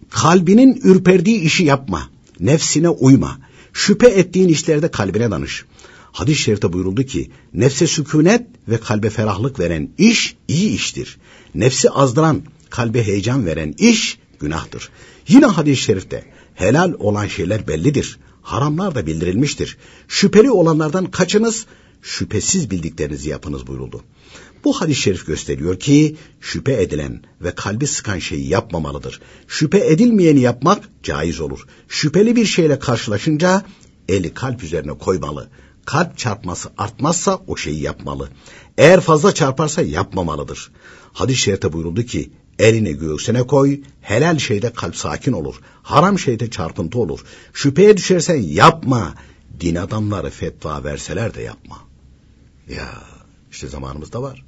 Kalbinin 0.10 0.82
ürperdiği 0.84 1.40
işi 1.40 1.64
yapma. 1.64 2.10
Nefsine 2.40 2.90
uyma. 2.90 3.40
Şüphe 3.74 4.08
ettiğin 4.08 4.50
işlerde 4.50 4.92
kalbine 4.92 5.32
danış. 5.32 5.66
Hadis-i 6.12 6.42
şerifte 6.42 6.74
buyuruldu 6.74 7.04
ki 7.04 7.32
nefse 7.54 7.88
sükunet 7.88 8.48
ve 8.68 8.78
kalbe 8.78 9.10
ferahlık 9.10 9.60
veren 9.60 9.90
iş 9.98 10.36
iyi 10.48 10.70
iştir. 10.70 11.18
Nefsi 11.56 11.90
azdıran, 11.90 12.42
kalbe 12.70 13.04
heyecan 13.04 13.46
veren 13.46 13.76
iş 13.78 14.20
günahtır. 14.40 14.90
Yine 15.28 15.46
hadis-i 15.46 15.82
şerifte 15.82 16.26
helal 16.56 16.94
olan 17.00 17.28
şeyler 17.28 17.68
bellidir. 17.68 18.20
Haramlar 18.42 18.96
da 18.96 19.06
bildirilmiştir. 19.08 19.78
Şüpheli 20.08 20.52
olanlardan 20.52 21.06
kaçınız, 21.06 21.66
şüphesiz 22.02 22.72
bildiklerinizi 22.72 23.30
yapınız 23.30 23.68
buyuruldu. 23.68 24.04
Bu 24.64 24.82
hadis-i 24.82 25.02
şerif 25.02 25.28
gösteriyor 25.28 25.80
ki 25.80 26.16
şüphe 26.42 26.82
edilen 26.82 27.22
ve 27.42 27.56
kalbi 27.56 27.88
sıkan 27.88 28.20
şeyi 28.20 28.48
yapmamalıdır. 28.48 29.22
Şüphe 29.48 29.88
edilmeyeni 29.88 30.40
yapmak 30.40 30.90
caiz 31.04 31.42
olur. 31.42 31.66
Şüpheli 31.88 32.36
bir 32.36 32.46
şeyle 32.46 32.80
karşılaşınca 32.80 33.64
eli 34.10 34.34
kalp 34.34 34.64
üzerine 34.64 34.98
koymalı. 34.98 35.50
Kalp 35.86 36.18
çarpması 36.18 36.70
artmazsa 36.78 37.42
o 37.48 37.58
şeyi 37.58 37.82
yapmalı. 37.82 38.30
Eğer 38.78 39.02
fazla 39.02 39.34
çarparsa 39.34 39.82
yapmamalıdır. 39.82 40.72
Hadis-i 41.14 41.42
şerifte 41.42 41.74
buyuruldu 41.74 42.04
ki 42.04 42.32
Elini 42.60 42.98
göğsüne 42.98 43.44
koy, 43.44 43.82
helal 44.02 44.38
şeyde 44.38 44.74
kalp 44.74 44.96
sakin 44.96 45.32
olur, 45.32 45.56
haram 45.84 46.20
şeyde 46.20 46.50
çarpıntı 46.50 47.00
olur. 47.00 47.26
Şüpheye 47.54 47.98
düşersen 47.98 48.36
yapma, 48.36 49.14
din 49.60 49.76
adamları 49.76 50.30
fetva 50.30 50.84
verseler 50.84 51.34
de 51.34 51.42
yapma. 51.42 51.78
Ya 52.70 52.90
işte 53.52 53.68
zamanımızda 53.68 54.22
var. 54.22 54.46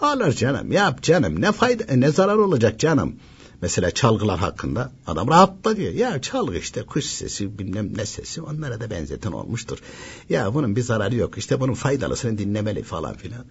Ağlar 0.00 0.32
canım, 0.32 0.72
yap 0.72 1.02
canım, 1.02 1.40
ne 1.40 1.52
fayda, 1.52 1.94
ne 1.94 2.10
zarar 2.10 2.36
olacak 2.36 2.80
canım. 2.80 3.16
Mesela 3.62 3.90
çalgılar 3.90 4.38
hakkında 4.38 4.92
adam 5.06 5.28
rahatla 5.28 5.76
diyor. 5.76 5.92
Ya 5.92 6.20
çalgı 6.20 6.58
işte 6.58 6.82
kuş 6.82 7.04
sesi 7.04 7.58
bilmem 7.58 7.96
ne 7.96 8.06
sesi 8.06 8.42
onlara 8.42 8.80
da 8.80 8.90
benzeten 8.90 9.32
olmuştur. 9.32 9.78
Ya 10.28 10.54
bunun 10.54 10.76
bir 10.76 10.82
zararı 10.82 11.16
yok 11.16 11.38
işte 11.38 11.60
bunun 11.60 11.74
faydalısını 11.74 12.38
dinlemeli 12.38 12.82
falan 12.82 13.14
filan. 13.14 13.44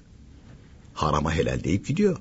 Harama 0.93 1.33
helal 1.33 1.63
deyip 1.63 1.87
gidiyor. 1.87 2.17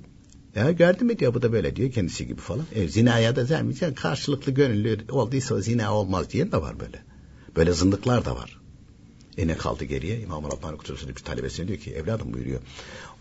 Ya 0.55 0.73
gördün 0.73 1.07
mü 1.07 1.19
diyor 1.19 1.35
bu 1.35 1.43
da 1.43 1.53
böyle 1.53 1.77
diyor 1.77 1.93
kendisi 1.93 2.27
gibi 2.27 2.41
falan. 2.41 2.67
E, 2.75 2.89
zinaya 2.89 3.37
da 3.37 3.49
vermeyeceksin 3.49 3.95
karşılıklı 3.95 4.53
gönüllü 4.53 4.99
olduysa 5.11 5.61
zina 5.61 5.95
olmaz 5.95 6.31
diyen 6.31 6.53
de 6.53 6.63
var 6.63 6.81
böyle. 6.81 7.03
Böyle 7.57 7.73
zındıklar 7.73 8.25
da 8.25 8.37
var. 8.37 8.61
E 9.39 9.47
ne 9.47 9.57
kaldı 9.57 9.85
geriye? 9.85 10.21
İmam-ı 10.21 10.49
Rabbani 10.53 10.77
Kutusu'nun 10.77 11.17
bir 11.17 11.21
talebesine 11.21 11.69
diyor 11.69 11.79
ki 11.79 11.93
evladım 11.93 12.33
buyuruyor. 12.33 12.61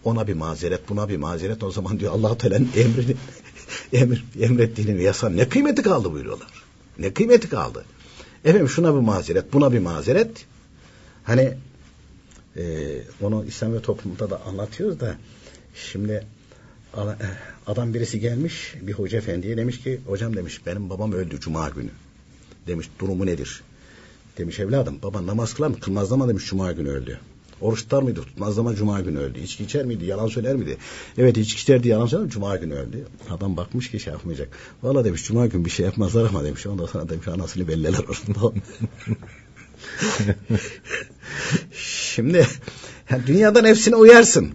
Ona 0.04 0.28
bir 0.28 0.34
mazeret 0.34 0.90
buna 0.90 1.10
bir 1.10 1.18
mazeret 1.18 1.64
o 1.64 1.72
zaman 1.72 2.00
diyor 2.00 2.14
Allah-u 2.14 2.38
Teala'nın 2.38 2.70
emrini 2.76 3.16
emir, 3.94 4.26
emrettiğini 4.40 5.04
yasan 5.04 5.38
ne 5.38 5.50
kıymeti 5.50 5.82
kaldı 5.82 6.12
buyuruyorlar. 6.12 6.48
Ne 7.00 7.14
kıymeti 7.14 7.50
kaldı. 7.50 7.86
Efendim 8.46 8.70
şuna 8.70 8.96
bir 8.96 9.00
mazeret 9.00 9.54
buna 9.54 9.74
bir 9.74 9.80
mazeret. 9.80 10.46
Hani 11.24 11.54
e, 12.58 12.64
onu 13.22 13.46
İslam 13.46 13.74
ve 13.74 13.82
toplumda 13.82 14.30
da 14.30 14.42
anlatıyoruz 14.46 15.00
da 15.00 15.16
şimdi 15.76 16.26
adam 17.68 17.94
birisi 17.94 18.20
gelmiş 18.20 18.76
bir 18.82 18.94
hoca 18.94 19.18
efendiye 19.18 19.58
demiş 19.58 19.80
ki 19.84 20.00
hocam 20.08 20.36
demiş 20.36 20.62
benim 20.66 20.90
babam 20.90 21.12
öldü 21.12 21.40
cuma 21.40 21.70
günü. 21.70 21.90
Demiş 22.68 22.90
durumu 23.00 23.26
nedir? 23.26 23.64
Demiş 24.38 24.60
evladım 24.60 25.00
baban 25.04 25.28
namaz 25.28 25.54
kılar 25.54 25.68
mı? 25.68 25.80
Kılmaz 25.80 26.12
ama 26.12 26.30
demiş 26.30 26.46
cuma 26.46 26.72
günü 26.72 26.90
öldü. 26.90 27.20
Oruç 27.62 27.84
tutar 27.84 28.04
mıydı? 28.04 28.22
Tutmaz 28.22 28.60
ama 28.60 28.76
cuma 28.76 29.02
günü 29.02 29.20
öldü. 29.20 29.40
İçki 29.40 29.64
içer 29.64 29.86
miydi? 29.86 30.06
Yalan 30.06 30.28
söyler 30.28 30.56
miydi? 30.56 30.78
Evet 31.18 31.38
içki 31.38 31.62
içerdi 31.62 31.88
yalan 31.88 32.06
söyler 32.06 32.30
Cuma 32.30 32.56
günü 32.56 32.74
öldü. 32.74 33.06
Adam 33.30 33.58
bakmış 33.58 33.92
ki 33.92 34.00
şey 34.00 34.14
yapmayacak. 34.14 34.50
Valla 34.84 35.06
demiş 35.06 35.26
cuma 35.26 35.48
günü 35.48 35.66
bir 35.66 35.70
şey 35.70 35.86
yapmazlar 35.86 36.30
ama 36.30 36.44
demiş. 36.44 36.68
Ondan 36.68 36.86
sonra 36.86 37.10
demiş 37.10 37.28
anasını 37.28 37.68
belleler 37.68 38.04
orada. 38.04 38.54
Şimdi 41.74 42.48
dünyada 43.28 43.62
nefsine 43.62 43.96
uyarsın. 43.96 44.50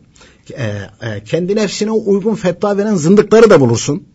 E, 0.51 0.91
e, 1.03 1.25
kendi 1.25 1.57
nefsine 1.57 1.91
uygun 1.91 2.35
fetva 2.35 2.77
veren 2.77 2.95
zındıkları 2.95 3.51
da 3.51 3.61
bulursun. 3.61 4.07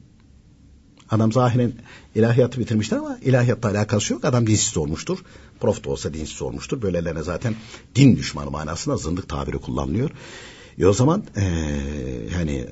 Adam 1.10 1.32
zahiren 1.32 1.74
ilahiyatı 2.16 2.60
bitirmiştir 2.60 2.96
ama 2.96 3.18
ilahiyatla 3.22 3.70
alakası 3.70 4.14
yok. 4.14 4.26
Adam 4.26 4.48
dinsiz 4.48 4.78
olmuştur. 4.78 5.20
Prof 5.60 5.84
da 5.84 5.90
olsa 5.90 6.14
dinsiz 6.14 6.42
olmuştur. 6.42 6.82
Böylelerine 6.82 7.24
zaten 7.24 7.56
din 7.96 8.18
düşmanı 8.18 8.52
manasında 8.52 8.98
zındık 8.98 9.30
tabiri 9.30 9.58
kullanılıyor. 9.58 10.10
E 10.80 10.86
o 10.86 10.94
zaman 10.94 11.24
e, 11.36 11.44
yani 12.38 12.68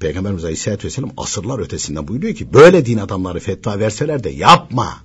Peygamberimiz 0.00 0.44
Aleyhisselatü 0.44 0.86
Vesselam 0.86 1.10
asırlar 1.16 1.58
ötesinden 1.58 2.08
buyuruyor 2.08 2.34
ki 2.34 2.52
böyle 2.52 2.86
din 2.86 2.98
adamları 2.98 3.40
fetva 3.40 3.78
verseler 3.78 4.24
de 4.24 4.30
yapma. 4.30 4.98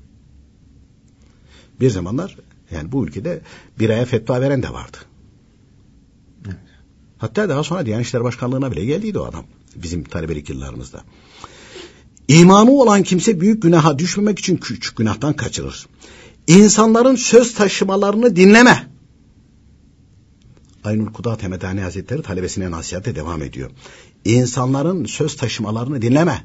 Bir 1.79 1.89
zamanlar 1.89 2.37
yani 2.71 2.91
bu 2.91 3.05
ülkede 3.05 3.41
bir 3.79 3.89
aya 3.89 4.05
fetva 4.05 4.41
veren 4.41 4.63
de 4.63 4.73
vardı. 4.73 4.97
Hatta 7.21 7.49
daha 7.49 7.63
sonra 7.63 7.85
Diyanet 7.85 8.05
İşleri 8.05 8.23
Başkanlığı'na 8.23 8.71
bile 8.71 8.85
geldiydi 8.85 9.19
o 9.19 9.25
adam. 9.25 9.45
Bizim 9.75 10.03
talebelik 10.03 10.49
yıllarımızda. 10.49 11.03
İmanı 12.27 12.71
olan 12.71 13.03
kimse 13.03 13.39
büyük 13.41 13.61
günaha 13.61 13.99
düşmemek 13.99 14.39
için 14.39 14.57
küçük 14.57 14.97
günahtan 14.97 15.33
kaçırır. 15.33 15.87
İnsanların 16.47 17.15
söz 17.15 17.53
taşımalarını 17.53 18.35
dinleme. 18.35 18.87
Aynur 20.83 21.13
Kudat 21.13 21.43
Hemedani 21.43 21.81
Hazretleri 21.81 22.21
talebesine 22.21 22.71
nasihate 22.71 23.15
devam 23.15 23.43
ediyor. 23.43 23.71
İnsanların 24.25 25.05
söz 25.05 25.35
taşımalarını 25.35 26.01
dinleme. 26.01 26.43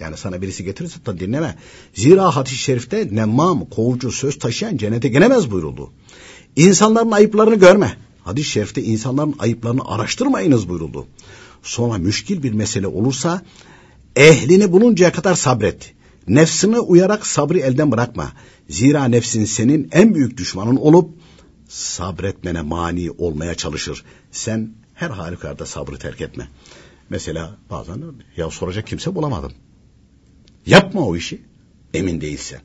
Yani 0.00 0.16
sana 0.16 0.42
birisi 0.42 0.64
getirirse 0.64 1.06
da 1.06 1.20
dinleme. 1.20 1.58
Zira 1.94 2.36
hadis-i 2.36 2.56
şerifte 2.56 3.08
nemmam, 3.12 3.64
kovucu, 3.64 4.12
söz 4.12 4.38
taşıyan 4.38 4.76
cennete 4.76 5.08
gelemez 5.08 5.50
buyuruldu. 5.50 5.90
İnsanların 6.56 7.10
ayıplarını 7.10 7.54
görme. 7.54 7.96
Hadis-i 8.24 8.50
şerifte 8.50 8.82
insanların 8.82 9.34
ayıplarını 9.38 9.84
araştırmayınız 9.84 10.68
buyuruldu. 10.68 11.06
Sonra 11.62 11.98
müşkil 11.98 12.42
bir 12.42 12.52
mesele 12.52 12.86
olursa 12.86 13.42
ehlini 14.16 14.72
buluncaya 14.72 15.12
kadar 15.12 15.34
sabret. 15.34 15.94
Nefsine 16.28 16.78
uyarak 16.78 17.26
sabrı 17.26 17.58
elden 17.58 17.90
bırakma. 17.92 18.32
Zira 18.68 19.04
nefsin 19.04 19.44
senin 19.44 19.88
en 19.92 20.14
büyük 20.14 20.36
düşmanın 20.36 20.76
olup 20.76 21.10
sabretmene 21.68 22.62
mani 22.62 23.10
olmaya 23.10 23.54
çalışır. 23.54 24.04
Sen 24.30 24.74
her 24.94 25.10
halükarda 25.10 25.66
sabrı 25.66 25.98
terk 25.98 26.20
etme. 26.20 26.48
Mesela 27.10 27.56
bazen 27.70 28.02
ya 28.36 28.50
soracak 28.50 28.86
kimse 28.86 29.14
bulamadım. 29.14 29.52
Yapma 30.66 31.00
o 31.06 31.16
işi. 31.16 31.42
Emin 31.94 32.20
değilsen. 32.20 32.60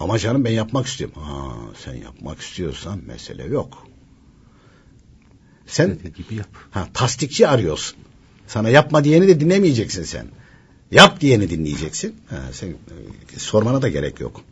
Ama 0.00 0.18
canım 0.18 0.44
ben 0.44 0.52
yapmak 0.52 0.86
istiyorum. 0.86 1.22
Ha, 1.22 1.56
sen 1.84 1.94
yapmak 1.94 2.40
istiyorsan 2.40 3.00
mesele 3.06 3.44
yok. 3.44 3.89
Sen 5.70 5.98
gibi 6.16 6.34
yap. 6.34 6.48
Ha, 6.70 6.88
tasdikçi 6.94 7.48
arıyorsun. 7.48 7.98
Sana 8.46 8.68
yapma 8.68 9.04
diyeni 9.04 9.28
de 9.28 9.40
dinlemeyeceksin 9.40 10.04
sen. 10.04 10.26
Yap 10.90 11.20
diyeni 11.20 11.50
dinleyeceksin. 11.50 12.14
Ha, 12.26 12.36
sen 12.52 12.68
e, 12.68 13.38
sormana 13.38 13.82
da 13.82 13.88
gerek 13.88 14.20
yok. 14.20 14.42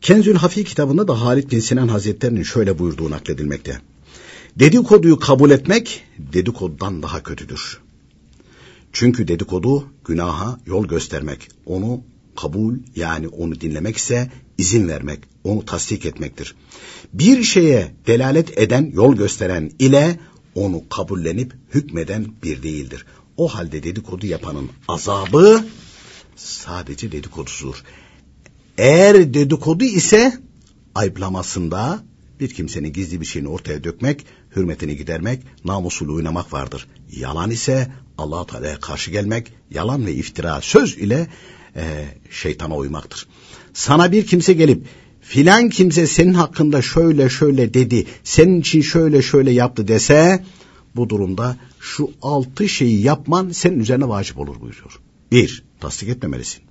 Kenzül 0.00 0.34
Hafi 0.34 0.64
kitabında 0.64 1.08
da 1.08 1.20
Halid 1.20 1.50
bin 1.50 1.60
Sinan 1.60 1.88
Hazretleri'nin 1.88 2.42
şöyle 2.42 2.78
buyurduğu 2.78 3.10
nakledilmekte. 3.10 3.80
Dedikoduyu 4.58 5.18
kabul 5.18 5.50
etmek 5.50 6.04
dedikodudan 6.18 7.02
daha 7.02 7.22
kötüdür. 7.22 7.80
Çünkü 8.92 9.28
dedikodu 9.28 9.88
günaha 10.04 10.58
yol 10.66 10.86
göstermek, 10.86 11.48
onu 11.66 12.00
kabul 12.36 12.76
yani 12.96 13.28
onu 13.28 13.60
dinlemek 13.60 13.96
ise 13.96 14.30
izin 14.58 14.88
vermek, 14.88 15.20
onu 15.44 15.64
tasdik 15.64 16.06
etmektir. 16.06 16.54
Bir 17.12 17.42
şeye 17.42 17.94
delalet 18.06 18.58
eden, 18.58 18.90
yol 18.94 19.16
gösteren 19.16 19.70
ile 19.78 20.18
onu 20.54 20.88
kabullenip 20.88 21.52
hükmeden 21.74 22.26
bir 22.42 22.62
değildir. 22.62 23.06
O 23.36 23.48
halde 23.48 23.82
dedikodu 23.82 24.26
yapanın 24.26 24.70
azabı 24.88 25.64
sadece 26.36 27.12
dedikodusudur. 27.12 27.82
Eğer 28.78 29.34
dedikodu 29.34 29.84
ise 29.84 30.38
ayıplamasında 30.94 32.04
bir 32.40 32.48
kimsenin 32.48 32.92
gizli 32.92 33.20
bir 33.20 33.26
şeyini 33.26 33.48
ortaya 33.48 33.84
dökmek, 33.84 34.26
hürmetini 34.56 34.96
gidermek, 34.96 35.42
namusunu 35.64 36.14
oynamak 36.14 36.52
vardır. 36.52 36.86
Yalan 37.10 37.50
ise 37.50 37.92
allah 38.18 38.46
Teala'ya 38.46 38.80
karşı 38.80 39.10
gelmek, 39.10 39.52
yalan 39.70 40.06
ve 40.06 40.14
iftira 40.14 40.60
söz 40.60 40.98
ile 40.98 41.26
e, 41.76 42.04
şeytana 42.30 42.76
uymaktır. 42.76 43.26
Sana 43.74 44.12
bir 44.12 44.26
kimse 44.26 44.52
gelip 44.52 44.86
filan 45.20 45.68
kimse 45.68 46.06
senin 46.06 46.34
hakkında 46.34 46.82
şöyle 46.82 47.28
şöyle 47.28 47.74
dedi, 47.74 48.06
senin 48.24 48.60
için 48.60 48.82
şöyle 48.82 49.22
şöyle 49.22 49.50
yaptı 49.50 49.88
dese 49.88 50.44
bu 50.96 51.08
durumda 51.08 51.56
şu 51.80 52.10
altı 52.22 52.68
şeyi 52.68 53.02
yapman 53.02 53.50
senin 53.50 53.78
üzerine 53.78 54.08
vacip 54.08 54.38
olur 54.38 54.60
buyuruyor. 54.60 55.00
Bir, 55.32 55.64
tasdik 55.80 56.08
etmemelisin. 56.08 56.62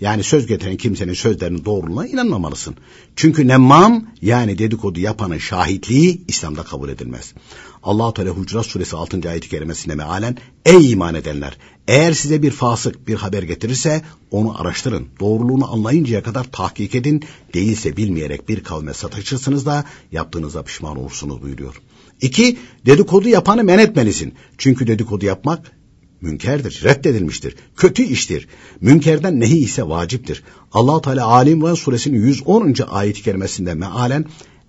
Yani 0.00 0.22
söz 0.22 0.46
getiren 0.46 0.76
kimsenin 0.76 1.14
sözlerinin 1.14 1.64
doğruluğuna 1.64 2.06
inanmamalısın. 2.06 2.74
Çünkü 3.16 3.48
nemmam 3.48 4.06
yani 4.22 4.58
dedikodu 4.58 5.00
yapanın 5.00 5.38
şahitliği 5.38 6.22
İslam'da 6.28 6.62
kabul 6.62 6.88
edilmez. 6.88 7.34
Allah 7.82 8.14
Teala 8.14 8.30
Hucurat 8.30 8.66
suresi 8.66 8.96
6. 8.96 9.30
ayet-i 9.30 9.48
kerimesinde 9.48 9.94
mealen 9.94 10.36
ey 10.64 10.90
iman 10.92 11.14
edenler 11.14 11.56
eğer 11.88 12.12
size 12.12 12.42
bir 12.42 12.50
fasık 12.50 13.08
bir 13.08 13.14
haber 13.14 13.42
getirirse 13.42 14.02
onu 14.30 14.60
araştırın. 14.60 15.08
Doğruluğunu 15.20 15.72
anlayıncaya 15.72 16.22
kadar 16.22 16.44
tahkik 16.44 16.94
edin. 16.94 17.24
Değilse 17.54 17.96
bilmeyerek 17.96 18.48
bir 18.48 18.64
kavme 18.64 18.94
sataşırsınız 18.94 19.66
da 19.66 19.84
yaptığınıza 20.12 20.62
pişman 20.62 20.98
olursunuz 20.98 21.42
buyuruyor. 21.42 21.82
İki, 22.20 22.58
dedikodu 22.86 23.28
yapanı 23.28 23.64
men 23.64 23.78
etmelisin. 23.78 24.34
Çünkü 24.58 24.86
dedikodu 24.86 25.24
yapmak 25.24 25.72
münkerdir, 26.20 26.80
reddedilmiştir, 26.84 27.56
kötü 27.76 28.02
iştir. 28.02 28.48
Münkerden 28.80 29.40
nehi 29.40 29.58
ise 29.58 29.88
vaciptir. 29.88 30.42
allah 30.72 31.02
Teala 31.02 31.26
Ali 31.26 31.50
İmran 31.50 31.74
suresinin 31.74 32.20
110. 32.20 32.74
ayet-i 32.88 33.22
kerimesinde 33.22 33.74
mealen 33.74 34.24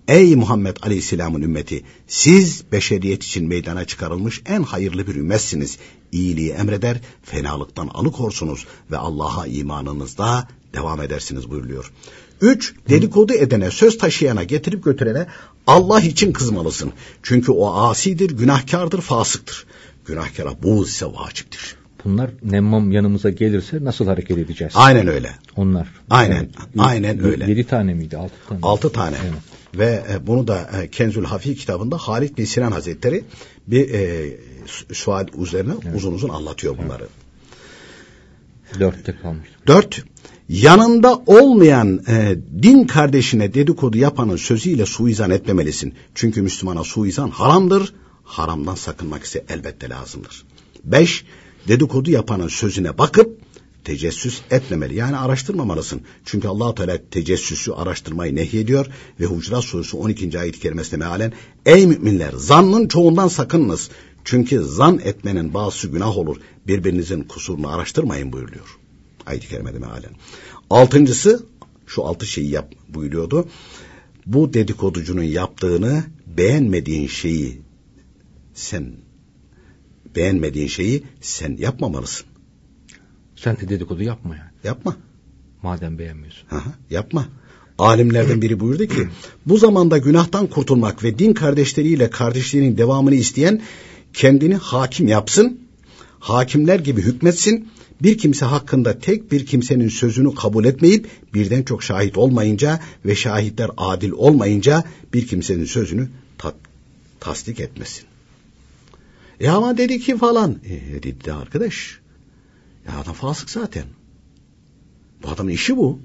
Ey 0.08 0.36
Muhammed 0.36 0.76
Aleyhisselam'ın 0.82 1.42
ümmeti 1.42 1.84
siz 2.06 2.64
beşeriyet 2.72 3.24
için 3.24 3.48
meydana 3.48 3.84
çıkarılmış 3.84 4.42
en 4.46 4.62
hayırlı 4.62 5.06
bir 5.06 5.14
ümmetsiniz. 5.14 5.78
İyiliği 6.12 6.50
emreder, 6.50 6.96
fenalıktan 7.22 7.88
alıkorsunuz 7.88 8.66
ve 8.90 8.96
Allah'a 8.96 9.46
imanınızda 9.46 10.48
devam 10.74 11.02
edersiniz 11.02 11.50
buyuruyor. 11.50 11.92
Üç, 12.40 12.74
dedikodu 12.88 13.32
edene, 13.32 13.70
söz 13.70 13.98
taşıyana, 13.98 14.42
getirip 14.42 14.84
götürene 14.84 15.26
Allah 15.66 16.00
için 16.00 16.32
kızmalısın. 16.32 16.92
Çünkü 17.22 17.52
o 17.52 17.74
asidir, 17.74 18.30
günahkardır, 18.30 19.00
fasıktır. 19.00 19.66
Günahkara 20.06 20.62
buğz 20.62 20.88
ise 20.88 21.06
vaciptir. 21.06 21.76
Bunlar 22.04 22.30
nemmam 22.42 22.92
yanımıza 22.92 23.30
gelirse 23.30 23.84
nasıl 23.84 24.06
hareket 24.06 24.38
edeceğiz? 24.38 24.72
Aynen 24.76 25.06
öyle. 25.06 25.30
Onlar. 25.56 25.88
Aynen, 26.10 26.34
yani, 26.34 26.48
aynen 26.78 27.24
öyle. 27.24 27.50
Yedi 27.50 27.64
tane 27.64 27.94
miydi? 27.94 28.16
Altı 28.16 28.34
tane. 28.48 28.60
Altı 28.62 28.92
tane. 28.92 29.16
Evet. 29.24 29.63
Ve 29.78 30.04
e, 30.12 30.26
bunu 30.26 30.48
da 30.48 30.70
e, 30.82 30.88
Kenzül 30.88 31.24
Hafi 31.24 31.56
kitabında 31.56 31.98
Halid 31.98 32.38
bin 32.38 32.44
Sinan 32.44 32.72
Hazretleri 32.72 33.24
bir 33.66 33.94
e, 33.94 34.30
sual 34.92 35.26
üzerine 35.42 35.72
evet. 35.84 35.96
uzun 35.96 36.12
uzun 36.12 36.28
anlatıyor 36.28 36.78
bunları. 36.78 37.08
Evet. 38.70 38.80
Dörtte 38.80 39.16
kalmış. 39.22 39.48
Dört, 39.66 40.04
yanında 40.48 41.22
olmayan 41.26 42.02
e, 42.08 42.36
din 42.62 42.84
kardeşine 42.84 43.54
dedikodu 43.54 43.98
yapanın 43.98 44.36
sözüyle 44.36 44.86
suizan 44.86 45.30
etmemelisin. 45.30 45.94
Çünkü 46.14 46.42
Müslümana 46.42 46.84
suizan 46.84 47.30
haramdır, 47.30 47.94
haramdan 48.24 48.74
sakınmak 48.74 49.24
ise 49.24 49.44
elbette 49.48 49.88
lazımdır. 49.88 50.44
Beş, 50.84 51.24
dedikodu 51.68 52.10
yapanın 52.10 52.48
sözüne 52.48 52.98
bakıp 52.98 53.38
tecessüs 53.84 54.40
etmemeli. 54.50 54.94
Yani 54.94 55.16
araştırmamalısın. 55.16 56.00
Çünkü 56.24 56.48
allah 56.48 56.74
Teala 56.74 56.98
tecessüsü 57.10 57.72
araştırmayı 57.72 58.34
nehyediyor 58.34 58.86
ve 59.20 59.24
Hucurat 59.24 59.64
Suresi 59.64 59.96
12. 59.96 60.38
ayet-i 60.38 60.60
kerimesinde 60.60 60.96
mealen 60.96 61.32
Ey 61.66 61.86
müminler 61.86 62.32
zannın 62.32 62.88
çoğundan 62.88 63.28
sakınınız. 63.28 63.90
Çünkü 64.24 64.64
zan 64.64 65.00
etmenin 65.04 65.54
bazı 65.54 65.88
günah 65.88 66.18
olur. 66.18 66.36
Birbirinizin 66.66 67.22
kusurunu 67.22 67.68
araştırmayın 67.68 68.32
buyuruyor. 68.32 68.78
Ayet-i 69.26 69.48
kerimede 69.48 69.78
mealen. 69.78 70.10
Altıncısı 70.70 71.46
şu 71.86 72.04
altı 72.04 72.26
şeyi 72.26 72.50
yap 72.50 72.72
buyuruyordu. 72.88 73.48
Bu 74.26 74.54
dedikoducunun 74.54 75.22
yaptığını 75.22 76.04
beğenmediğin 76.26 77.06
şeyi 77.06 77.60
sen 78.54 78.92
beğenmediğin 80.16 80.68
şeyi 80.68 81.02
sen 81.20 81.56
yapmamalısın. 81.56 82.26
Sen 83.36 83.56
de 83.56 83.68
dedikodu 83.68 84.02
yapma 84.02 84.36
yani. 84.36 84.50
Yapma. 84.64 84.96
Madem 85.62 85.98
beğenmiyorsun. 85.98 86.48
Aha, 86.50 86.72
yapma. 86.90 87.28
Alimlerden 87.78 88.42
biri 88.42 88.60
buyurdu 88.60 88.86
ki 88.86 89.08
bu 89.46 89.58
zamanda 89.58 89.98
günahtan 89.98 90.46
kurtulmak 90.46 91.04
ve 91.04 91.18
din 91.18 91.34
kardeşleriyle 91.34 92.10
kardeşliğinin 92.10 92.78
devamını 92.78 93.14
isteyen 93.14 93.62
kendini 94.12 94.54
hakim 94.54 95.08
yapsın, 95.08 95.60
hakimler 96.20 96.78
gibi 96.78 97.02
hükmetsin, 97.02 97.68
bir 98.02 98.18
kimse 98.18 98.44
hakkında 98.44 98.98
tek 98.98 99.32
bir 99.32 99.46
kimsenin 99.46 99.88
sözünü 99.88 100.34
kabul 100.34 100.64
etmeyip 100.64 101.06
birden 101.34 101.62
çok 101.62 101.82
şahit 101.82 102.18
olmayınca 102.18 102.80
ve 103.04 103.14
şahitler 103.14 103.70
adil 103.76 104.10
olmayınca 104.10 104.84
bir 105.14 105.26
kimsenin 105.26 105.64
sözünü 105.64 106.08
ta 106.38 106.54
tasdik 107.20 107.60
etmesin. 107.60 108.04
E 109.40 109.48
ama 109.48 109.78
dedi 109.78 110.00
ki 110.00 110.16
falan. 110.16 110.56
E 110.64 111.02
dedi 111.02 111.24
de 111.24 111.32
arkadaş. 111.32 112.03
Ya 112.86 112.98
adam 113.00 113.14
fasık 113.14 113.50
zaten. 113.50 113.84
Bu 115.22 115.28
adamın 115.28 115.50
işi 115.50 115.76
bu. 115.76 115.98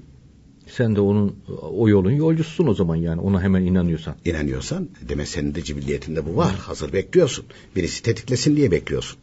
Sen 0.76 0.96
de 0.96 1.00
onun 1.00 1.36
o 1.62 1.88
yolun 1.88 2.10
yolcususun 2.10 2.66
o 2.66 2.74
zaman 2.74 2.96
yani 2.96 3.20
ona 3.20 3.42
hemen 3.42 3.62
inanıyorsan. 3.62 4.14
İnanıyorsan 4.24 4.88
demek 5.08 5.28
senin 5.28 5.54
de 5.54 5.64
cibilliyetinde 5.64 6.26
bu 6.26 6.36
var. 6.36 6.54
Hazır 6.54 6.92
bekliyorsun. 6.92 7.44
Birisi 7.76 8.02
tetiklesin 8.02 8.56
diye 8.56 8.70
bekliyorsun. 8.70 9.18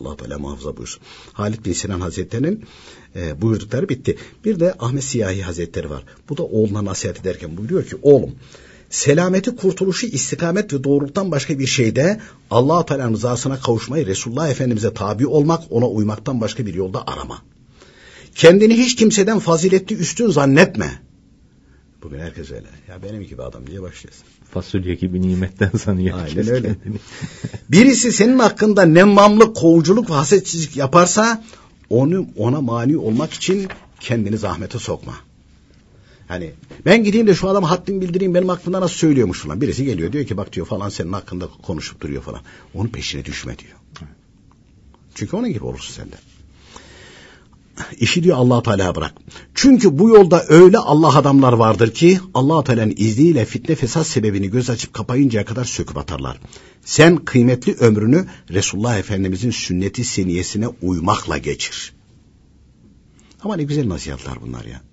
Allah 0.00 0.16
Teala 0.16 0.38
muhafaza 0.38 0.76
buyursun. 0.76 1.02
Halit 1.32 1.64
bin 1.64 1.72
Sinan 1.72 2.00
Hazretleri'nin 2.00 2.64
e, 3.16 3.42
buyurdukları 3.42 3.88
bitti. 3.88 4.16
Bir 4.44 4.60
de 4.60 4.74
Ahmet 4.78 5.04
Siyahi 5.04 5.42
Hazretleri 5.42 5.90
var. 5.90 6.04
Bu 6.28 6.36
da 6.36 6.42
oğluna 6.42 6.84
nasihat 6.84 7.20
ederken 7.20 7.56
buyuruyor 7.56 7.84
ki 7.84 7.96
oğlum 8.02 8.34
selameti 8.90 9.56
kurtuluşu 9.56 10.06
istikamet 10.06 10.72
ve 10.72 10.84
doğruluktan 10.84 11.30
başka 11.30 11.58
bir 11.58 11.66
şeyde 11.66 12.20
Allah 12.50 12.86
Teala'nın 12.86 13.14
rızasına 13.14 13.60
kavuşmayı 13.60 14.06
Resulullah 14.06 14.50
Efendimize 14.50 14.94
tabi 14.94 15.26
olmak 15.26 15.62
ona 15.70 15.88
uymaktan 15.88 16.40
başka 16.40 16.66
bir 16.66 16.74
yolda 16.74 17.06
arama. 17.06 17.42
Kendini 18.34 18.78
hiç 18.78 18.96
kimseden 18.96 19.38
faziletli 19.38 19.96
üstün 19.96 20.30
zannetme. 20.30 21.02
Bugün 22.02 22.18
herkes 22.18 22.50
öyle. 22.50 22.66
Ya 22.88 23.02
benim 23.02 23.22
gibi 23.22 23.42
adam 23.42 23.66
diye 23.66 23.82
başlıyorsun. 23.82 24.24
Fasulye 24.50 24.94
gibi 24.94 25.22
nimetten 25.22 25.70
sanıyor. 25.78 26.18
Aynen 26.18 26.48
öyle. 26.48 26.76
Birisi 27.68 28.12
senin 28.12 28.38
hakkında 28.38 28.82
nemmamlık, 28.82 29.56
kovuculuk 29.56 30.10
ve 30.10 30.14
hasetsizlik 30.14 30.76
yaparsa 30.76 31.44
onu 31.90 32.26
ona 32.36 32.60
mani 32.60 32.96
olmak 32.96 33.32
için 33.32 33.68
kendini 34.00 34.38
zahmete 34.38 34.78
sokma. 34.78 35.14
Hani 36.28 36.50
ben 36.84 37.04
gideyim 37.04 37.26
de 37.26 37.34
şu 37.34 37.48
adama 37.48 37.70
haddimi 37.70 38.00
bildireyim 38.00 38.34
benim 38.34 38.48
hakkımda 38.48 38.80
nasıl 38.80 38.94
söylüyormuş 38.94 39.40
falan. 39.40 39.60
Birisi 39.60 39.84
geliyor 39.84 40.12
diyor 40.12 40.26
ki 40.26 40.36
bak 40.36 40.52
diyor 40.52 40.66
falan 40.66 40.88
senin 40.88 41.12
hakkında 41.12 41.48
konuşup 41.62 42.00
duruyor 42.00 42.22
falan. 42.22 42.40
Onun 42.74 42.88
peşine 42.88 43.24
düşme 43.24 43.58
diyor. 43.58 43.76
Çünkü 45.14 45.36
onun 45.36 45.52
gibi 45.52 45.64
olursun 45.64 45.94
sen 45.94 46.12
de. 46.12 46.16
İşi 48.00 48.22
diyor 48.22 48.36
allah 48.36 48.62
Teala 48.62 48.94
bırak. 48.94 49.14
Çünkü 49.54 49.98
bu 49.98 50.08
yolda 50.08 50.44
öyle 50.48 50.78
Allah 50.78 51.16
adamlar 51.16 51.52
vardır 51.52 51.94
ki 51.94 52.20
allah 52.34 52.64
Teala'nın 52.64 52.94
izniyle 52.96 53.44
fitne 53.44 53.74
fesat 53.74 54.06
sebebini 54.06 54.50
göz 54.50 54.70
açıp 54.70 54.94
kapayıncaya 54.94 55.44
kadar 55.44 55.64
söküp 55.64 55.96
atarlar. 55.96 56.40
Sen 56.84 57.16
kıymetli 57.16 57.74
ömrünü 57.74 58.26
Resulullah 58.50 58.98
Efendimizin 58.98 59.50
sünneti 59.50 60.04
seniyesine 60.04 60.68
uymakla 60.68 61.38
geçir. 61.38 61.92
Ama 63.42 63.56
ne 63.56 63.62
güzel 63.62 63.88
nasihatler 63.88 64.34
bunlar 64.42 64.64
ya. 64.64 64.87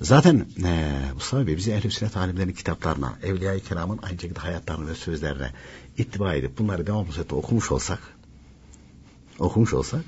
Zaten 0.00 0.46
e, 0.64 0.92
Mustafa 1.14 1.46
Bey 1.46 1.56
bizi 1.56 1.72
ehl-i 1.72 1.90
sünnet 1.90 2.16
alimlerinin 2.16 2.52
kitaplarına, 2.52 3.18
Evliya-i 3.22 3.60
Kiram'ın 3.60 3.98
aynı 4.02 4.20
şekilde 4.20 4.40
hayatlarını 4.40 4.90
ve 4.90 4.94
sözlerine 4.94 5.50
ittiba 5.98 6.34
edip 6.34 6.58
bunları 6.58 6.86
devamlı 6.86 7.12
surette 7.12 7.34
okumuş 7.34 7.72
olsak, 7.72 7.98
okumuş 9.38 9.74
olsak, 9.74 10.04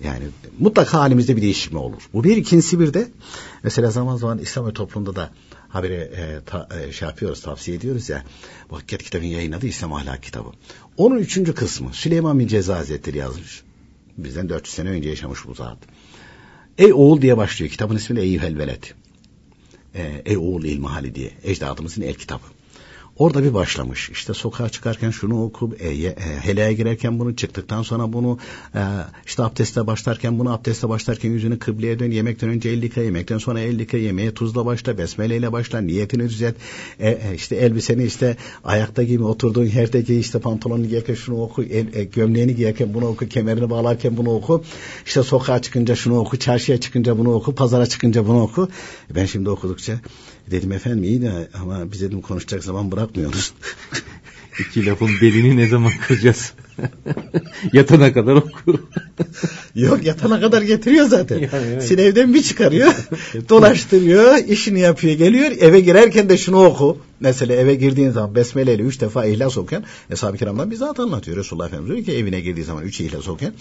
yani 0.00 0.24
mutlaka 0.58 1.00
halimizde 1.00 1.36
bir 1.36 1.42
değişikme 1.42 1.78
olur. 1.78 2.02
Bu 2.12 2.24
bir 2.24 2.36
ikincisi 2.36 2.80
bir 2.80 2.94
de 2.94 3.08
mesela 3.62 3.90
zaman 3.90 4.16
zaman 4.16 4.38
İslam 4.38 4.66
ve 4.66 4.72
toplumda 4.72 5.16
da 5.16 5.30
haberi 5.68 5.94
e, 5.94 6.40
ta, 6.46 6.68
e, 6.80 6.92
şey 6.92 7.08
yapıyoruz, 7.08 7.42
tavsiye 7.42 7.76
ediyoruz 7.76 8.08
ya. 8.08 8.24
Hakikat 8.70 9.02
kitabın 9.02 9.24
yayınladığı 9.24 9.66
İslam 9.66 9.92
ahlak 9.92 10.22
kitabı. 10.22 10.48
Onun 10.96 11.18
üçüncü 11.18 11.54
kısmı 11.54 11.92
Süleyman 11.92 12.38
bin 12.38 12.46
Ceza 12.46 12.76
Hazretleri 12.76 13.18
yazmış. 13.18 13.62
Bizden 14.18 14.48
400 14.48 14.74
sene 14.74 14.88
önce 14.88 15.08
yaşamış 15.08 15.46
bu 15.46 15.54
zat. 15.54 15.78
Ey 16.78 16.92
oğul 16.92 17.22
diye 17.22 17.36
başlıyor. 17.36 17.72
Kitabın 17.72 17.96
ismi 17.96 18.16
de 18.16 18.22
Eyyuhel 18.22 18.58
Veled 18.58 18.84
e, 19.94 20.22
Ey 20.24 20.36
Oğul 20.36 20.64
İlmihali 20.64 21.14
diye 21.14 21.30
ecdadımızın 21.42 22.02
el 22.02 22.14
kitabı. 22.14 22.57
Orada 23.18 23.44
bir 23.44 23.54
başlamış. 23.54 24.10
İşte 24.10 24.34
sokağa 24.34 24.68
çıkarken 24.68 25.10
şunu 25.10 25.44
oku, 25.44 25.70
e, 25.80 25.88
e, 25.88 26.14
helaya 26.40 26.72
girerken 26.72 27.18
bunu, 27.18 27.36
çıktıktan 27.36 27.82
sonra 27.82 28.12
bunu, 28.12 28.38
e, 28.74 28.80
işte 29.26 29.42
abdeste 29.42 29.86
başlarken 29.86 30.38
bunu, 30.38 30.52
abdeste 30.52 30.88
başlarken 30.88 31.30
yüzünü 31.30 31.58
kıbleye 31.58 31.98
dön, 31.98 32.10
yemekten 32.10 32.48
önce 32.48 32.70
el 32.70 32.82
yıka, 32.82 33.00
yemekten 33.00 33.38
sonra 33.38 33.60
el 33.60 33.80
yıka, 33.80 33.96
yemeğe 33.96 34.34
tuzla 34.34 34.66
başla, 34.66 34.98
besmeleyle 34.98 35.52
başla, 35.52 35.80
niyetini 35.80 36.28
düzelt, 36.28 36.54
e, 37.00 37.10
e, 37.10 37.34
işte 37.34 37.56
elbiseni 37.56 38.04
işte 38.04 38.36
ayakta 38.64 39.02
giyme, 39.02 39.24
oturduğun 39.24 39.64
yerde 39.64 40.00
giy, 40.00 40.20
işte 40.20 40.38
pantolonunu 40.38 40.86
giyerken 40.86 41.14
şunu 41.14 41.42
oku, 41.42 41.62
el, 41.62 41.94
e, 41.94 42.04
gömleğini 42.04 42.54
giyerken 42.54 42.94
bunu 42.94 43.06
oku, 43.06 43.28
kemerini 43.28 43.70
bağlarken 43.70 44.16
bunu 44.16 44.30
oku, 44.30 44.64
işte 45.06 45.22
sokağa 45.22 45.62
çıkınca 45.62 45.96
şunu 45.96 46.18
oku, 46.18 46.38
çarşıya 46.38 46.80
çıkınca 46.80 47.18
bunu 47.18 47.34
oku, 47.34 47.54
pazara 47.54 47.86
çıkınca 47.86 48.26
bunu 48.26 48.42
oku. 48.42 48.68
Ben 49.14 49.26
şimdi 49.26 49.50
okudukça 49.50 50.00
Dedim 50.50 50.72
efendim 50.72 51.04
iyi 51.04 51.22
de 51.22 51.48
ama 51.54 51.92
biz 51.92 52.00
dedim 52.00 52.20
konuşacak 52.20 52.64
zaman 52.64 52.92
bırakmıyoruz. 52.92 53.52
İki 54.60 54.86
lafın 54.86 55.08
belini 55.20 55.56
ne 55.56 55.66
zaman 55.66 55.92
kıracağız? 56.06 56.52
yatana 57.72 58.12
kadar 58.12 58.34
okur. 58.34 58.78
Yok 59.74 60.04
yatana 60.04 60.40
kadar 60.40 60.62
getiriyor 60.62 61.06
zaten. 61.06 61.38
Yani, 61.38 61.66
evet. 61.72 61.82
Sinevden 61.82 62.34
bir 62.34 62.42
çıkarıyor, 62.42 62.92
dolaştırıyor, 63.48 64.36
işini 64.36 64.80
yapıyor, 64.80 65.14
geliyor. 65.14 65.50
Eve 65.60 65.80
girerken 65.80 66.28
de 66.28 66.38
şunu 66.38 66.64
oku. 66.64 66.98
Mesela 67.20 67.54
eve 67.54 67.74
girdiğin 67.74 68.10
zaman 68.10 68.34
besmele 68.34 68.74
ile 68.74 68.82
üç 68.82 69.00
defa 69.00 69.24
ihlas 69.24 69.58
okuyan, 69.58 69.84
Eshab-ı 70.10 70.36
Kiram'dan 70.36 70.70
bizzat 70.70 71.00
anlatıyor. 71.00 71.36
Resulullah 71.36 71.66
Efendimiz 71.66 71.94
diyor 71.94 72.06
ki 72.06 72.12
evine 72.12 72.40
girdiği 72.40 72.64
zaman 72.64 72.84
üç 72.84 73.00
ihlas 73.00 73.28
okuyan, 73.28 73.54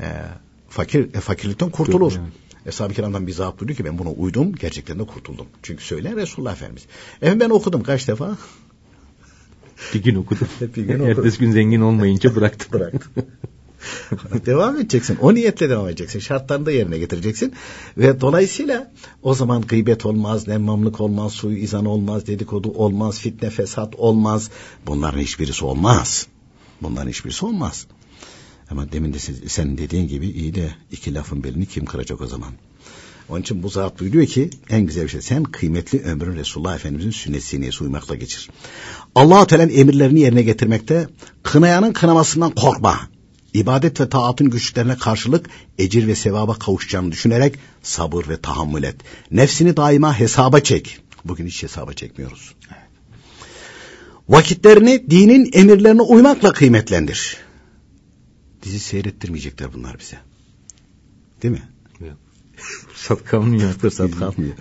e, 0.00 0.06
fakir, 0.68 1.14
e, 1.14 1.20
fakirlikten 1.20 1.70
kurtulur. 1.70 2.12
Evet. 2.12 2.47
Eshab-ı 2.68 2.94
kiramdan 2.94 3.26
bir 3.26 3.32
zat 3.32 3.60
buyuruyor 3.60 3.76
ki 3.76 3.84
ben 3.84 3.98
buna 3.98 4.10
uydum 4.10 4.52
gerçekten 4.54 4.98
de 4.98 5.04
kurtuldum. 5.04 5.46
Çünkü 5.62 5.84
söyleyen 5.84 6.16
Resulullah 6.16 6.52
Efendimiz. 6.52 6.86
Efendim 7.22 7.40
ben 7.40 7.50
okudum 7.50 7.82
kaç 7.82 8.08
defa? 8.08 8.38
Bir 9.94 10.02
gün 10.02 10.14
okudum. 10.14 10.48
bir 10.60 10.82
gün 10.82 10.94
okudum. 10.94 11.08
Ertesi 11.08 11.38
gün 11.38 11.52
zengin 11.52 11.80
olmayınca 11.80 12.36
bıraktım. 12.36 12.68
bıraktım. 12.80 13.10
devam 14.46 14.76
edeceksin. 14.76 15.18
O 15.20 15.34
niyetle 15.34 15.70
devam 15.70 15.88
edeceksin. 15.88 16.18
Şartlarını 16.18 16.66
da 16.66 16.70
yerine 16.70 16.98
getireceksin. 16.98 17.52
Ve 17.98 18.20
dolayısıyla 18.20 18.92
o 19.22 19.34
zaman 19.34 19.62
gıybet 19.62 20.06
olmaz, 20.06 20.48
nemmamlık 20.48 21.00
olmaz, 21.00 21.32
suyu 21.32 21.56
izan 21.56 21.84
olmaz, 21.84 22.26
dedikodu 22.26 22.68
olmaz, 22.70 23.18
fitne 23.18 23.50
fesat 23.50 23.94
olmaz. 23.96 24.50
Bunların 24.86 25.20
hiçbirisi 25.20 25.64
olmaz. 25.64 26.26
Bunların 26.82 27.08
hiçbirisi 27.08 27.46
olmaz. 27.46 27.86
Ama 28.70 28.92
demin 28.92 29.12
de 29.12 29.18
sen 29.48 29.78
dediğin 29.78 30.08
gibi 30.08 30.28
iyi 30.28 30.54
de 30.54 30.70
iki 30.92 31.14
lafın 31.14 31.44
belini 31.44 31.66
kim 31.66 31.84
kıracak 31.84 32.20
o 32.20 32.26
zaman? 32.26 32.52
Onun 33.28 33.40
için 33.40 33.62
bu 33.62 33.68
zat 33.68 34.00
buyuruyor 34.00 34.26
ki 34.26 34.50
en 34.70 34.86
güzel 34.86 35.04
bir 35.04 35.08
şey 35.08 35.20
sen 35.20 35.42
kıymetli 35.42 36.02
ömrün 36.02 36.36
Resulullah 36.36 36.74
Efendimizin 36.74 37.10
sünnet 37.10 37.42
siniyesi 37.42 37.84
uymakla 37.84 38.14
geçir. 38.14 38.50
Allah-u 39.14 39.46
Teala'nın 39.46 39.72
emirlerini 39.72 40.20
yerine 40.20 40.42
getirmekte 40.42 41.08
kınayanın 41.42 41.92
kınamasından 41.92 42.50
korkma. 42.50 43.00
İbadet 43.54 44.00
ve 44.00 44.08
taatın 44.08 44.50
güçlüklerine 44.50 44.96
karşılık 44.96 45.46
ecir 45.78 46.06
ve 46.06 46.14
sevaba 46.14 46.54
kavuşacağını 46.54 47.12
düşünerek 47.12 47.54
sabır 47.82 48.28
ve 48.28 48.40
tahammül 48.40 48.82
et. 48.82 48.96
Nefsini 49.30 49.76
daima 49.76 50.18
hesaba 50.18 50.60
çek. 50.60 50.98
Bugün 51.24 51.46
hiç 51.46 51.62
hesaba 51.62 51.92
çekmiyoruz. 51.92 52.54
Vakitlerini 54.28 55.10
dinin 55.10 55.50
emirlerine 55.52 56.02
uymakla 56.02 56.52
kıymetlendir. 56.52 57.47
Dizi 58.62 58.78
seyrettirmeyecekler 58.78 59.72
bunlar 59.74 59.98
bize. 59.98 60.16
Değil 61.42 61.52
mi? 61.52 61.62
Fırsat 62.88 63.24
kalmıyor. 63.24 63.72
Fırsat 63.72 64.10
kalmıyor. 64.10 64.54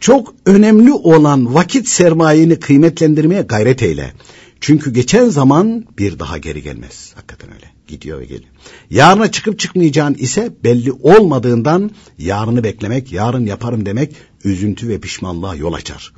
Çok 0.00 0.34
önemli 0.46 0.92
olan 0.92 1.54
vakit 1.54 1.88
sermayeni 1.88 2.60
kıymetlendirmeye 2.60 3.42
gayret 3.42 3.82
eyle. 3.82 4.12
Çünkü 4.60 4.92
geçen 4.92 5.28
zaman 5.28 5.84
bir 5.98 6.18
daha 6.18 6.38
geri 6.38 6.62
gelmez. 6.62 7.12
Hakikaten 7.14 7.54
öyle. 7.54 7.66
Gidiyor 7.86 8.18
ve 8.18 8.24
geliyor. 8.24 8.50
Yarına 8.90 9.30
çıkıp 9.30 9.58
çıkmayacağın 9.58 10.14
ise 10.14 10.52
belli 10.64 10.92
olmadığından 10.92 11.90
yarını 12.18 12.64
beklemek, 12.64 13.12
yarın 13.12 13.46
yaparım 13.46 13.86
demek 13.86 14.16
üzüntü 14.44 14.88
ve 14.88 15.00
pişmanlığa 15.00 15.54
yol 15.54 15.72
açar. 15.72 16.12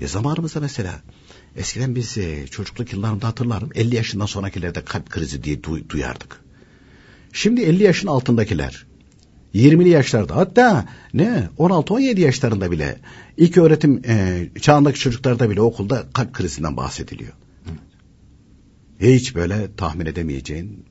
E 0.00 0.08
zamanımızda 0.08 0.60
mesela 0.60 1.02
eskiden 1.56 1.94
biz 1.94 2.18
e, 2.18 2.46
çocukluk 2.46 2.92
yıllarımda 2.92 3.28
hatırlarım 3.28 3.70
50 3.74 3.96
yaşından 3.96 4.26
sonrakilerde 4.26 4.84
kalp 4.84 5.10
krizi 5.10 5.44
diye 5.44 5.56
du- 5.56 5.88
duyardık. 5.88 6.40
Şimdi 7.32 7.60
50 7.60 7.82
yaşın 7.82 8.08
altındakiler 8.08 8.86
20'li 9.54 9.88
yaşlarda 9.88 10.36
hatta 10.36 10.88
ne 11.14 11.48
16-17 11.58 12.20
yaşlarında 12.20 12.70
bile 12.70 12.98
ilk 13.36 13.58
öğretim 13.58 14.02
e, 14.06 14.48
çağındaki 14.60 14.98
çocuklarda 14.98 15.50
bile 15.50 15.60
okulda 15.60 16.06
kalp 16.12 16.32
krizinden 16.32 16.76
bahsediliyor. 16.76 17.32
Hiç 19.00 19.34
böyle 19.34 19.76
tahmin 19.76 20.06
edemeyeceğin 20.06 20.84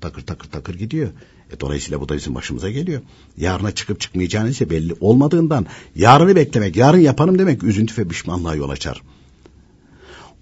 takır 0.00 0.22
takır 0.22 0.50
takır 0.50 0.74
gidiyor. 0.74 1.10
E, 1.50 1.60
dolayısıyla 1.60 2.00
bu 2.00 2.08
da 2.08 2.16
bizim 2.16 2.34
başımıza 2.34 2.70
geliyor. 2.70 3.02
Yarına 3.36 3.70
çıkıp 3.70 4.00
çıkmayacağını 4.00 4.50
ise 4.50 4.70
belli 4.70 4.94
olmadığından 5.00 5.66
yarını 5.94 6.36
beklemek, 6.36 6.76
yarın 6.76 6.98
yaparım 6.98 7.38
demek 7.38 7.62
üzüntü 7.62 8.02
ve 8.02 8.08
pişmanlığa 8.08 8.54
yol 8.54 8.70
açar. 8.70 9.02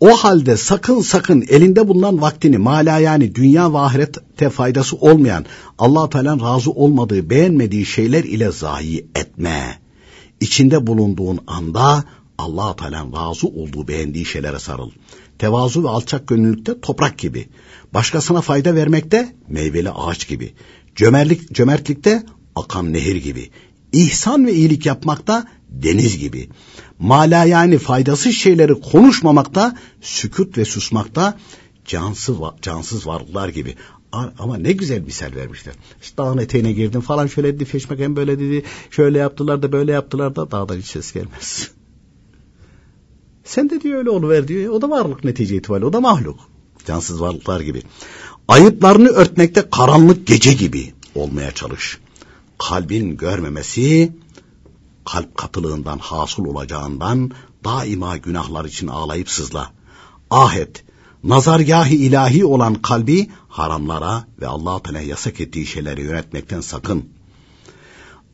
O 0.01 0.17
halde 0.17 0.57
sakın 0.57 1.01
sakın 1.01 1.45
elinde 1.49 1.89
bulunan 1.89 2.21
vaktini 2.21 2.59
mala 2.59 2.99
yani 2.99 3.35
dünya 3.35 3.73
ve 3.73 3.79
ahirette 3.79 4.51
faydası 4.51 4.97
olmayan 4.97 5.45
allah 5.79 6.11
Teala'nın 6.11 6.45
razı 6.45 6.71
olmadığı 6.71 7.31
beğenmediği 7.31 7.87
şeyler 7.87 8.25
ile 8.25 8.53
zayi 8.53 9.07
etme. 9.15 9.79
İçinde 10.41 10.87
bulunduğun 10.87 11.39
anda 11.47 12.05
allah 12.39 12.77
Teala'nın 12.77 13.13
razı 13.13 13.47
olduğu 13.47 13.89
beğendiği 13.89 14.25
şeylere 14.25 14.59
sarıl. 14.59 14.91
Tevazu 15.39 15.85
ve 15.85 15.89
alçak 15.89 16.29
gönüllülükte 16.29 16.81
toprak 16.81 17.19
gibi. 17.19 17.49
Başkasına 17.95 18.41
fayda 18.41 18.75
vermekte 18.75 19.37
meyveli 19.49 19.91
ağaç 19.91 20.29
gibi. 20.29 20.55
Cömertlik, 20.97 21.55
cömertlikte 21.55 22.23
akan 22.55 22.93
nehir 22.93 23.17
gibi. 23.17 23.51
İhsan 23.93 24.47
ve 24.47 24.55
iyilik 24.55 24.87
yapmakta 24.87 25.47
deniz 25.69 26.19
gibi. 26.19 26.49
Mala 27.01 27.45
yani 27.45 27.79
faydasız 27.79 28.33
şeyleri 28.35 28.81
konuşmamakta, 28.81 29.77
sükut 30.01 30.59
ve 30.59 30.65
susmakta 30.65 31.39
cansız, 31.85 32.37
cansız 32.63 33.07
varlıklar 33.07 33.49
gibi. 33.49 33.75
Ama 34.39 34.57
ne 34.57 34.73
güzel 34.73 35.01
misal 35.01 35.35
vermişler. 35.37 35.75
İşte 36.03 36.17
dağın 36.17 36.39
eteğine 36.39 36.73
girdim 36.73 37.01
falan 37.01 37.27
şöyle 37.27 37.55
dedi, 37.55 37.65
feşmeken 37.65 38.17
böyle 38.17 38.39
dedi, 38.39 38.63
şöyle 38.91 39.19
yaptılar 39.19 39.63
da 39.63 39.73
böyle 39.73 39.93
yaptılar 39.93 40.37
da 40.37 40.51
dağdan 40.51 40.77
hiç 40.77 40.87
ses 40.87 41.13
gelmez. 41.13 41.71
Sen 43.45 43.71
de 43.71 43.81
diyor 43.81 43.99
öyle 43.99 44.11
oluver 44.11 44.49
diyor. 44.49 44.73
O 44.73 44.83
da 44.83 44.91
varlık 44.91 45.25
netice 45.25 45.57
itibariyle. 45.57 45.87
O 45.87 45.93
da 45.93 46.01
mahluk. 46.01 46.39
Cansız 46.87 47.21
varlıklar 47.21 47.61
gibi. 47.61 47.83
Ayıplarını 48.49 49.09
örtmekte 49.09 49.71
karanlık 49.71 50.27
gece 50.27 50.53
gibi 50.53 50.95
olmaya 51.15 51.53
çalış. 51.53 51.99
Kalbin 52.59 53.17
görmemesi 53.17 54.13
kalp 55.13 55.37
katılığından 55.37 55.99
hasıl 55.99 56.45
olacağından 56.45 57.31
daima 57.65 58.17
günahlar 58.17 58.65
için 58.65 58.89
ağlayıp 58.89 59.31
sızla. 59.31 59.71
Ahet, 60.31 60.85
nazargahı 61.25 61.95
ilahi 61.95 62.45
olan 62.45 62.75
kalbi 62.75 63.31
haramlara 63.49 64.25
ve 64.41 64.47
Allah 64.47 64.83
Teala 64.83 65.01
yasak 65.01 65.41
ettiği 65.41 65.67
şeyleri 65.67 66.03
yönetmekten 66.03 66.61
sakın. 66.61 67.09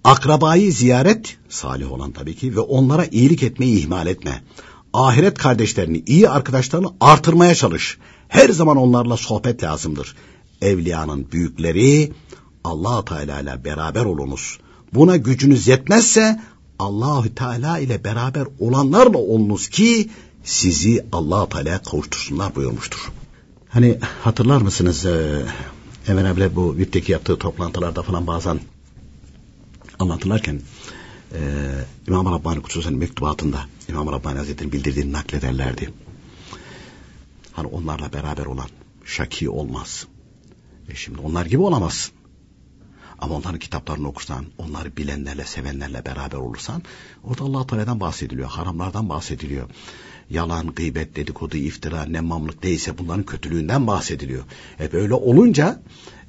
Akrabayı 0.05 0.73
ziyaret, 0.73 1.37
salih 1.49 1.93
olan 1.93 2.13
tabii 2.13 2.37
ki 2.37 2.57
ve 2.57 2.61
onlara 2.61 3.05
iyilik 3.05 3.43
etmeyi 3.43 3.79
ihmal 3.79 4.07
etme. 4.07 4.45
Ahiret 4.93 5.39
kardeşlerini, 5.39 6.03
iyi 6.07 6.29
arkadaşlarını 6.29 6.89
artırmaya 7.01 7.55
çalış. 7.55 7.99
Her 8.29 8.49
zaman 8.49 8.77
onlarla 8.77 9.17
sohbet 9.17 9.63
lazımdır. 9.63 10.17
Evliyanın 10.63 11.33
büyükleri 11.33 12.13
Allah 12.65 13.05
Teala 13.05 13.41
ile 13.41 13.65
beraber 13.65 14.05
olunuz. 14.05 14.59
Buna 14.95 15.17
gücünüz 15.17 15.69
yetmezse 15.69 16.41
Allahü 16.79 17.35
Teala 17.35 17.79
ile 17.79 18.05
beraber 18.05 18.47
olanlarla 18.61 19.19
olunuz 19.19 19.69
ki 19.69 20.11
sizi 20.45 21.07
Allah 21.13 21.49
Teala'ya 21.49 21.83
kavuştursunlar 21.83 22.55
buyurmuştur. 22.55 23.13
Hani 23.69 23.99
hatırlar 24.23 24.61
mısınız 24.61 25.07
e, 25.07 25.43
Emre 26.09 26.29
abiyle 26.29 26.57
bu 26.57 26.77
VIP'teki 26.77 27.13
yaptığı 27.13 27.39
toplantılarda 27.39 28.03
falan 28.03 28.27
bazen 28.27 28.61
anlatırlarken 29.99 30.61
e, 31.33 31.41
İmam 32.09 32.27
Rabbani 32.27 32.63
Kutsusen 32.63 32.95
mektubatında 32.95 33.61
İmam 33.89 34.13
Rabbani 34.13 34.39
Hazretleri'nin 34.39 34.73
bildirdiğini 34.73 35.13
naklederlerdi. 35.13 35.93
Hani 37.53 37.67
onlarla 37.67 38.13
beraber 38.13 38.47
olan 38.47 38.69
şaki 39.05 39.51
olmaz. 39.51 40.07
E 40.89 40.95
şimdi 40.95 41.21
onlar 41.21 41.47
gibi 41.47 41.63
olamazsın. 41.63 42.16
Ama 43.19 43.35
onların 43.35 43.59
kitaplarını 43.59 44.09
okursan, 44.09 44.47
onları 44.59 44.97
bilenlerle, 44.97 45.45
sevenlerle 45.45 46.05
beraber 46.05 46.37
olursan, 46.37 46.83
orada 47.25 47.45
Allah 47.45 47.67
Teala'dan 47.67 48.01
bahsediliyor, 48.01 48.49
haramlardan 48.49 49.09
bahsediliyor. 49.09 49.71
Yalan, 50.31 50.67
gıybet, 50.67 51.17
dedikodu, 51.17 51.57
iftira, 51.57 52.05
nemmamlık 52.05 52.63
değilse 52.63 52.99
bunların 52.99 53.23
kötülüğünden 53.23 53.87
bahsediliyor. 53.87 54.45
E 54.81 54.93
böyle 54.93 55.15
olunca 55.15 55.83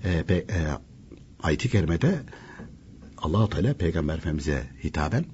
e, 0.04 0.10
e, 0.30 0.44
ayet-i 1.44 1.70
kerimede 1.70 2.20
allah 3.18 3.50
Teala 3.50 3.74
Peygamber 3.74 4.18
Efendimiz'e 4.18 4.64
hitaben 4.84 5.26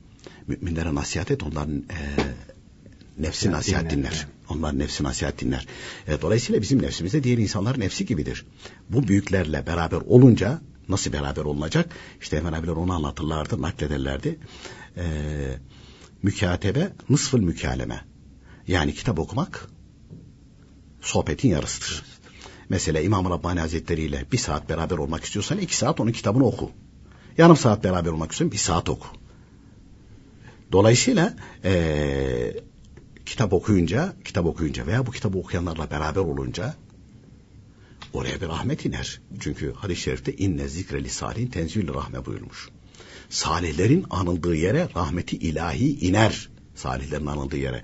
müminlere 0.48 0.96
nasihat 0.96 1.32
et, 1.32 1.44
onların 1.44 1.78
e, 1.78 1.98
nefsi 3.18 3.52
nasihat 3.52 3.92
dinler. 3.92 4.28
Onlar 4.50 4.80
nefsi 4.80 5.04
nasihat 5.04 5.42
dinler. 5.42 5.68
E, 6.08 6.22
dolayısıyla 6.22 6.62
bizim 6.62 6.82
nefsimiz 6.82 7.14
de 7.14 7.24
diğer 7.24 7.38
insanların 7.38 7.80
nefsi 7.80 8.06
gibidir. 8.06 8.46
Bu 8.90 9.08
büyüklerle 9.08 9.68
beraber 9.68 9.98
olunca 9.98 10.62
Nasıl 10.90 11.14
beraber 11.14 11.42
olunacak? 11.42 11.96
İşte 12.22 12.38
hemen 12.38 12.54
abiler 12.54 12.72
onu 12.72 12.94
anlatırlardı, 12.94 13.62
naklederlerdi. 13.62 14.40
Ee, 14.98 15.04
mükatebe, 16.24 16.94
nısfıl 17.10 17.40
mükaleme. 17.40 18.06
Yani 18.68 18.94
kitap 18.94 19.20
okumak 19.20 19.70
sohbetin 21.02 21.50
yarısıdır. 21.50 22.04
Mesela 22.70 23.02
İmam 23.02 23.30
Rabbani 23.30 23.60
Hazretleri 23.60 24.02
ile 24.02 24.26
bir 24.32 24.38
saat 24.38 24.70
beraber 24.70 24.98
olmak 24.98 25.24
istiyorsan 25.24 25.58
iki 25.58 25.78
saat 25.78 26.00
onun 26.00 26.12
kitabını 26.12 26.46
oku. 26.46 26.72
Yarım 27.38 27.58
saat 27.58 27.84
beraber 27.84 28.12
olmak 28.12 28.32
istiyorsan 28.32 28.52
bir 28.52 28.58
saat 28.58 28.90
oku. 28.90 29.08
Dolayısıyla 30.72 31.34
ee, 31.64 32.54
kitap 33.26 33.54
okuyunca, 33.54 34.14
kitap 34.26 34.46
okuyunca 34.46 34.88
veya 34.88 35.06
bu 35.06 35.12
kitabı 35.12 35.38
okuyanlarla 35.38 35.92
beraber 35.92 36.22
olunca 36.22 36.76
oraya 38.14 38.42
bir 38.42 38.48
rahmet 38.48 38.86
iner. 38.86 39.22
Çünkü 39.40 39.74
hadis-i 39.74 40.02
şerifte 40.02 40.36
inne 40.36 40.68
zikre 40.68 41.04
li 41.04 41.10
salihin 41.10 41.48
tenzül 41.48 41.94
rahme 41.94 42.26
buyurmuş. 42.26 42.70
Salihlerin 43.30 44.06
anıldığı 44.10 44.56
yere 44.56 44.90
rahmeti 44.96 45.38
ilahi 45.38 46.08
iner. 46.08 46.50
Salihlerin 46.76 47.26
anıldığı 47.26 47.58
yere. 47.58 47.84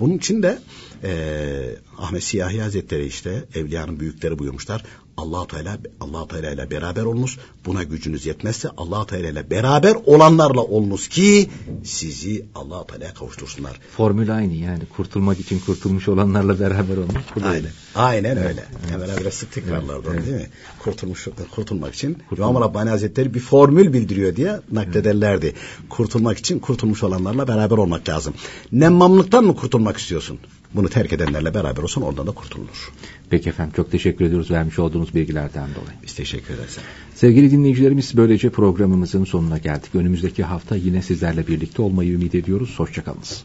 Bunun 0.00 0.18
için 0.18 0.42
de 0.42 0.58
e, 1.04 1.76
Ahmet 1.98 2.24
Siyahi 2.24 2.60
Hazretleri 2.60 3.06
işte 3.06 3.44
evliyanın 3.54 4.00
büyükleri 4.00 4.38
buyurmuşlar. 4.38 4.84
Allah 5.16 5.46
Teala 5.46 5.78
allah 6.00 6.28
Teala 6.28 6.50
ile 6.50 6.70
beraber 6.70 7.02
olunuz. 7.02 7.38
Buna 7.66 7.82
gücünüz 7.82 8.26
yetmezse 8.26 8.68
allah 8.76 9.06
Teala 9.06 9.28
ile 9.28 9.50
beraber 9.50 9.96
olanlarla 10.06 10.60
olunuz 10.60 11.08
ki 11.08 11.50
sizi 11.84 12.46
allah 12.54 12.86
Teala'ya 12.86 13.14
kavuştursunlar. 13.14 13.80
Formül 13.96 14.36
aynı 14.36 14.54
yani 14.54 14.82
kurtulmak 14.96 15.40
için 15.40 15.60
kurtulmuş 15.60 16.08
olanlarla 16.08 16.60
beraber 16.60 16.96
olmak. 16.96 17.24
Aynen. 17.44 17.70
Aynen 17.94 18.38
öyle. 18.38 18.64
Evet. 18.70 18.90
Hemen 18.90 19.08
biraz 19.20 19.34
sık 19.34 19.52
tekrarlardı 19.52 20.08
evet. 20.14 20.26
değil 20.26 20.36
mi? 20.36 20.48
Kurtulmuş, 20.78 21.28
kurtulmak 21.54 21.94
için. 21.94 22.18
İmam 22.36 22.60
Rabbani 22.60 22.90
Hazretleri 22.90 23.34
bir 23.34 23.40
formül 23.40 23.92
bildiriyor 23.92 24.36
diye 24.36 24.60
naklederlerdi. 24.72 25.54
Kurtulmak 25.88 26.38
için 26.38 26.58
kurtulmuş 26.58 27.02
olanlarla 27.02 27.48
beraber 27.48 27.76
olmak 27.76 28.08
lazım. 28.08 28.34
Nemmamlıktan 28.72 29.44
mı 29.44 29.56
kurtulmak 29.56 29.96
istiyorsun? 29.96 30.38
Bunu 30.76 30.88
terk 30.88 31.12
edenlerle 31.12 31.54
beraber 31.54 31.82
olsun 31.82 32.02
oradan 32.02 32.26
da 32.26 32.30
kurtulunur. 32.30 32.92
Peki 33.30 33.48
efendim 33.48 33.72
çok 33.76 33.90
teşekkür 33.90 34.24
ediyoruz 34.24 34.50
vermiş 34.50 34.78
olduğunuz 34.78 35.14
bilgilerden 35.14 35.68
dolayı. 35.74 35.96
Biz 36.02 36.14
teşekkür 36.14 36.54
ederiz. 36.54 36.78
Sevgili 37.14 37.50
dinleyicilerimiz 37.50 38.16
böylece 38.16 38.50
programımızın 38.50 39.24
sonuna 39.24 39.58
geldik. 39.58 39.94
Önümüzdeki 39.94 40.42
hafta 40.42 40.76
yine 40.76 41.02
sizlerle 41.02 41.46
birlikte 41.46 41.82
olmayı 41.82 42.12
ümit 42.12 42.34
ediyoruz. 42.34 42.74
Hoşçakalınız. 42.76 43.44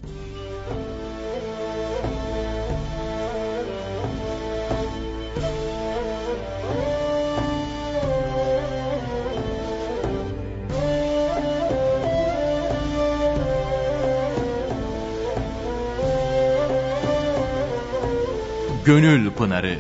Gönül 18.86 19.32
Pınarı 19.32 19.77